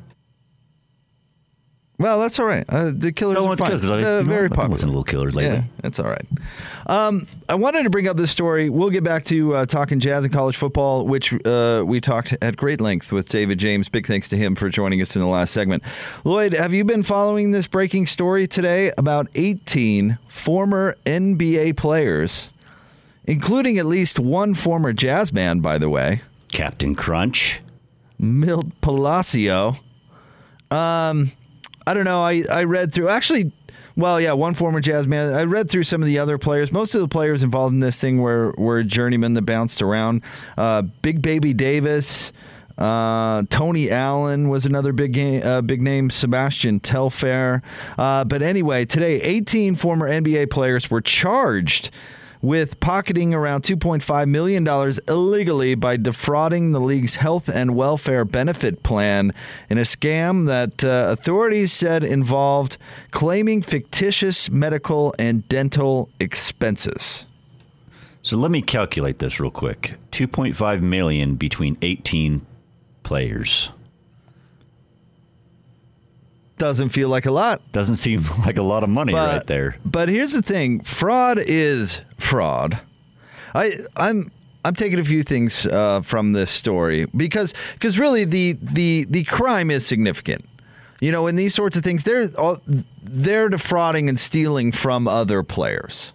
Well, 1.98 2.20
that's 2.20 2.38
all 2.38 2.44
right. 2.46 2.64
Uh, 2.68 2.92
the 2.94 3.10
Killers 3.10 3.36
are 3.38 3.56
fine. 3.56 3.70
Killers 3.80 3.90
I- 3.90 4.02
Uh, 4.02 4.22
very 4.22 4.48
popular. 4.48 4.68
listening 4.70 4.92
to 4.92 4.98
little 4.98 5.04
Killers 5.04 5.34
lately. 5.34 5.56
Yeah, 5.56 5.64
that's 5.82 5.98
all 5.98 6.08
right. 6.08 6.24
Um, 6.86 7.26
I 7.48 7.56
wanted 7.56 7.82
to 7.82 7.90
bring 7.90 8.06
up 8.06 8.16
this 8.16 8.30
story. 8.30 8.70
We'll 8.70 8.90
get 8.90 9.02
back 9.02 9.24
to 9.24 9.54
uh, 9.56 9.66
talking 9.66 9.98
jazz 9.98 10.22
and 10.22 10.32
college 10.32 10.56
football, 10.56 11.06
which 11.08 11.34
uh, 11.44 11.82
we 11.84 12.00
talked 12.00 12.36
at 12.40 12.56
great 12.56 12.80
length 12.80 13.10
with 13.10 13.28
David 13.28 13.58
James. 13.58 13.88
Big 13.88 14.06
thanks 14.06 14.28
to 14.28 14.36
him 14.36 14.54
for 14.54 14.68
joining 14.68 15.02
us 15.02 15.16
in 15.16 15.22
the 15.22 15.28
last 15.28 15.52
segment. 15.52 15.82
Lloyd, 16.22 16.52
have 16.52 16.72
you 16.72 16.84
been 16.84 17.02
following 17.02 17.50
this 17.50 17.66
breaking 17.66 18.06
story 18.06 18.46
today 18.46 18.92
about 18.96 19.26
18 19.34 20.18
former 20.28 20.94
NBA 21.04 21.76
players, 21.76 22.50
including 23.24 23.76
at 23.76 23.86
least 23.86 24.20
one 24.20 24.54
former 24.54 24.92
jazz 24.92 25.32
band, 25.32 25.62
by 25.64 25.78
the 25.78 25.88
way? 25.90 26.22
Captain 26.52 26.94
Crunch. 26.94 27.60
Milt 28.20 28.66
Palacio. 28.82 29.76
Um, 30.70 31.32
I 31.88 31.94
don't 31.94 32.04
know. 32.04 32.22
I, 32.22 32.42
I 32.50 32.64
read 32.64 32.92
through 32.92 33.08
actually. 33.08 33.50
Well, 33.96 34.20
yeah, 34.20 34.32
one 34.32 34.52
former 34.52 34.78
jazz 34.78 35.06
man. 35.06 35.32
I 35.32 35.44
read 35.44 35.70
through 35.70 35.84
some 35.84 36.02
of 36.02 36.06
the 36.06 36.18
other 36.18 36.36
players. 36.36 36.70
Most 36.70 36.94
of 36.94 37.00
the 37.00 37.08
players 37.08 37.42
involved 37.42 37.72
in 37.72 37.80
this 37.80 37.98
thing 37.98 38.18
were 38.20 38.54
were 38.58 38.82
journeymen 38.82 39.32
that 39.34 39.42
bounced 39.42 39.80
around. 39.80 40.22
Uh, 40.58 40.82
Big 40.82 41.22
Baby 41.22 41.54
Davis, 41.54 42.30
uh, 42.76 43.44
Tony 43.48 43.90
Allen 43.90 44.50
was 44.50 44.66
another 44.66 44.92
big 44.92 45.12
game, 45.12 45.42
uh, 45.42 45.62
big 45.62 45.80
name. 45.80 46.10
Sebastian 46.10 46.78
Telfair. 46.78 47.62
Uh, 47.96 48.22
but 48.24 48.42
anyway, 48.42 48.84
today, 48.84 49.22
18 49.22 49.74
former 49.74 50.10
NBA 50.10 50.50
players 50.50 50.90
were 50.90 51.00
charged 51.00 51.90
with 52.40 52.78
pocketing 52.80 53.34
around 53.34 53.62
$2.5 53.62 54.28
million 54.28 54.66
illegally 55.08 55.74
by 55.74 55.96
defrauding 55.96 56.72
the 56.72 56.80
league's 56.80 57.16
health 57.16 57.48
and 57.48 57.74
welfare 57.74 58.24
benefit 58.24 58.82
plan 58.82 59.32
in 59.68 59.78
a 59.78 59.82
scam 59.82 60.46
that 60.46 60.84
uh, 60.84 61.08
authorities 61.10 61.72
said 61.72 62.04
involved 62.04 62.76
claiming 63.10 63.62
fictitious 63.62 64.50
medical 64.50 65.14
and 65.18 65.48
dental 65.48 66.08
expenses. 66.20 67.26
So 68.22 68.36
let 68.36 68.50
me 68.50 68.60
calculate 68.60 69.20
this 69.20 69.40
real 69.40 69.50
quick. 69.50 69.94
2.5 70.12 70.82
million 70.82 71.36
between 71.36 71.78
18 71.82 72.44
players. 73.02 73.70
Doesn't 76.58 76.90
feel 76.90 77.08
like 77.08 77.26
a 77.26 77.30
lot. 77.30 77.60
Doesn't 77.72 77.96
seem 77.96 78.24
like 78.46 78.56
a 78.58 78.62
lot 78.62 78.82
of 78.82 78.90
money 78.90 79.12
But, 79.12 79.34
right 79.34 79.46
there. 79.46 79.76
But 79.84 80.08
here's 80.08 80.32
the 80.32 80.42
thing: 80.42 80.80
fraud 80.80 81.38
is 81.38 82.02
fraud. 82.18 82.80
I 83.54 83.72
I'm 83.96 84.30
I'm 84.64 84.74
taking 84.74 84.98
a 84.98 85.04
few 85.04 85.22
things 85.22 85.66
uh, 85.66 86.02
from 86.02 86.32
this 86.32 86.50
story 86.50 87.06
because 87.16 87.54
because 87.74 87.98
really 87.98 88.24
the 88.24 88.58
the 88.60 89.06
the 89.08 89.24
crime 89.24 89.70
is 89.70 89.86
significant. 89.86 90.44
You 91.00 91.12
know, 91.12 91.28
in 91.28 91.36
these 91.36 91.54
sorts 91.54 91.76
of 91.76 91.84
things, 91.84 92.02
they're 92.02 92.28
all, 92.36 92.60
they're 93.02 93.48
defrauding 93.48 94.08
and 94.08 94.18
stealing 94.18 94.72
from 94.72 95.06
other 95.06 95.44
players. 95.44 96.12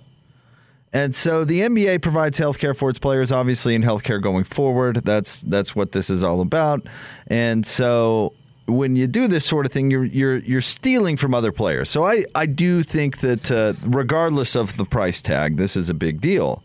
And 0.92 1.16
so 1.16 1.44
the 1.44 1.62
NBA 1.62 2.02
provides 2.04 2.40
healthcare 2.40 2.76
for 2.78 2.90
its 2.90 3.00
players, 3.00 3.32
obviously, 3.32 3.74
in 3.74 3.82
healthcare 3.82 4.22
going 4.22 4.44
forward. 4.44 4.98
That's 4.98 5.42
that's 5.42 5.76
what 5.76 5.94
this 5.94 6.10
is 6.10 6.22
all 6.22 6.42
about. 6.42 6.86
And 7.28 7.66
so 7.66 8.34
when 8.66 8.96
you 8.96 9.08
do 9.08 9.28
this 9.28 9.46
sort 9.46 9.66
of 9.66 9.72
thing, 9.72 9.92
you're 9.92 10.06
you're 10.06 10.38
you're 10.38 10.62
stealing 10.62 11.18
from 11.18 11.34
other 11.34 11.52
players. 11.52 11.90
So 11.90 12.06
I 12.06 12.26
I 12.34 12.46
do 12.46 12.84
think 12.84 13.20
that 13.20 13.52
uh, 13.52 13.74
regardless 13.86 14.56
of 14.56 14.78
the 14.78 14.86
price 14.86 15.22
tag, 15.22 15.58
this 15.58 15.76
is 15.76 15.90
a 15.90 15.94
big 15.94 16.22
deal. 16.22 16.64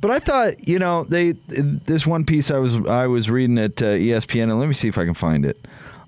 But 0.00 0.10
I 0.10 0.18
thought, 0.18 0.68
you 0.68 0.78
know, 0.78 1.04
they 1.04 1.32
this 1.32 2.06
one 2.06 2.24
piece 2.24 2.50
I 2.50 2.58
was 2.58 2.74
I 2.86 3.06
was 3.06 3.30
reading 3.30 3.58
at 3.58 3.80
uh, 3.80 3.86
ESPN, 3.86 4.44
and 4.44 4.58
let 4.58 4.68
me 4.68 4.74
see 4.74 4.88
if 4.88 4.98
I 4.98 5.04
can 5.04 5.14
find 5.14 5.44
it. 5.44 5.58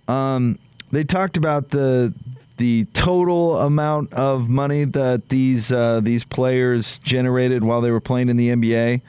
Um, 0.09 0.59
they 0.91 1.05
talked 1.05 1.37
about 1.37 1.71
the 1.71 2.13
the 2.57 2.85
total 2.93 3.59
amount 3.59 4.13
of 4.13 4.49
money 4.49 4.85
that 4.85 5.29
these 5.29 5.73
uh, 5.73 6.01
these 6.01 6.25
players 6.25 6.99
generated 7.01 7.65
while 7.65 7.81
they 7.81 7.91
were 7.91 8.01
playing 8.01 8.29
in 8.29 8.37
the 8.37 8.51
NBA, 8.51 9.01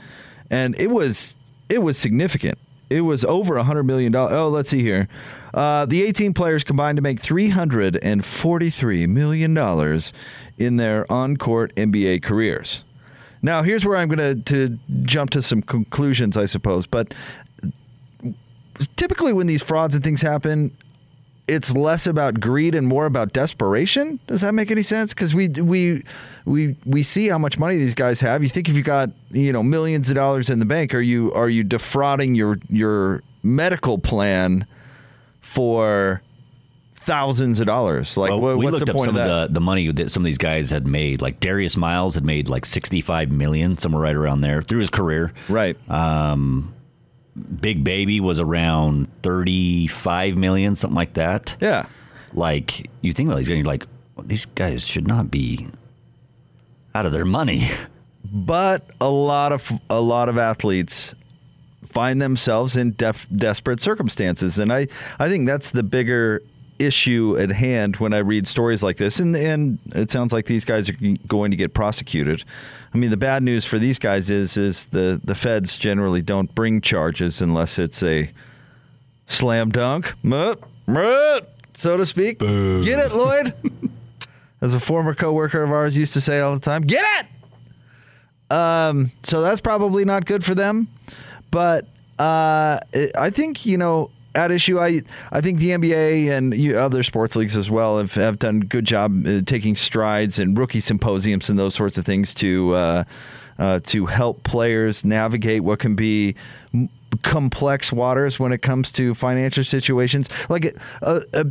and 0.49 0.75
it 0.79 0.89
was 0.89 1.35
it 1.69 1.83
was 1.83 1.97
significant. 1.97 2.57
It 2.89 3.01
was 3.01 3.25
over 3.25 3.57
a 3.57 3.63
hundred 3.63 3.83
million 3.83 4.11
dollars. 4.11 4.33
Oh, 4.33 4.49
let's 4.49 4.69
see 4.69 4.81
here. 4.81 5.07
Uh, 5.53 5.85
the 5.85 6.03
18 6.03 6.33
players 6.33 6.63
combined 6.63 6.97
to 6.97 7.01
make 7.01 7.19
343 7.19 9.07
million 9.07 9.53
dollars 9.53 10.13
in 10.57 10.77
their 10.77 11.11
on-court 11.11 11.73
NBA 11.75 12.23
careers. 12.23 12.83
Now, 13.41 13.61
here's 13.63 13.85
where 13.85 13.97
I'm 13.97 14.07
going 14.07 14.43
to 14.43 14.79
jump 15.03 15.29
to 15.31 15.41
some 15.41 15.61
conclusions, 15.61 16.35
I 16.35 16.45
suppose. 16.45 16.87
But 16.87 17.13
typically, 18.95 19.33
when 19.33 19.47
these 19.47 19.63
frauds 19.63 19.95
and 19.95 20.03
things 20.03 20.21
happen, 20.21 20.75
it's 21.47 21.75
less 21.75 22.07
about 22.07 22.39
greed 22.39 22.73
and 22.73 22.87
more 22.87 23.05
about 23.05 23.33
desperation. 23.33 24.19
Does 24.27 24.41
that 24.41 24.53
make 24.53 24.71
any 24.71 24.83
sense? 24.83 25.13
Because 25.13 25.35
we 25.35 25.49
we 25.49 26.03
we 26.45 26.75
we 26.85 27.03
see 27.03 27.29
how 27.29 27.37
much 27.37 27.59
money 27.59 27.77
these 27.77 27.93
guys 27.93 28.19
have. 28.21 28.41
You 28.43 28.49
think 28.49 28.67
if 28.69 28.75
you 28.75 28.83
got 28.83 29.11
you 29.29 29.53
know 29.53 29.61
millions 29.61 30.09
of 30.09 30.15
dollars 30.15 30.49
in 30.49 30.59
the 30.59 30.65
bank, 30.65 30.93
are 30.93 31.01
you 31.01 31.31
are 31.33 31.49
you 31.49 31.63
defrauding 31.63 32.35
your 32.35 32.57
your 32.69 33.21
medical 33.43 33.97
plan 33.99 34.65
for 35.41 36.21
thousands 36.95 37.59
of 37.59 37.67
dollars? 37.67 38.17
Like 38.17 38.31
Well, 38.31 38.41
what, 38.41 38.57
we 38.57 38.65
what's 38.65 38.73
looked 38.73 38.87
the 38.87 38.91
up 38.93 38.97
point 38.97 39.05
some 39.11 39.15
of 39.15 39.21
of, 39.21 39.49
the, 39.49 39.53
the 39.53 39.61
money 39.61 39.91
that 39.91 40.09
some 40.09 40.21
of 40.23 40.25
these 40.25 40.39
guys 40.39 40.71
had 40.71 40.87
made. 40.87 41.21
Like 41.21 41.39
Darius 41.39 41.77
Miles 41.77 42.15
had 42.15 42.25
made 42.25 42.49
like 42.49 42.65
65 42.65 43.31
million, 43.31 43.77
somewhere 43.77 44.01
right 44.01 44.15
around 44.15 44.41
there 44.41 44.61
through 44.61 44.79
his 44.79 44.89
career. 44.89 45.31
right. 45.47 45.77
Um, 45.89 46.74
Big 47.59 47.83
Baby 47.83 48.19
was 48.19 48.39
around 48.39 49.07
35 49.23 50.37
million, 50.37 50.75
something 50.75 50.95
like 50.95 51.13
that. 51.13 51.57
yeah. 51.59 51.85
Like 52.33 52.89
you 53.01 53.13
think 53.13 53.27
about 53.27 53.37
these 53.37 53.47
guys, 53.47 53.57
you're 53.57 53.65
like, 53.65 53.87
well, 54.15 54.25
these 54.27 54.45
guys 54.45 54.85
should 54.85 55.07
not 55.07 55.31
be 55.31 55.67
out 56.93 57.05
of 57.05 57.11
their 57.11 57.25
money. 57.25 57.69
But 58.33 58.89
a 58.99 59.09
lot 59.09 59.51
of 59.53 59.71
a 59.87 60.01
lot 60.01 60.29
of 60.29 60.37
athletes 60.39 61.13
find 61.85 62.19
themselves 62.19 62.75
in 62.75 62.93
def- 62.93 63.27
desperate 63.33 63.79
circumstances. 63.79 64.57
And 64.57 64.73
I, 64.73 64.87
I 65.19 65.29
think 65.29 65.47
that's 65.47 65.69
the 65.69 65.83
bigger 65.83 66.41
issue 66.79 67.37
at 67.39 67.51
hand 67.51 67.97
when 67.97 68.13
I 68.13 68.19
read 68.19 68.47
stories 68.47 68.83
like 68.83 68.97
this. 68.97 69.19
And, 69.19 69.35
and 69.35 69.79
it 69.93 70.11
sounds 70.11 70.33
like 70.33 70.45
these 70.45 70.65
guys 70.65 70.89
are 70.89 70.95
going 71.27 71.51
to 71.51 71.57
get 71.57 71.73
prosecuted. 71.73 72.43
I 72.93 72.97
mean, 72.97 73.09
the 73.09 73.17
bad 73.17 73.43
news 73.43 73.65
for 73.65 73.77
these 73.77 73.99
guys 73.99 74.29
is 74.29 74.55
is 74.57 74.85
the, 74.87 75.19
the 75.23 75.35
feds 75.35 75.77
generally 75.77 76.21
don't 76.21 76.53
bring 76.55 76.81
charges 76.81 77.41
unless 77.41 77.77
it's 77.77 78.01
a 78.03 78.31
slam 79.27 79.69
dunk, 79.69 80.13
so 81.73 81.97
to 81.97 82.05
speak. 82.05 82.39
Get 82.39 82.99
it, 82.99 83.13
Lloyd? 83.13 83.53
As 84.61 84.73
a 84.73 84.79
former 84.79 85.13
coworker 85.13 85.61
of 85.61 85.71
ours 85.71 85.97
used 85.97 86.13
to 86.13 86.21
say 86.21 86.39
all 86.39 86.53
the 86.53 86.59
time, 86.61 86.83
get 86.83 87.03
it. 87.19 88.55
Um, 88.55 89.11
so 89.23 89.41
that's 89.41 89.61
probably 89.61 90.05
not 90.05 90.25
good 90.25 90.43
for 90.45 90.55
them. 90.55 90.87
But 91.51 91.85
uh, 92.17 92.79
I 93.17 93.29
think 93.29 93.65
you 93.65 93.77
know 93.77 94.11
at 94.35 94.51
issue. 94.51 94.79
I 94.79 95.01
I 95.31 95.41
think 95.41 95.59
the 95.59 95.69
NBA 95.71 96.29
and 96.29 96.75
other 96.75 97.03
sports 97.03 97.35
leagues 97.35 97.57
as 97.57 97.69
well 97.69 97.97
have, 97.97 98.13
have 98.15 98.39
done 98.39 98.61
a 98.61 98.65
good 98.65 98.85
job 98.85 99.25
uh, 99.25 99.41
taking 99.45 99.75
strides 99.75 100.39
and 100.39 100.57
rookie 100.57 100.79
symposiums 100.79 101.49
and 101.49 101.57
those 101.57 101.75
sorts 101.75 101.97
of 101.97 102.05
things 102.05 102.33
to 102.35 102.73
uh, 102.73 103.03
uh, 103.57 103.79
to 103.85 104.05
help 104.05 104.43
players 104.43 105.05
navigate 105.05 105.63
what 105.63 105.79
can 105.79 105.95
be 105.95 106.35
m- 106.73 106.89
complex 107.23 107.91
waters 107.91 108.39
when 108.39 108.51
it 108.51 108.61
comes 108.61 108.91
to 108.91 109.13
financial 109.13 109.63
situations. 109.63 110.29
Like 110.49 110.75
a, 111.01 111.21
a 111.33 111.45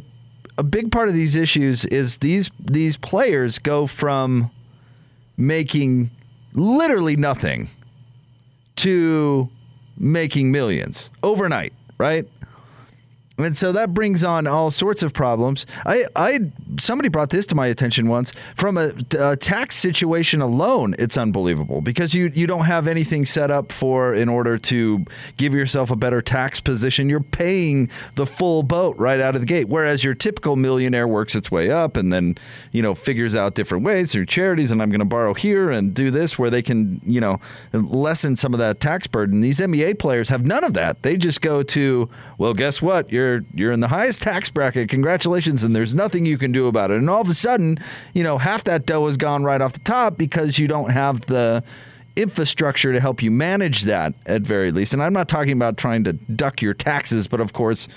a 0.58 0.62
big 0.62 0.92
part 0.92 1.08
of 1.08 1.14
these 1.14 1.36
issues 1.36 1.84
is 1.86 2.18
these 2.18 2.50
these 2.60 2.96
players 2.96 3.58
go 3.58 3.86
from 3.86 4.50
making 5.36 6.10
literally 6.52 7.16
nothing 7.16 7.68
to 8.76 9.48
making 9.96 10.52
millions 10.52 11.10
overnight, 11.22 11.72
right? 11.98 12.26
And 13.36 13.56
so 13.56 13.72
that 13.72 13.92
brings 13.92 14.22
on 14.22 14.46
all 14.46 14.70
sorts 14.70 15.02
of 15.02 15.12
problems. 15.12 15.66
I, 15.84 16.06
I, 16.14 16.52
somebody 16.78 17.08
brought 17.08 17.30
this 17.30 17.46
to 17.46 17.54
my 17.54 17.66
attention 17.66 18.08
once. 18.08 18.32
From 18.54 18.76
a, 18.76 18.92
a 19.18 19.36
tax 19.36 19.76
situation 19.76 20.40
alone, 20.40 20.94
it's 20.98 21.16
unbelievable 21.16 21.80
because 21.80 22.14
you 22.14 22.30
you 22.34 22.46
don't 22.46 22.64
have 22.64 22.86
anything 22.86 23.26
set 23.26 23.50
up 23.50 23.72
for 23.72 24.14
in 24.14 24.28
order 24.28 24.58
to 24.58 25.04
give 25.36 25.54
yourself 25.54 25.90
a 25.90 25.96
better 25.96 26.20
tax 26.20 26.60
position. 26.60 27.08
You're 27.08 27.20
paying 27.20 27.90
the 28.14 28.26
full 28.26 28.62
boat 28.62 28.96
right 28.98 29.20
out 29.20 29.34
of 29.34 29.40
the 29.40 29.46
gate. 29.46 29.68
Whereas 29.68 30.04
your 30.04 30.14
typical 30.14 30.56
millionaire 30.56 31.08
works 31.08 31.34
its 31.34 31.50
way 31.50 31.70
up 31.70 31.96
and 31.96 32.12
then 32.12 32.36
you 32.72 32.82
know 32.82 32.94
figures 32.94 33.34
out 33.34 33.54
different 33.54 33.84
ways 33.84 34.12
through 34.12 34.26
charities. 34.26 34.70
And 34.70 34.82
I'm 34.82 34.90
going 34.90 35.00
to 35.00 35.04
borrow 35.04 35.34
here 35.34 35.70
and 35.70 35.94
do 35.94 36.10
this 36.10 36.38
where 36.38 36.50
they 36.50 36.62
can 36.62 37.00
you 37.04 37.20
know 37.20 37.40
lessen 37.72 38.36
some 38.36 38.52
of 38.52 38.58
that 38.58 38.80
tax 38.80 39.06
burden. 39.06 39.40
These 39.40 39.60
NBA 39.60 39.98
players 39.98 40.28
have 40.28 40.46
none 40.46 40.64
of 40.64 40.74
that. 40.74 41.02
They 41.02 41.16
just 41.16 41.40
go 41.40 41.62
to 41.62 42.08
well, 42.38 42.54
guess 42.54 42.82
what? 42.82 43.10
You're 43.10 43.44
you're 43.54 43.72
in 43.72 43.80
the 43.80 43.88
highest 43.88 44.22
tax 44.22 44.50
bracket. 44.50 44.88
Congratulations, 44.88 45.62
and 45.62 45.74
there's 45.74 45.94
nothing 45.94 46.26
you 46.26 46.38
can 46.38 46.52
do 46.52 46.63
about 46.66 46.90
it. 46.90 46.98
And 46.98 47.08
all 47.08 47.20
of 47.20 47.28
a 47.28 47.34
sudden, 47.34 47.78
you 48.12 48.22
know, 48.22 48.38
half 48.38 48.64
that 48.64 48.86
dough 48.86 49.06
is 49.06 49.16
gone 49.16 49.44
right 49.44 49.60
off 49.60 49.72
the 49.72 49.80
top 49.80 50.16
because 50.16 50.58
you 50.58 50.68
don't 50.68 50.90
have 50.90 51.22
the 51.22 51.62
infrastructure 52.16 52.92
to 52.92 53.00
help 53.00 53.22
you 53.22 53.30
manage 53.30 53.82
that 53.82 54.14
at 54.26 54.42
very 54.42 54.70
least. 54.70 54.92
And 54.92 55.02
I'm 55.02 55.12
not 55.12 55.28
talking 55.28 55.52
about 55.52 55.76
trying 55.76 56.04
to 56.04 56.12
duck 56.12 56.62
your 56.62 56.74
taxes, 56.74 57.26
but 57.26 57.40
of 57.40 57.52
course, 57.52 57.88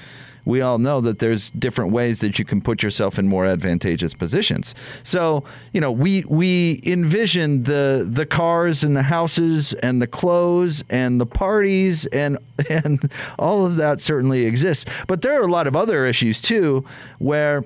we 0.48 0.62
all 0.62 0.78
know 0.78 1.02
that 1.02 1.20
there's 1.20 1.50
different 1.52 1.92
ways 1.92 2.20
that 2.20 2.40
you 2.40 2.46
can 2.46 2.62
put 2.62 2.82
yourself 2.82 3.20
in 3.20 3.28
more 3.28 3.46
advantageous 3.46 4.14
positions. 4.14 4.74
So, 5.04 5.44
you 5.74 5.82
know, 5.82 5.92
we 5.92 6.24
we 6.30 6.80
envision 6.86 7.64
the 7.64 8.08
the 8.10 8.26
cars 8.26 8.82
and 8.82 8.96
the 8.96 9.04
houses 9.04 9.74
and 9.74 10.02
the 10.02 10.08
clothes 10.08 10.86
and 10.90 11.20
the 11.20 11.26
parties 11.26 12.06
and 12.08 12.38
and 12.70 13.12
all 13.38 13.66
of 13.66 13.76
that 13.76 14.00
certainly 14.00 14.46
exists. 14.46 14.86
But 15.06 15.22
there 15.22 15.38
are 15.40 15.46
a 15.46 15.52
lot 15.52 15.68
of 15.68 15.76
other 15.76 16.06
issues 16.06 16.40
too 16.42 16.86
where 17.20 17.66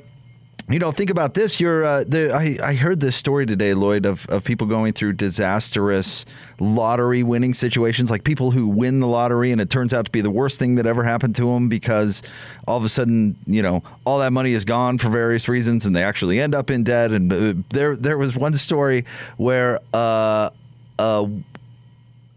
you 0.72 0.80
know, 0.80 0.92
think 0.92 1.10
about 1.10 1.34
this. 1.34 1.60
You're, 1.60 1.84
uh, 1.84 2.04
the, 2.08 2.34
I, 2.34 2.58
I 2.64 2.74
heard 2.76 3.00
this 3.00 3.16
story 3.16 3.46
today, 3.46 3.74
Lloyd, 3.74 4.06
of, 4.06 4.26
of 4.28 4.44
people 4.44 4.68
going 4.68 4.94
through 4.94 5.14
disastrous 5.14 6.26
lottery 6.60 7.24
winning 7.24 7.54
situations, 7.54 8.10
like 8.10 8.24
people 8.24 8.52
who 8.52 8.68
win 8.68 9.00
the 9.00 9.08
lottery 9.08 9.52
and 9.52 9.60
it 9.60 9.70
turns 9.70 9.94
out 9.94 10.06
to 10.06 10.12
be 10.12 10.22
the 10.22 10.32
worst 10.32 10.60
thing 10.60 10.76
that 10.76 10.86
ever 10.86 11.04
happened 11.04 11.36
to 11.36 11.46
them 11.46 11.70
because 11.70 12.22
all 12.68 12.78
of 12.78 12.84
a 12.84 12.90
sudden, 12.90 13.36
you 13.46 13.62
know, 13.62 13.84
all 14.06 14.20
that 14.20 14.32
money 14.32 14.54
is 14.54 14.64
gone 14.64 14.98
for 14.98 15.10
various 15.10 15.48
reasons 15.48 15.86
and 15.86 15.96
they 15.96 16.04
actually 16.04 16.40
end 16.40 16.56
up 16.56 16.70
in 16.70 16.84
debt. 16.84 17.12
And 17.12 17.34
uh, 17.34 17.54
there, 17.70 17.96
there 17.96 18.18
was 18.18 18.36
one 18.38 18.54
story 18.54 19.06
where 19.38 19.80
uh, 19.94 20.52
uh, 21.00 21.28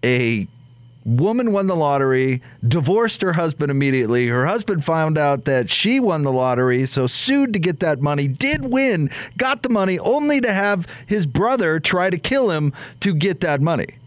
a 0.05 0.49
woman 1.05 1.53
won 1.53 1.67
the 1.67 1.77
lottery, 1.77 2.43
divorced 2.67 3.23
her 3.23 3.35
husband 3.35 3.71
immediately. 3.71 4.27
Her 4.27 4.47
husband 4.47 4.85
found 4.85 5.19
out 5.19 5.45
that 5.45 5.71
she 5.71 6.01
won 6.01 6.23
the 6.23 6.33
lottery, 6.33 6.87
so 6.87 7.07
sued 7.07 7.53
to 7.53 7.59
get 7.59 7.81
that 7.81 8.01
money, 8.01 8.27
did 8.27 8.65
win, 8.65 9.11
got 9.37 9.63
the 9.63 9.69
money, 9.69 9.99
only 9.99 10.41
to 10.41 10.53
have 10.53 10.87
his 11.07 11.27
brother 11.27 11.79
try 11.79 12.11
to 12.11 12.19
kill 12.19 12.51
him 12.51 12.73
to 13.01 13.15
get 13.15 13.41
that 13.41 13.61
money. 13.61 13.99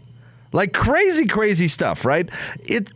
Like 0.52 0.72
crazy, 0.72 1.26
crazy 1.26 1.68
stuff, 1.68 2.04
right? 2.04 2.28
It, 2.60 2.90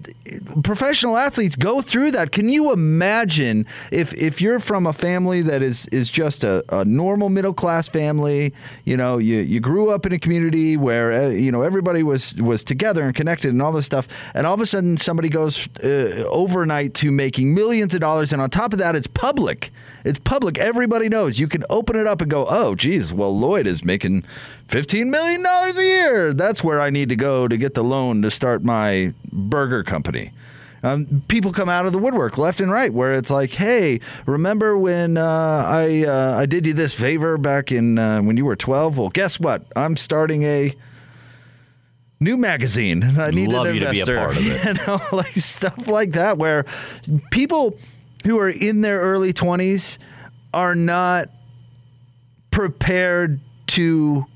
professional 0.62 1.16
athletes 1.16 1.56
go 1.56 1.80
through 1.80 2.12
that. 2.12 2.32
Can 2.32 2.48
you 2.48 2.72
imagine 2.72 3.66
if 3.90 4.14
if 4.14 4.40
you're 4.40 4.60
from 4.60 4.86
a 4.86 4.92
family 4.92 5.42
that 5.42 5.62
is 5.62 5.86
is 5.86 6.10
just 6.10 6.44
a, 6.44 6.64
a 6.70 6.84
normal 6.84 7.28
middle 7.28 7.54
class 7.54 7.88
family? 7.88 8.52
You 8.84 8.96
know, 8.96 9.18
you 9.18 9.38
you 9.38 9.60
grew 9.60 9.90
up 9.90 10.06
in 10.06 10.12
a 10.12 10.18
community 10.18 10.76
where 10.76 11.12
uh, 11.12 11.28
you 11.28 11.52
know 11.52 11.62
everybody 11.62 12.02
was 12.02 12.34
was 12.36 12.64
together 12.64 13.02
and 13.02 13.14
connected 13.14 13.52
and 13.52 13.62
all 13.62 13.72
this 13.72 13.86
stuff, 13.86 14.08
and 14.34 14.46
all 14.46 14.54
of 14.54 14.60
a 14.60 14.66
sudden 14.66 14.96
somebody 14.96 15.28
goes 15.28 15.68
uh, 15.84 16.24
overnight 16.28 16.94
to 16.94 17.10
making 17.10 17.54
millions 17.54 17.94
of 17.94 18.00
dollars, 18.00 18.32
and 18.32 18.42
on 18.42 18.50
top 18.50 18.72
of 18.72 18.78
that, 18.78 18.96
it's 18.96 19.06
public. 19.06 19.70
It's 20.04 20.18
public. 20.18 20.58
Everybody 20.58 21.08
knows. 21.08 21.38
You 21.38 21.46
can 21.46 21.62
open 21.70 21.96
it 21.96 22.06
up 22.06 22.20
and 22.20 22.30
go, 22.30 22.46
oh, 22.48 22.74
geez, 22.74 23.12
well, 23.12 23.36
Lloyd 23.38 23.66
is 23.66 23.84
making 23.84 24.24
$15 24.68 25.06
million 25.10 25.44
a 25.46 25.82
year. 25.82 26.34
That's 26.34 26.64
where 26.64 26.80
I 26.80 26.90
need 26.90 27.08
to 27.10 27.16
go 27.16 27.46
to 27.46 27.56
get 27.56 27.74
the 27.74 27.84
loan 27.84 28.22
to 28.22 28.30
start 28.30 28.64
my 28.64 29.12
burger 29.32 29.82
company. 29.82 30.32
Um, 30.84 31.22
people 31.28 31.52
come 31.52 31.68
out 31.68 31.86
of 31.86 31.92
the 31.92 31.98
woodwork 31.98 32.38
left 32.38 32.60
and 32.60 32.70
right 32.70 32.92
where 32.92 33.14
it's 33.14 33.30
like, 33.30 33.52
hey, 33.52 34.00
remember 34.26 34.76
when 34.76 35.16
uh, 35.16 35.22
I 35.24 36.04
uh, 36.04 36.36
I 36.38 36.46
did 36.46 36.66
you 36.66 36.72
this 36.72 36.92
favor 36.92 37.38
back 37.38 37.70
in 37.70 37.98
uh, 37.98 38.20
when 38.22 38.36
you 38.36 38.44
were 38.44 38.56
12? 38.56 38.98
Well, 38.98 39.08
guess 39.08 39.38
what? 39.38 39.64
I'm 39.76 39.96
starting 39.96 40.42
a 40.42 40.74
new 42.18 42.36
magazine. 42.36 43.02
I 43.18 43.30
need 43.30 43.48
Love 43.50 43.68
an 43.68 43.74
you 43.74 43.80
to 43.80 43.90
be 43.90 44.00
a 44.00 44.02
investor. 44.02 44.18
part 44.18 44.36
of 44.36 44.46
it. 44.46 44.64
You 44.66 44.86
know, 44.86 45.00
like 45.12 45.34
stuff 45.36 45.86
like 45.86 46.12
that, 46.12 46.36
where 46.36 46.64
people 47.30 47.78
who 48.24 48.38
are 48.40 48.50
in 48.50 48.80
their 48.80 49.00
early 49.00 49.32
20s 49.32 49.98
are 50.52 50.74
not 50.74 51.28
prepared 52.50 53.40
to 53.68 54.26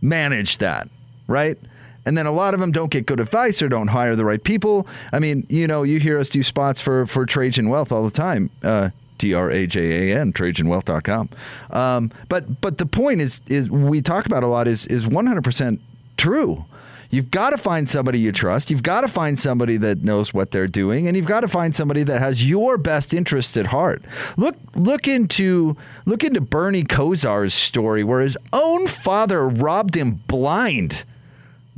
manage 0.00 0.58
that, 0.58 0.88
right? 1.26 1.58
And 2.06 2.16
then 2.16 2.24
a 2.26 2.32
lot 2.32 2.54
of 2.54 2.60
them 2.60 2.72
don't 2.72 2.90
get 2.90 3.04
good 3.04 3.20
advice 3.20 3.60
or 3.60 3.68
don't 3.68 3.88
hire 3.88 4.16
the 4.16 4.24
right 4.24 4.42
people. 4.42 4.86
I 5.12 5.18
mean, 5.18 5.46
you 5.48 5.66
know, 5.66 5.82
you 5.82 5.98
hear 5.98 6.18
us 6.18 6.30
do 6.30 6.42
spots 6.42 6.80
for 6.80 7.06
for 7.06 7.26
Trajan 7.26 7.68
Wealth 7.68 7.92
all 7.92 8.04
the 8.04 8.10
time. 8.10 8.50
Uh, 8.62 8.90
T 9.18 9.34
R 9.34 9.50
A 9.50 9.66
J 9.66 10.12
A 10.12 10.20
N, 10.20 10.32
TrajanWealth.com. 10.32 11.30
Um, 11.70 12.12
but 12.28 12.60
but 12.60 12.78
the 12.78 12.86
point 12.86 13.20
is 13.20 13.40
is 13.48 13.68
we 13.68 14.00
talk 14.00 14.26
about 14.26 14.42
a 14.42 14.46
lot 14.46 14.68
is 14.68 14.86
is 14.86 15.06
100% 15.06 15.80
true. 16.16 16.64
You've 17.10 17.30
got 17.30 17.50
to 17.50 17.58
find 17.58 17.88
somebody 17.88 18.18
you 18.18 18.32
trust. 18.32 18.70
You've 18.70 18.82
got 18.82 19.02
to 19.02 19.08
find 19.08 19.38
somebody 19.38 19.76
that 19.76 20.02
knows 20.02 20.34
what 20.34 20.50
they're 20.50 20.66
doing, 20.66 21.06
and 21.06 21.16
you've 21.16 21.26
got 21.26 21.40
to 21.42 21.48
find 21.48 21.74
somebody 21.74 22.02
that 22.02 22.20
has 22.20 22.48
your 22.48 22.78
best 22.78 23.14
interest 23.14 23.56
at 23.56 23.66
heart. 23.66 24.02
Look, 24.36 24.56
look 24.74 25.06
into 25.06 25.76
look 26.04 26.24
into 26.24 26.40
Bernie 26.40 26.82
Kosar's 26.82 27.54
story, 27.54 28.02
where 28.02 28.20
his 28.20 28.36
own 28.52 28.88
father 28.88 29.48
robbed 29.48 29.96
him 29.96 30.22
blind, 30.26 31.04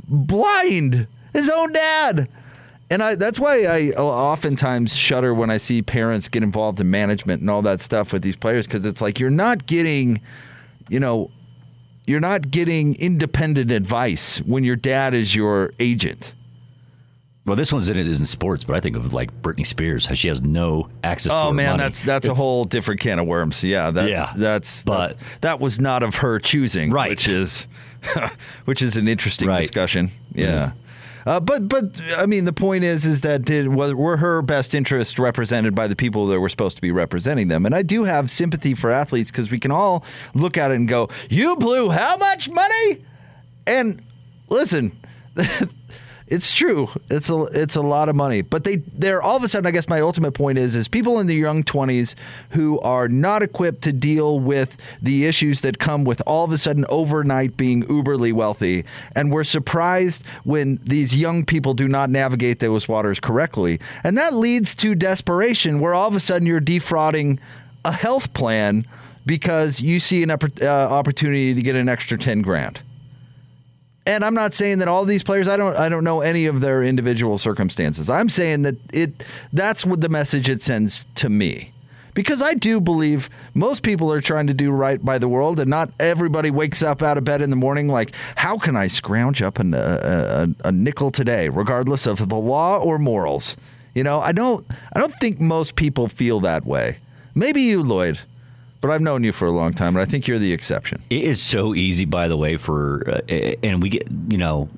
blind, 0.09 1.07
his 1.33 1.49
own 1.49 1.71
dad. 1.71 2.27
And 2.91 3.03
I, 3.03 3.15
that's 3.15 3.39
why 3.39 3.65
I 3.65 3.91
oftentimes 3.91 4.95
shudder 4.95 5.33
when 5.33 5.51
I 5.51 5.57
see 5.57 5.81
parents 5.81 6.27
get 6.27 6.41
involved 6.41 6.79
in 6.79 6.89
management 6.89 7.41
and 7.41 7.49
all 7.49 7.61
that 7.61 7.79
stuff 7.79 8.11
with 8.11 8.23
these 8.23 8.35
players 8.35 8.65
because 8.65 8.85
it's 8.85 8.99
like 8.99 9.19
you're 9.19 9.29
not 9.29 9.67
getting, 9.67 10.21
you 10.89 10.99
know, 10.99 11.29
you're 12.07 12.19
not 12.19 12.49
getting 12.49 12.95
independent 12.95 13.69
advice 13.69 14.39
when 14.39 14.63
your 14.63 14.75
dad 14.75 15.13
is 15.13 15.35
your 15.35 15.71
agent. 15.79 16.33
Well, 17.49 17.55
this 17.55 17.73
one's 17.73 17.89
in 17.89 17.97
it 17.97 18.07
is 18.07 18.19
in 18.19 18.25
sports, 18.25 18.63
but 18.63 18.75
I 18.75 18.79
think 18.79 18.95
of 18.95 19.13
like 19.13 19.41
Britney 19.41 19.65
Spears, 19.65 20.07
she 20.13 20.27
has 20.29 20.41
no 20.41 20.87
access. 21.03 21.31
to 21.31 21.37
Oh 21.37 21.47
her 21.47 21.53
man, 21.53 21.71
money. 21.71 21.83
that's 21.83 22.01
that's 22.03 22.27
a 22.27 22.33
whole 22.35 22.63
different 22.65 23.01
can 23.01 23.19
of 23.19 23.25
worms. 23.27 23.63
Yeah, 23.63 23.91
that's, 23.91 24.09
Yeah, 24.09 24.31
that's 24.35 24.83
but- 24.83 25.17
that, 25.17 25.41
that 25.41 25.59
was 25.59 25.79
not 25.79 26.03
of 26.03 26.15
her 26.17 26.39
choosing, 26.39 26.91
Right. 26.91 27.09
Which 27.09 27.27
is 27.27 27.65
which 28.65 28.81
is 28.81 28.95
an 28.97 29.07
interesting 29.07 29.47
Right. 29.49 29.61
discussion. 29.61 30.11
Yeah. 30.33 30.71
Uh, 31.25 31.39
but 31.39 31.67
but 31.67 32.01
I 32.17 32.25
mean 32.25 32.45
the 32.45 32.53
point 32.53 32.83
is 32.85 33.05
is 33.05 33.21
that 33.21 33.43
did 33.43 33.67
were 33.67 34.17
her 34.17 34.41
best 34.41 34.73
interests 34.73 35.19
represented 35.19 35.75
by 35.75 35.85
the 35.87 35.95
people 35.95 36.27
that 36.27 36.39
were 36.39 36.47
supposed 36.49 36.77
to 36.77 36.81
be 36.81 36.91
representing 36.91 37.49
them? 37.49 37.65
And 37.65 37.75
I 37.75 37.81
do 37.81 38.05
have 38.05 38.31
sympathy 38.31 38.73
for 38.73 38.89
athletes 38.89 39.29
because 39.29 39.51
we 39.51 39.59
can 39.59 39.69
all 39.71 40.05
look 40.33 40.57
at 40.57 40.71
it 40.71 40.75
and 40.75 40.87
go, 40.87 41.09
"You 41.29 41.55
blew 41.57 41.89
how 41.89 42.15
much 42.17 42.49
money?" 42.49 43.03
And 43.67 44.01
listen, 44.47 44.93
It's 46.31 46.53
true. 46.53 46.89
It's 47.09 47.31
a 47.31 47.45
it's 47.45 47.75
a 47.75 47.81
lot 47.81 48.07
of 48.07 48.15
money, 48.15 48.43
but 48.43 48.63
they 48.63 48.75
they're 48.75 49.19
all 49.19 49.35
of 49.35 49.43
a 49.43 49.47
sudden. 49.47 49.65
I 49.65 49.71
guess 49.71 49.89
my 49.89 49.99
ultimate 49.99 50.33
point 50.33 50.59
is 50.59 50.75
is 50.75 50.87
people 50.87 51.19
in 51.19 51.25
the 51.25 51.35
young 51.35 51.63
twenties 51.63 52.15
who 52.51 52.79
are 52.81 53.09
not 53.09 53.41
equipped 53.41 53.81
to 53.83 53.91
deal 53.91 54.39
with 54.39 54.77
the 55.01 55.25
issues 55.25 55.61
that 55.61 55.79
come 55.79 56.03
with 56.03 56.21
all 56.27 56.45
of 56.45 56.51
a 56.51 56.59
sudden 56.59 56.85
overnight 56.87 57.57
being 57.57 57.81
uberly 57.85 58.31
wealthy, 58.31 58.85
and 59.15 59.31
we're 59.31 59.43
surprised 59.43 60.23
when 60.43 60.79
these 60.83 61.15
young 61.15 61.45
people 61.45 61.73
do 61.73 61.87
not 61.87 62.11
navigate 62.11 62.59
those 62.59 62.87
waters 62.87 63.19
correctly, 63.19 63.79
and 64.03 64.15
that 64.15 64.31
leads 64.31 64.75
to 64.75 64.93
desperation, 64.93 65.79
where 65.79 65.95
all 65.95 66.07
of 66.07 66.15
a 66.15 66.19
sudden 66.19 66.45
you're 66.45 66.59
defrauding 66.59 67.39
a 67.83 67.91
health 67.91 68.31
plan 68.35 68.85
because 69.25 69.81
you 69.81 69.99
see 69.99 70.21
an 70.21 70.29
uh, 70.29 70.37
opportunity 70.61 71.55
to 71.55 71.61
get 71.63 71.75
an 71.75 71.89
extra 71.89 72.19
ten 72.19 72.43
grand. 72.43 72.83
And 74.09 74.25
I'm 74.25 74.33
not 74.33 74.55
saying 74.55 74.79
that 74.79 74.87
all 74.87 75.05
these 75.05 75.21
players 75.21 75.47
I 75.47 75.55
don't 75.55 75.77
I 75.77 75.87
don't 75.87 76.03
know 76.03 76.21
any 76.21 76.47
of 76.47 76.61
their 76.61 76.83
individual 76.83 77.37
circumstances. 77.37 78.09
I'm 78.09 78.27
saying 78.27 78.63
that 78.63 78.75
it 78.91 79.23
that's 79.53 79.85
what 79.85 80.01
the 80.01 80.09
message 80.09 80.49
it 80.49 80.63
sends 80.63 81.05
to 81.15 81.29
me. 81.29 81.73
Because 82.15 82.41
I 82.41 82.55
do 82.55 82.81
believe 82.81 83.29
most 83.53 83.83
people 83.83 84.11
are 84.11 84.19
trying 84.19 84.47
to 84.47 84.53
do 84.55 84.71
right 84.71 85.03
by 85.05 85.19
the 85.19 85.29
world, 85.29 85.59
and 85.59 85.69
not 85.69 85.91
everybody 85.99 86.49
wakes 86.49 86.81
up 86.81 87.03
out 87.03 87.19
of 87.19 87.23
bed 87.23 87.43
in 87.43 87.51
the 87.51 87.55
morning 87.55 87.87
like, 87.87 88.13
how 88.35 88.57
can 88.57 88.75
I 88.75 88.87
scrounge 88.87 89.43
up 89.43 89.59
an, 89.59 89.75
a, 89.75 89.77
a, 90.63 90.67
a 90.67 90.71
nickel 90.71 91.11
today, 91.11 91.47
regardless 91.49 92.07
of 92.07 92.29
the 92.29 92.35
law 92.35 92.79
or 92.79 92.97
morals? 92.97 93.57
You 93.93 94.03
know, 94.03 94.21
I 94.21 94.31
don't 94.31 94.65
I 94.91 94.99
don't 94.99 95.13
think 95.13 95.39
most 95.39 95.75
people 95.75 96.07
feel 96.07 96.39
that 96.39 96.65
way. 96.65 96.97
Maybe 97.35 97.61
you, 97.61 97.83
Lloyd, 97.83 98.19
but 98.81 98.91
I've 98.91 99.01
known 99.01 99.23
you 99.23 99.31
for 99.31 99.45
a 99.47 99.51
long 99.51 99.73
time, 99.73 99.95
and 99.95 100.01
I 100.01 100.05
think 100.05 100.27
you're 100.27 100.39
the 100.39 100.53
exception. 100.53 101.01
It 101.09 101.23
is 101.23 101.41
so 101.41 101.73
easy, 101.75 102.05
by 102.05 102.27
the 102.27 102.37
way, 102.37 102.57
for 102.57 103.03
uh, 103.09 103.21
and 103.63 103.81
we 103.83 103.89
get 103.89 104.07
you 104.29 104.37
know, 104.37 104.69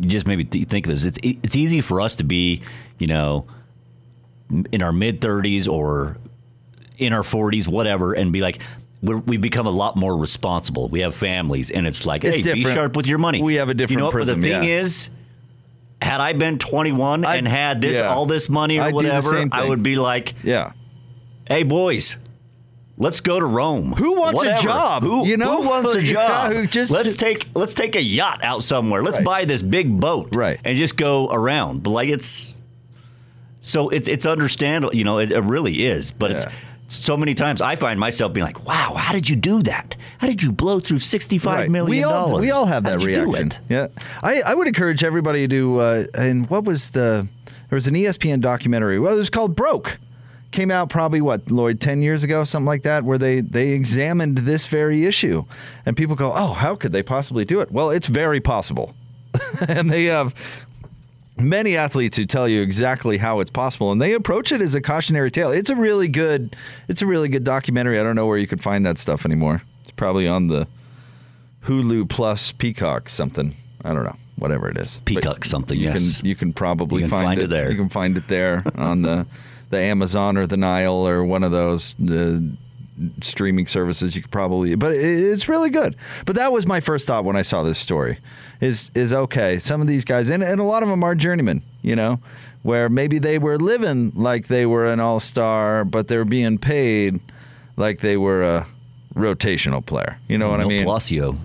you 0.00 0.08
just 0.08 0.26
maybe 0.26 0.44
th- 0.44 0.68
think 0.68 0.86
of 0.86 0.92
this. 0.92 1.04
It's 1.04 1.18
it's 1.22 1.56
easy 1.56 1.80
for 1.80 2.00
us 2.00 2.14
to 2.16 2.24
be 2.24 2.62
you 2.98 3.06
know 3.06 3.46
in 4.72 4.82
our 4.82 4.92
mid 4.92 5.20
thirties 5.20 5.66
or 5.66 6.16
in 6.98 7.12
our 7.12 7.22
forties, 7.22 7.68
whatever, 7.68 8.12
and 8.12 8.32
be 8.32 8.40
like. 8.40 8.60
We're, 9.02 9.18
we've 9.18 9.42
become 9.42 9.66
a 9.66 9.70
lot 9.70 9.94
more 9.94 10.16
responsible. 10.16 10.88
We 10.88 11.00
have 11.00 11.14
families, 11.14 11.70
and 11.70 11.86
it's 11.86 12.06
like, 12.06 12.24
It's 12.24 12.38
hey, 12.38 12.54
be 12.54 12.64
sharp 12.64 12.96
with 12.96 13.06
your 13.06 13.18
money. 13.18 13.42
We 13.42 13.56
have 13.56 13.68
a 13.68 13.72
You 13.72 13.74
different 13.74 13.98
know, 14.00 14.04
what? 14.06 14.12
prism, 14.12 14.40
But 14.40 14.46
the 14.46 14.52
thing 14.54 14.62
yeah. 14.64 14.80
is, 14.80 15.10
had 16.00 16.22
I 16.22 16.32
been 16.32 16.58
21 16.58 17.24
I'd- 17.26 17.38
and 17.38 17.46
had 17.46 17.82
this 17.82 18.00
yeah. 18.00 18.08
all 18.08 18.24
this 18.24 18.48
money 18.48 18.78
or 18.78 18.84
I'd 18.84 18.94
whatever, 18.94 19.44
I 19.52 19.68
would 19.68 19.82
be 19.82 19.96
like, 19.96 20.32
Yeah. 20.42 20.72
hey 21.46 21.62
boys 21.62 22.16
let's 22.98 23.20
go 23.20 23.38
to 23.38 23.46
rome 23.46 23.92
Who 23.92 24.14
wants 24.20 24.42
a 24.44 24.54
job? 24.62 25.02
who, 25.02 25.26
You 25.26 25.36
know? 25.36 25.62
who 25.62 25.68
wants 25.68 25.94
a 25.94 26.02
Yeah, 26.04 26.12
job 26.12 26.52
who 26.52 26.66
just- 26.66 26.90
let's 26.90 27.16
take 27.16 27.48
let's 27.54 27.74
take 27.74 27.94
a 27.96 28.02
yacht 28.02 28.40
out 28.42 28.62
somewhere 28.62 29.02
let's 29.02 29.18
Right. 29.18 29.24
buy 29.26 29.44
this 29.44 29.62
big 29.62 30.00
boat 30.00 30.28
Right. 30.34 30.58
and 30.64 30.76
just 30.78 30.96
go 30.96 31.28
around 31.30 31.82
but 31.82 31.90
like 31.90 32.08
it's 32.08 32.54
so 33.60 33.88
it's 33.88 34.08
it's 34.08 34.26
understandable 34.26 34.94
you 34.94 35.04
know 35.04 35.18
it, 35.18 35.32
it 35.32 35.40
really 35.40 35.84
is 35.84 36.10
but 36.12 36.30
Yeah. 36.30 36.36
it's 36.36 36.46
so 36.88 37.16
many 37.16 37.34
times 37.34 37.60
I 37.60 37.74
find 37.74 37.98
myself 37.98 38.32
being 38.32 38.46
like, 38.46 38.64
"Wow, 38.64 38.94
how 38.96 39.12
did 39.12 39.28
you 39.28 39.34
do 39.34 39.60
that? 39.62 39.96
How 40.18 40.28
did 40.28 40.40
you 40.40 40.52
blow 40.52 40.78
through 40.78 41.00
sixty-five 41.00 41.58
Right. 41.58 41.70
million 41.70 41.90
we 41.90 42.04
all 42.04 42.28
dollars? 42.28 42.40
we 42.42 42.52
all 42.52 42.64
have 42.66 42.84
that 42.84 43.00
did 43.00 43.08
you 43.08 43.14
do 43.16 43.22
reaction. 43.32 43.48
it?" 43.48 43.58
Yeah, 43.68 43.86
I, 44.22 44.40
I 44.42 44.54
would 44.54 44.68
encourage 44.68 45.02
everybody 45.02 45.48
to. 45.48 45.78
Uh, 45.80 46.04
and 46.14 46.48
what 46.48 46.62
was 46.62 46.90
the? 46.90 47.26
There 47.70 47.76
was 47.76 47.88
an 47.88 47.94
ESPN 47.94 48.40
documentary. 48.40 49.00
Well, 49.00 49.16
it 49.16 49.18
was 49.18 49.30
called 49.30 49.56
Broke. 49.56 49.98
Came 50.52 50.70
out 50.70 50.88
probably 50.88 51.20
what 51.20 51.50
Lloyd 51.50 51.80
ten 51.80 52.00
years 52.02 52.22
ago, 52.22 52.44
something 52.44 52.66
like 52.66 52.82
that, 52.82 53.04
where 53.04 53.18
they 53.18 53.40
they 53.40 53.70
examined 53.70 54.38
this 54.38 54.66
very 54.66 55.04
issue, 55.04 55.44
and 55.84 55.96
people 55.96 56.16
go, 56.16 56.32
"Oh, 56.34 56.52
how 56.52 56.76
could 56.76 56.92
they 56.92 57.02
possibly 57.02 57.44
do 57.44 57.60
it?" 57.60 57.70
Well, 57.70 57.90
it's 57.90 58.06
very 58.06 58.40
possible, 58.40 58.94
and 59.68 59.90
they 59.90 60.04
have 60.04 60.34
many 61.38 61.76
athletes 61.76 62.16
who 62.16 62.24
tell 62.24 62.48
you 62.48 62.62
exactly 62.62 63.18
how 63.18 63.40
it's 63.40 63.50
possible 63.50 63.92
and 63.92 64.00
they 64.00 64.14
approach 64.14 64.52
it 64.52 64.62
as 64.62 64.74
a 64.74 64.80
cautionary 64.80 65.30
tale. 65.30 65.50
It's 65.50 65.68
a 65.68 65.76
really 65.76 66.08
good 66.08 66.56
it's 66.88 67.02
a 67.02 67.06
really 67.06 67.28
good 67.28 67.44
documentary. 67.44 68.00
I 68.00 68.02
don't 68.02 68.16
know 68.16 68.26
where 68.26 68.38
you 68.38 68.46
could 68.46 68.62
find 68.62 68.86
that 68.86 68.96
stuff 68.96 69.26
anymore. 69.26 69.62
It's 69.82 69.90
probably 69.90 70.26
on 70.26 70.46
the 70.46 70.66
hulu 71.64 72.08
plus 72.08 72.52
peacock 72.52 73.08
something. 73.08 73.52
I 73.84 73.92
don't 73.92 74.04
know. 74.04 74.16
Whatever 74.36 74.68
it 74.68 74.76
is. 74.76 74.96
But 74.96 75.06
Peacock 75.06 75.44
something, 75.46 75.78
you 75.78 75.84
yes. 75.88 76.16
can 76.18 76.26
you 76.26 76.34
can 76.34 76.52
probably 76.52 77.02
You 77.02 77.08
can 77.08 77.10
find, 77.10 77.26
find 77.26 77.40
it 77.40 77.50
there. 77.50 77.70
you 77.70 77.76
can 77.76 77.88
find 77.88 78.16
it 78.16 78.28
there 78.28 78.62
on 78.76 79.02
the 79.02 79.26
the 79.70 79.78
amazon 79.78 80.36
or 80.36 80.46
the 80.46 80.56
nile 80.56 81.06
or 81.06 81.24
one 81.24 81.42
of 81.42 81.52
those 81.52 81.98
uh, 82.00 82.38
streaming 83.20 83.66
services 83.66 84.16
you 84.16 84.22
could 84.22 84.30
probably 84.30 84.74
but 84.74 84.92
it, 84.92 84.98
it's 84.98 85.48
really 85.48 85.70
good 85.70 85.96
but 86.24 86.36
that 86.36 86.50
was 86.52 86.66
my 86.66 86.80
first 86.80 87.06
thought 87.06 87.24
when 87.24 87.36
i 87.36 87.42
saw 87.42 87.62
this 87.62 87.78
story 87.78 88.18
is 88.60 88.90
is 88.94 89.12
okay 89.12 89.58
some 89.58 89.80
of 89.80 89.86
these 89.86 90.04
guys 90.04 90.30
and, 90.30 90.42
and 90.42 90.60
a 90.60 90.64
lot 90.64 90.82
of 90.82 90.88
them 90.88 91.02
are 91.04 91.14
journeymen 91.14 91.62
you 91.82 91.94
know 91.94 92.18
where 92.62 92.88
maybe 92.88 93.18
they 93.18 93.38
were 93.38 93.58
living 93.58 94.10
like 94.14 94.48
they 94.48 94.64
were 94.64 94.86
an 94.86 94.98
all-star 94.98 95.84
but 95.84 96.08
they're 96.08 96.24
being 96.24 96.56
paid 96.58 97.20
like 97.76 98.00
they 98.00 98.16
were 98.16 98.42
a 98.42 98.66
rotational 99.14 99.84
player 99.84 100.18
you 100.28 100.38
know 100.38 100.48
what 100.48 100.60
i 100.60 100.62
Neil 100.62 100.68
mean 100.68 100.84
Palacio, 100.84 101.36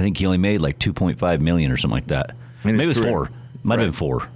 I 0.00 0.02
think 0.02 0.16
he 0.16 0.24
only 0.24 0.38
made 0.38 0.62
like 0.62 0.78
2.5 0.78 1.40
million 1.40 1.70
or 1.70 1.76
something 1.76 1.94
like 1.94 2.06
that. 2.06 2.34
Maybe 2.64 2.82
it 2.82 2.86
was 2.86 2.96
career. 2.96 3.10
four. 3.10 3.30
Might 3.62 3.80
have 3.80 3.88
been 3.88 3.92
four. 3.92 4.26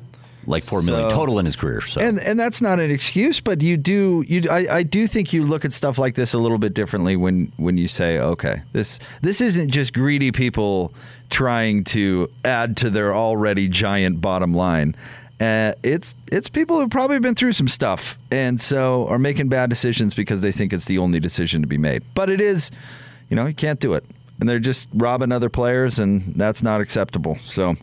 Like 0.47 0.63
four 0.63 0.83
million 0.83 1.11
So- 1.11 1.17
total 1.17 1.39
in 1.39 1.47
his 1.47 1.57
career. 1.57 1.81
So 1.81 2.01
and 2.01 2.19
and 2.19 2.39
that's 2.39 2.61
not 2.61 2.81
an 2.81 2.91
excuse, 2.91 3.41
but 3.41 3.63
you 3.63 3.77
do 3.77 4.25
you 4.27 4.43
I, 4.51 4.77
I 4.79 4.83
do 4.83 5.07
think 5.07 5.33
you 5.33 5.43
look 5.45 5.65
at 5.65 5.73
stuff 5.73 5.99
like 5.99 6.15
this 6.15 6.35
a 6.35 6.39
little 6.39 6.59
bit 6.59 6.75
differently 6.75 7.17
when 7.17 7.53
when 7.57 7.77
you 7.79 7.89
say, 7.89 8.19
okay, 8.19 8.63
this 8.73 8.99
this 9.23 9.41
isn't 9.41 9.71
just 9.71 9.93
greedy 9.93 10.33
people 10.33 10.93
trying 11.31 11.85
to 11.85 12.31
add 12.45 12.77
to 12.79 12.91
their 12.91 13.15
already 13.15 13.69
giant 13.69 14.21
bottom 14.21 14.53
line. 14.55 14.95
Uh, 15.41 15.73
it's 15.83 16.15
it's 16.31 16.49
people 16.49 16.79
who've 16.81 16.91
probably 16.91 17.19
been 17.19 17.35
through 17.35 17.53
some 17.53 17.67
stuff 17.67 18.17
and 18.31 18.61
so 18.61 19.07
are 19.09 19.19
making 19.19 19.49
bad 19.49 19.69
decisions 19.69 20.15
because 20.15 20.43
they 20.43 20.53
think 20.53 20.73
it's 20.73 20.85
the 20.85 20.97
only 20.99 21.19
decision 21.19 21.61
to 21.61 21.67
be 21.67 21.77
made. 21.77 22.03
But 22.15 22.31
it 22.31 22.41
is, 22.41 22.71
you 23.29 23.35
know, 23.37 23.47
you 23.47 23.55
can't 23.55 23.81
do 23.81 23.95
it 23.95 24.05
and 24.41 24.49
they're 24.49 24.59
just 24.59 24.89
robbing 24.93 25.32
other 25.32 25.49
players, 25.49 25.99
and 25.99 26.35
that's 26.35 26.62
not 26.62 26.80
acceptable. 26.80 27.37
So, 27.37 27.76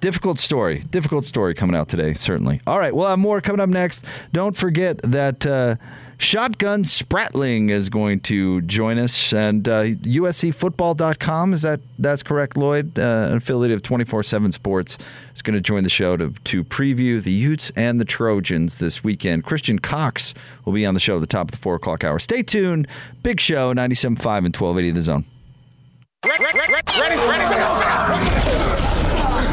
difficult 0.00 0.38
story. 0.38 0.80
Difficult 0.90 1.24
story 1.24 1.54
coming 1.54 1.76
out 1.76 1.88
today, 1.88 2.14
certainly. 2.14 2.60
All 2.66 2.78
right, 2.78 2.94
we'll 2.94 3.08
have 3.08 3.18
more 3.18 3.40
coming 3.40 3.60
up 3.60 3.68
next. 3.68 4.04
Don't 4.32 4.56
forget 4.56 4.98
that. 5.02 5.46
Uh, 5.46 5.76
Shotgun 6.18 6.84
Spratling 6.84 7.68
is 7.68 7.90
going 7.90 8.20
to 8.20 8.62
join 8.62 8.96
us, 8.96 9.34
and 9.34 9.68
uh, 9.68 9.82
USCFootball.com 9.84 11.52
is 11.52 11.60
that 11.60 11.80
that's 11.98 12.22
correct, 12.22 12.56
Lloyd? 12.56 12.98
Uh, 12.98 13.28
an 13.30 13.36
affiliate 13.36 13.72
of 13.72 13.82
24/7 13.82 14.54
Sports 14.54 14.96
is 15.34 15.42
going 15.42 15.54
to 15.54 15.60
join 15.60 15.84
the 15.84 15.90
show 15.90 16.16
to 16.16 16.30
to 16.44 16.64
preview 16.64 17.22
the 17.22 17.32
Utes 17.32 17.70
and 17.76 18.00
the 18.00 18.06
Trojans 18.06 18.78
this 18.78 19.04
weekend. 19.04 19.44
Christian 19.44 19.78
Cox 19.78 20.32
will 20.64 20.72
be 20.72 20.86
on 20.86 20.94
the 20.94 21.00
show 21.00 21.16
at 21.16 21.20
the 21.20 21.26
top 21.26 21.48
of 21.48 21.50
the 21.52 21.58
four 21.58 21.74
o'clock 21.74 22.02
hour. 22.02 22.18
Stay 22.18 22.42
tuned. 22.42 22.88
Big 23.22 23.38
show, 23.38 23.74
97.5 23.74 24.06
and 24.46 24.56
1280 24.56 24.90
The 24.92 25.02
Zone. 25.02 25.24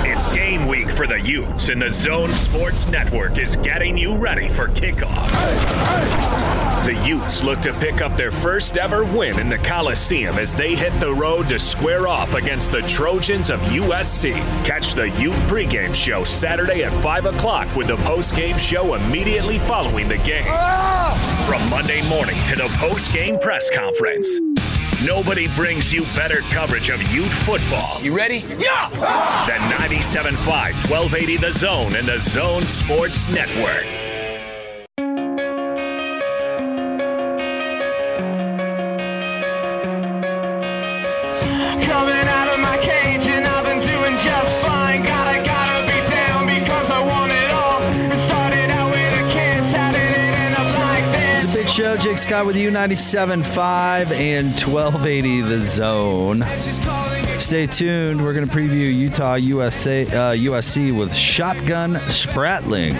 It's 0.05 0.28
game 0.28 0.68
week 0.68 0.91
for 0.91 1.07
the 1.07 1.20
Utes, 1.20 1.70
and 1.70 1.82
the 1.82 1.91
Zone 1.91 2.34
Sports 2.34 2.88
Network 2.88 3.38
is 3.38 3.55
getting 3.57 3.97
you 3.97 4.16
ready 4.16 4.47
for 4.47 4.68
kickoff. 4.70 5.30
The 6.86 6.95
Utes 7.07 7.43
look 7.43 7.59
to 7.61 7.74
pick 7.74 8.01
up 8.01 8.16
their 8.16 8.32
first 8.32 8.78
ever 8.78 9.05
win 9.05 9.39
in 9.39 9.49
the 9.49 9.57
Coliseum 9.57 10.38
as 10.38 10.55
they 10.55 10.76
hit 10.76 10.97
the 10.99 11.14
road 11.14 11.47
to 11.49 11.59
square 11.59 12.07
off 12.07 12.34
against 12.34 12.72
the 12.72 12.82
Trojans 12.82 13.49
of 13.49 13.59
USC. 13.61 14.34
Catch 14.66 14.93
the 14.93 15.09
Ute 15.11 15.34
pregame 15.47 15.93
show 15.93 16.24
Saturday 16.24 16.84
at 16.84 16.93
5 17.01 17.26
o'clock 17.26 17.74
with 17.76 17.88
the 17.88 17.97
postgame 17.97 18.59
show 18.59 18.95
immediately 18.95 19.59
following 19.59 20.07
the 20.07 20.18
game. 20.18 20.45
From 21.47 21.68
Monday 21.70 22.07
morning 22.09 22.41
to 22.45 22.55
the 22.55 22.68
postgame 22.80 23.41
press 23.41 23.70
conference. 23.70 24.39
Nobody 25.05 25.49
brings 25.49 25.91
you 25.91 26.03
better 26.15 26.39
coverage 26.51 26.89
of 26.89 27.01
Ute 27.13 27.25
football. 27.25 28.01
You 28.01 28.15
ready? 28.15 28.45
Yeah! 28.57 28.89
The 28.89 29.59
97.5, 29.75 30.31
1280 30.89 31.37
The 31.37 31.51
Zone 31.51 31.95
and 31.95 32.07
the 32.07 32.19
Zone 32.19 32.61
Sports 32.61 33.29
Network. 33.29 34.02
Big 52.14 52.20
Scott 52.20 52.45
with 52.45 52.55
you, 52.55 52.70
97.5 52.70 54.11
and 54.11 54.45
1280 54.49 55.41
The 55.41 55.59
Zone. 55.59 56.43
Stay 57.39 57.66
tuned. 57.66 58.24
We're 58.24 58.34
going 58.34 58.47
to 58.47 58.55
preview 58.55 58.93
Utah 58.95 59.34
USA, 59.34 60.03
uh, 60.05 60.36
USC 60.36 60.95
with 60.95 61.11
Shotgun 61.11 61.95
Spratling. 61.95 62.93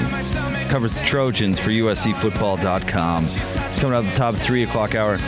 Covers 0.70 0.95
the 0.95 1.05
Trojans 1.05 1.59
for 1.59 1.70
USCFootball.com. 1.70 3.26
It's 3.26 3.78
coming 3.78 3.95
up 3.95 4.03
the 4.03 4.16
top 4.16 4.34
of 4.34 4.41
3 4.41 4.64
o'clock 4.64 4.95
hour. 4.95 5.20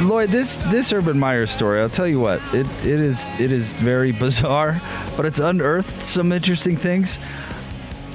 Lloyd, 0.00 0.28
this 0.28 0.58
this 0.58 0.92
Urban 0.92 1.18
Meyer 1.18 1.46
story, 1.46 1.80
I'll 1.80 1.88
tell 1.88 2.06
you 2.06 2.20
what, 2.20 2.40
it, 2.54 2.66
it 2.86 3.00
is 3.00 3.28
it 3.40 3.50
is 3.50 3.70
very 3.70 4.12
bizarre, 4.12 4.80
but 5.16 5.26
it's 5.26 5.40
unearthed 5.40 6.00
some 6.00 6.30
interesting 6.30 6.76
things. 6.76 7.18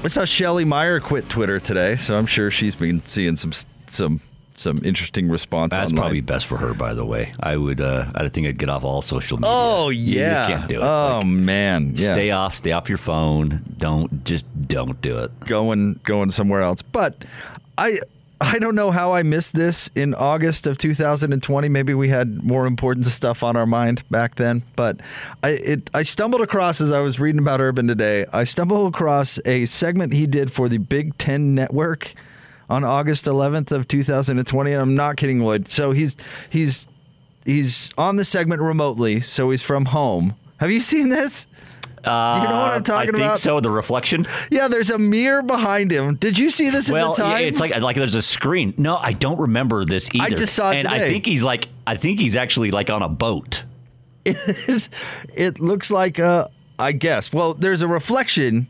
I 0.06 0.08
saw 0.08 0.24
Shelly 0.24 0.64
Meyer 0.64 1.02
quit 1.02 1.28
Twitter 1.28 1.60
today, 1.60 1.98
so 1.98 2.18
I'm 2.18 2.28
sure 2.28 2.50
she's 2.50 2.78
been 2.78 3.06
seeing 3.06 3.36
some 3.36 3.52
some 3.88 4.22
some 4.60 4.80
interesting 4.84 5.30
response. 5.30 5.72
That's 5.72 5.92
online. 5.92 6.02
probably 6.04 6.22
best 6.22 6.46
for 6.46 6.58
her, 6.58 6.74
by 6.74 6.94
the 6.94 7.06
way. 7.06 7.32
I 7.40 7.56
would. 7.56 7.82
Uh, 7.82 8.10
I 8.16 8.28
think 8.30 8.48
I'd 8.48 8.58
get 8.58 8.70
off 8.70 8.84
all 8.84 9.02
social 9.02 9.38
media. 9.38 9.50
Oh 9.52 9.90
You 9.90 10.20
yeah. 10.20 10.34
just 10.34 10.50
can't 10.50 10.70
do 10.70 10.76
it. 10.80 10.84
Oh 10.84 11.20
Like, 11.20 11.28
man. 11.28 11.94
Yeah. 11.96 12.14
Stay 12.14 12.32
off. 12.32 12.56
Stay 12.56 12.72
off 12.72 12.90
your 12.90 12.98
phone. 12.98 13.64
Don't 13.78 14.24
just 14.26 14.46
don't 14.68 15.00
do 15.02 15.18
it. 15.20 15.32
going 15.46 16.00
going 16.04 16.32
somewhere 16.32 16.62
else. 16.62 16.82
But 16.82 17.26
I 17.78 18.00
I 18.42 18.58
don't 18.60 18.76
know 18.76 18.90
how 18.92 19.14
I 19.14 19.24
missed 19.24 19.54
this 19.54 19.90
in 19.96 20.14
August 20.16 20.66
of 20.66 20.78
2020. 20.78 21.68
Maybe 21.68 21.94
we 21.94 22.08
had 22.08 22.42
more 22.42 22.66
important 22.66 23.06
stuff 23.06 23.44
on 23.44 23.58
our 23.58 23.66
mind 23.66 24.04
back 24.10 24.36
then. 24.36 24.64
But 24.76 25.00
I 25.44 25.50
it 25.50 25.90
I 25.94 26.04
stumbled 26.04 26.42
across 26.42 26.82
as 26.82 26.92
I 26.92 27.00
was 27.00 27.20
reading 27.20 27.40
about 27.40 27.62
Urban 27.62 27.88
today. 27.88 28.26
I 28.34 28.44
stumbled 28.44 28.94
across 28.94 29.40
a 29.46 29.66
segment 29.66 30.14
he 30.14 30.28
did 30.28 30.52
for 30.52 30.70
the 30.70 30.78
Big 30.78 31.18
Ten 31.18 31.56
Network 31.56 32.14
on 32.70 32.84
August 32.84 33.26
11th 33.26 33.72
of 33.72 33.88
2020. 33.88 34.72
And 34.72 34.82
I'm 34.82 34.96
not 34.96 35.18
kidding, 35.18 35.40
Lloyd. 35.40 35.68
So 35.70 35.92
he's 35.92 36.16
he's 36.50 36.88
he's 37.46 37.90
on 37.98 38.16
the 38.16 38.26
segment 38.26 38.62
remotely. 38.62 39.22
So 39.22 39.50
he's 39.52 39.62
from 39.64 39.86
home. 39.86 40.36
Have 40.58 40.72
you 40.72 40.82
seen 40.82 41.10
this? 41.10 41.48
Uh, 42.04 42.40
you 42.42 42.48
know 42.50 42.60
what 42.62 42.72
I'm 42.72 42.84
talking 42.84 43.10
I 43.10 43.12
think 43.12 43.16
about? 43.26 43.40
so. 43.40 43.60
The 43.60 43.70
reflection. 43.70 44.26
Yeah, 44.50 44.70
there's 44.70 44.90
a 44.90 44.98
mirror 44.98 45.42
behind 45.44 45.92
him. 45.92 46.16
Did 46.16 46.38
you 46.40 46.50
see 46.50 46.70
this 46.70 46.90
Well, 46.90 47.12
at 47.12 47.18
the 47.18 47.24
time? 47.24 47.42
yeah, 47.42 47.48
it's 47.48 47.60
like 47.60 47.78
like 47.82 47.98
there's 47.98 48.16
a 48.16 48.22
screen. 48.22 48.74
No, 48.78 48.96
I 48.96 49.12
don't 49.12 49.38
remember 49.40 49.84
this 49.84 50.10
either. 50.14 50.24
I 50.24 50.30
just 50.30 50.54
saw 50.56 50.72
it 50.72 50.78
and 50.78 50.88
I 50.88 51.00
think 51.00 51.26
he's 51.26 51.44
like 51.44 51.68
I 51.86 51.98
think 51.98 52.20
he's 52.20 52.38
actually 52.38 52.72
like 52.72 52.90
on 52.90 53.02
a 53.02 53.10
boat. 53.10 53.66
it 54.26 55.60
looks 55.60 55.92
like 55.92 56.20
uh 56.20 56.48
I 56.78 56.94
guess. 56.94 57.34
Well, 57.34 57.54
there's 57.54 57.82
a 57.82 57.88
reflection 57.88 58.68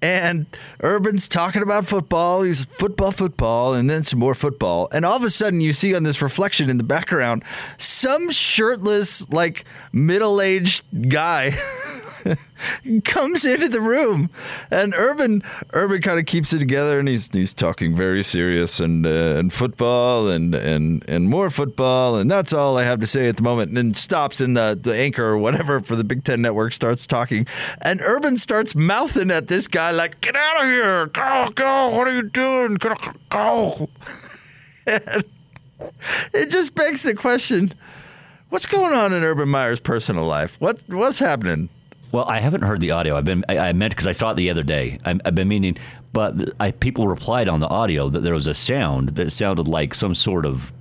and 0.00 0.46
Urban's 0.82 1.26
talking 1.28 1.62
about 1.62 1.86
football. 1.86 2.42
He's 2.42 2.64
football, 2.64 3.10
football, 3.12 3.74
and 3.74 3.90
then 3.90 4.04
some 4.04 4.18
more 4.18 4.34
football. 4.34 4.88
And 4.92 5.04
all 5.04 5.16
of 5.16 5.24
a 5.24 5.30
sudden, 5.30 5.60
you 5.60 5.72
see 5.72 5.94
on 5.94 6.04
this 6.04 6.22
reflection 6.22 6.70
in 6.70 6.78
the 6.78 6.84
background 6.84 7.44
some 7.78 8.30
shirtless, 8.30 9.28
like 9.30 9.64
middle 9.92 10.40
aged 10.40 10.84
guy 11.08 11.50
comes 13.04 13.44
into 13.44 13.68
the 13.68 13.80
room, 13.80 14.30
and 14.70 14.94
Urban 14.96 15.42
Urban 15.72 16.00
kind 16.00 16.18
of 16.18 16.26
keeps 16.26 16.52
it 16.52 16.58
together, 16.58 16.98
and 16.98 17.08
he's 17.08 17.28
he's 17.32 17.52
talking 17.52 17.94
very 17.94 18.22
serious 18.22 18.80
and 18.80 19.06
uh, 19.06 19.36
and 19.38 19.52
football 19.52 20.28
and 20.28 20.54
and 20.54 21.04
and 21.08 21.28
more 21.28 21.50
football, 21.50 22.16
and 22.16 22.30
that's 22.30 22.52
all 22.52 22.76
I 22.76 22.84
have 22.84 23.00
to 23.00 23.06
say 23.06 23.28
at 23.28 23.36
the 23.36 23.42
moment. 23.42 23.68
And 23.68 23.76
then 23.76 23.94
stops, 23.94 24.40
and 24.40 24.56
the 24.56 24.78
the 24.80 24.94
anchor 24.94 25.24
or 25.24 25.38
whatever 25.38 25.80
for 25.80 25.96
the 25.96 26.04
Big 26.04 26.24
Ten 26.24 26.42
Network 26.42 26.72
starts 26.72 27.06
talking, 27.06 27.46
and 27.82 28.00
Urban 28.00 28.36
starts 28.36 28.74
mouthing 28.74 29.30
at 29.30 29.48
this 29.48 29.68
guy 29.68 29.90
like, 29.90 30.20
"Get 30.20 30.36
out 30.36 30.62
of 30.62 30.68
here! 30.68 31.06
Go, 31.06 31.50
go! 31.54 31.88
What 31.90 32.08
are 32.08 32.14
you 32.14 32.22
doing? 32.22 32.74
Go!" 32.74 32.94
go. 33.28 33.88
It 36.34 36.50
just 36.50 36.74
begs 36.74 37.02
the 37.02 37.14
question. 37.14 37.70
What's 38.48 38.66
going 38.66 38.94
on 38.94 39.12
in 39.12 39.22
Urban 39.22 39.48
Meyer's 39.48 39.80
personal 39.80 40.24
life? 40.24 40.56
What 40.58 40.82
what's 40.88 41.18
happening? 41.18 41.68
Well, 42.12 42.24
I 42.24 42.40
haven't 42.40 42.62
heard 42.62 42.80
the 42.80 42.90
audio. 42.92 43.16
I've 43.16 43.24
been 43.24 43.44
I, 43.48 43.58
I 43.58 43.72
meant 43.72 43.92
because 43.92 44.06
I 44.06 44.12
saw 44.12 44.30
it 44.30 44.34
the 44.36 44.50
other 44.50 44.62
day. 44.62 44.98
I, 45.04 45.18
I've 45.24 45.34
been 45.34 45.48
meaning, 45.48 45.76
but 46.12 46.34
I, 46.58 46.70
people 46.70 47.06
replied 47.08 47.48
on 47.48 47.60
the 47.60 47.68
audio 47.68 48.08
that 48.08 48.20
there 48.20 48.34
was 48.34 48.46
a 48.46 48.54
sound 48.54 49.10
that 49.10 49.30
sounded 49.30 49.68
like 49.68 49.94
some 49.94 50.14
sort 50.14 50.46
of 50.46 50.72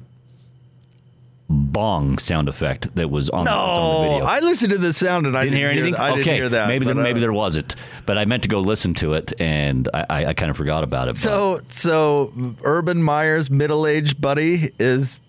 bong 1.49 2.17
sound 2.17 2.49
effect 2.49 2.93
that 2.95 3.09
was 3.09 3.29
on, 3.29 3.45
that's 3.45 3.55
on 3.55 4.01
the 4.01 4.07
No, 4.07 4.13
video. 4.13 4.25
I 4.25 4.39
listened 4.41 4.71
to 4.73 4.77
the 4.77 4.91
sound 4.93 5.25
and 5.27 5.37
I 5.37 5.43
didn't 5.45 5.59
didn't 5.59 5.73
hear 5.75 5.81
anything. 5.83 5.95
I 5.99 6.11
okay, 6.11 6.23
didn't 6.23 6.35
hear 6.35 6.49
that. 6.49 6.67
maybe 6.67 6.85
there, 6.85 6.97
uh, 6.97 7.03
maybe 7.03 7.19
there 7.21 7.31
wasn't, 7.33 7.75
but 8.05 8.17
I 8.17 8.25
meant 8.25 8.43
to 8.43 8.49
go 8.49 8.59
listen 8.59 8.93
to 8.95 9.13
it, 9.13 9.31
and 9.39 9.87
I, 9.93 10.05
I, 10.09 10.25
I 10.27 10.33
kind 10.33 10.49
of 10.51 10.57
forgot 10.57 10.83
about 10.83 11.07
it. 11.07 11.11
but- 11.11 11.19
So, 11.19 11.61
so 11.69 12.33
Urban 12.63 13.01
Meyer's 13.01 13.49
middle-aged 13.49 14.19
buddy 14.19 14.71
is 14.77 15.21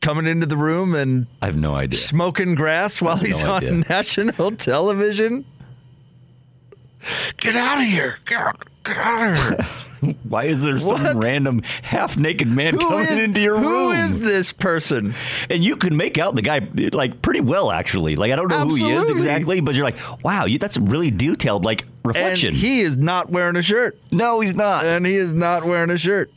coming 0.00 0.26
into 0.26 0.46
the 0.46 0.56
room 0.56 0.94
and 0.94 1.26
I 1.42 1.46
have 1.46 1.56
no 1.56 1.74
idea. 1.74 1.98
smoking 1.98 2.54
grass 2.54 3.00
while 3.02 3.16
he's 3.16 3.42
no 3.42 3.50
on 3.52 3.56
idea. 3.64 3.72
national 3.88 4.52
television. 4.52 5.44
Get 7.38 7.56
out 7.56 7.78
of 7.78 7.84
here! 7.88 8.18
Get, 8.26 8.56
get 8.84 8.96
out 8.98 9.30
of 9.32 9.38
here! 9.38 10.14
Why 10.24 10.44
is 10.44 10.62
there 10.62 10.78
some 10.80 11.02
What? 11.02 11.22
random 11.22 11.62
half-naked 11.82 12.48
man 12.48 12.74
Who 12.74 12.80
coming 12.80 13.06
is- 13.06 13.18
into 13.18 13.40
your 13.40 13.54
room? 13.54 13.62
Who 13.64 13.90
is 13.92 14.20
this 14.20 14.52
person? 14.52 15.14
And 15.50 15.62
you 15.64 15.76
can 15.76 15.96
make 15.96 16.16
out 16.18 16.34
the 16.36 16.42
guy 16.42 16.66
like 16.92 17.20
pretty 17.22 17.40
well, 17.42 17.70
actually. 17.70 18.16
Like 18.16 18.32
I 18.32 18.36
don't 18.36 18.48
know 18.48 18.66
who 18.66 18.74
he 18.74 18.90
is 18.90 19.08
exactly, 19.10 19.60
but 19.60 19.74
you're 19.74 19.84
like, 19.84 19.98
wow, 20.24 20.44
you, 20.46 20.58
that's 20.58 20.76
really 20.78 21.10
detailed, 21.10 21.64
like 21.64 21.84
reflection. 22.04 22.48
And 22.48 22.56
he 22.56 22.80
is 22.80 22.96
not 22.96 23.30
wearing 23.30 23.56
a 23.56 23.62
shirt. 23.62 23.98
no, 24.10 24.40
he's 24.40 24.54
not. 24.54 24.84
And 24.86 25.04
he 25.06 25.14
is 25.14 25.32
not 25.34 25.64
wearing 25.64 25.90
a 25.90 25.98
shirt, 25.98 26.30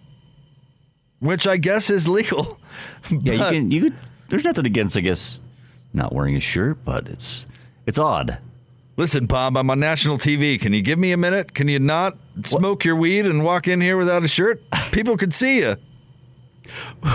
which 1.20 1.46
I 1.48 1.56
guess 1.58 1.90
is 1.90 2.08
legal. 2.08 2.60
yeah, 3.10 3.34
you 3.34 3.40
can. 3.40 3.72
You 3.72 3.82
could. 3.82 3.94
There's 4.30 4.44
nothing 4.44 4.66
against, 4.66 4.98
I 4.98 5.02
guess, 5.02 5.40
not 5.94 6.14
wearing 6.14 6.36
a 6.36 6.40
shirt, 6.40 6.84
but 6.84 7.08
it's 7.08 7.46
it's 7.86 7.98
odd. 7.98 8.40
Listen, 8.96 9.26
Bob, 9.26 9.58
I'm 9.58 9.70
on 9.70 9.80
national 9.80 10.18
TV. 10.18 10.60
Can 10.60 10.74
you 10.74 10.82
give 10.82 11.00
me 11.00 11.12
a 11.12 11.18
minute? 11.18 11.56
Can 11.56 11.68
you 11.68 11.80
not 11.80 12.16
smoke 12.44 12.86
your 12.86 12.96
weed 12.96 13.26
and 13.26 13.44
walk 13.44 13.68
in 13.68 13.82
here 13.82 13.98
without 13.98 14.24
a 14.24 14.28
shirt? 14.28 14.62
People 14.92 15.18
could 15.18 15.34
see 15.34 15.60
you. 15.60 15.76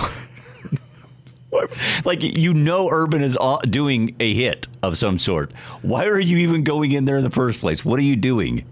Like 2.04 2.22
you 2.22 2.54
know, 2.54 2.88
Urban 2.90 3.22
is 3.22 3.36
doing 3.68 4.14
a 4.20 4.34
hit 4.34 4.68
of 4.82 4.98
some 4.98 5.18
sort. 5.18 5.52
Why 5.82 6.06
are 6.06 6.18
you 6.18 6.38
even 6.38 6.62
going 6.62 6.92
in 6.92 7.04
there 7.04 7.16
in 7.16 7.24
the 7.24 7.30
first 7.30 7.60
place? 7.60 7.84
What 7.84 7.98
are 7.98 8.02
you 8.02 8.16
doing? 8.16 8.64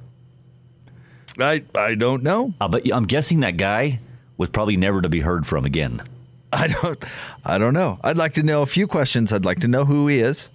I 1.38 1.64
I 1.74 1.94
don't 1.94 2.22
know. 2.22 2.54
Uh, 2.60 2.68
but 2.68 2.90
I'm 2.92 3.04
guessing 3.04 3.40
that 3.40 3.56
guy 3.56 4.00
was 4.36 4.50
probably 4.50 4.76
never 4.76 5.00
to 5.02 5.08
be 5.08 5.20
heard 5.20 5.46
from 5.46 5.64
again. 5.64 6.02
I 6.52 6.68
don't 6.68 7.04
I 7.44 7.58
don't 7.58 7.74
know. 7.74 7.98
I'd 8.02 8.16
like 8.16 8.34
to 8.34 8.42
know 8.42 8.62
a 8.62 8.66
few 8.66 8.86
questions. 8.86 9.32
I'd 9.32 9.44
like 9.44 9.60
to 9.60 9.68
know 9.68 9.84
who 9.84 10.08
he 10.08 10.20
is. 10.20 10.50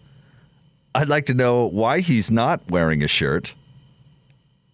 I'd 0.93 1.07
like 1.07 1.25
to 1.27 1.33
know 1.33 1.67
why 1.67 1.99
he's 1.99 2.29
not 2.29 2.61
wearing 2.69 3.03
a 3.03 3.07
shirt. 3.07 3.53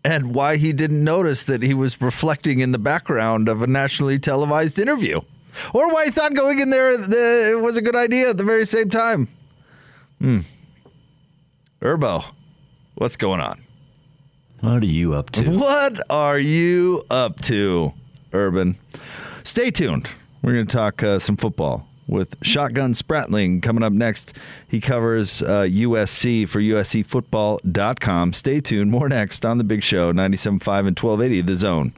And 0.03 0.33
why 0.33 0.57
he 0.57 0.71
didn't 0.71 1.03
notice 1.03 1.43
that 1.45 1.61
he 1.61 1.73
was 1.73 2.01
reflecting 2.01 2.59
in 2.59 2.71
the 2.71 2.79
background 2.79 3.49
of 3.49 3.61
a 3.61 3.67
nationally 3.67 4.19
televised 4.19 4.79
interview. 4.79 5.19
Or 5.73 5.91
why 5.91 6.05
he 6.05 6.11
thought 6.11 6.33
going 6.33 6.59
in 6.59 6.69
there 6.69 6.97
the, 6.97 7.59
was 7.61 7.77
a 7.77 7.81
good 7.81 7.95
idea 7.95 8.29
at 8.29 8.37
the 8.37 8.43
very 8.43 8.65
same 8.65 8.89
time. 8.89 9.27
Hmm. 10.19 10.39
Urbo, 11.81 12.23
what's 12.95 13.17
going 13.17 13.41
on? 13.41 13.61
What 14.61 14.81
are 14.81 14.85
you 14.85 15.13
up 15.13 15.31
to? 15.31 15.57
What 15.57 15.99
are 16.09 16.39
you 16.39 17.05
up 17.11 17.41
to, 17.41 17.93
Urban? 18.33 18.77
Stay 19.43 19.69
tuned. 19.69 20.09
We're 20.47 20.53
going 20.53 20.67
to 20.67 20.77
talk 20.77 21.03
uh, 21.03 21.19
some 21.19 21.35
football 21.35 21.85
with 22.07 22.37
Shotgun 22.41 22.93
Spratling 22.93 23.61
coming 23.61 23.83
up 23.83 23.91
next. 23.91 24.37
He 24.65 24.79
covers 24.79 25.41
uh, 25.41 25.63
USC 25.63 26.47
for 26.47 26.61
USCFootball.com. 26.61 28.31
Stay 28.31 28.61
tuned. 28.61 28.89
More 28.89 29.09
next 29.09 29.45
on 29.45 29.57
The 29.57 29.65
Big 29.65 29.83
Show, 29.83 30.13
97.5 30.13 30.87
and 30.87 30.97
1280, 30.97 31.41
The 31.41 31.55
Zone. 31.55 31.93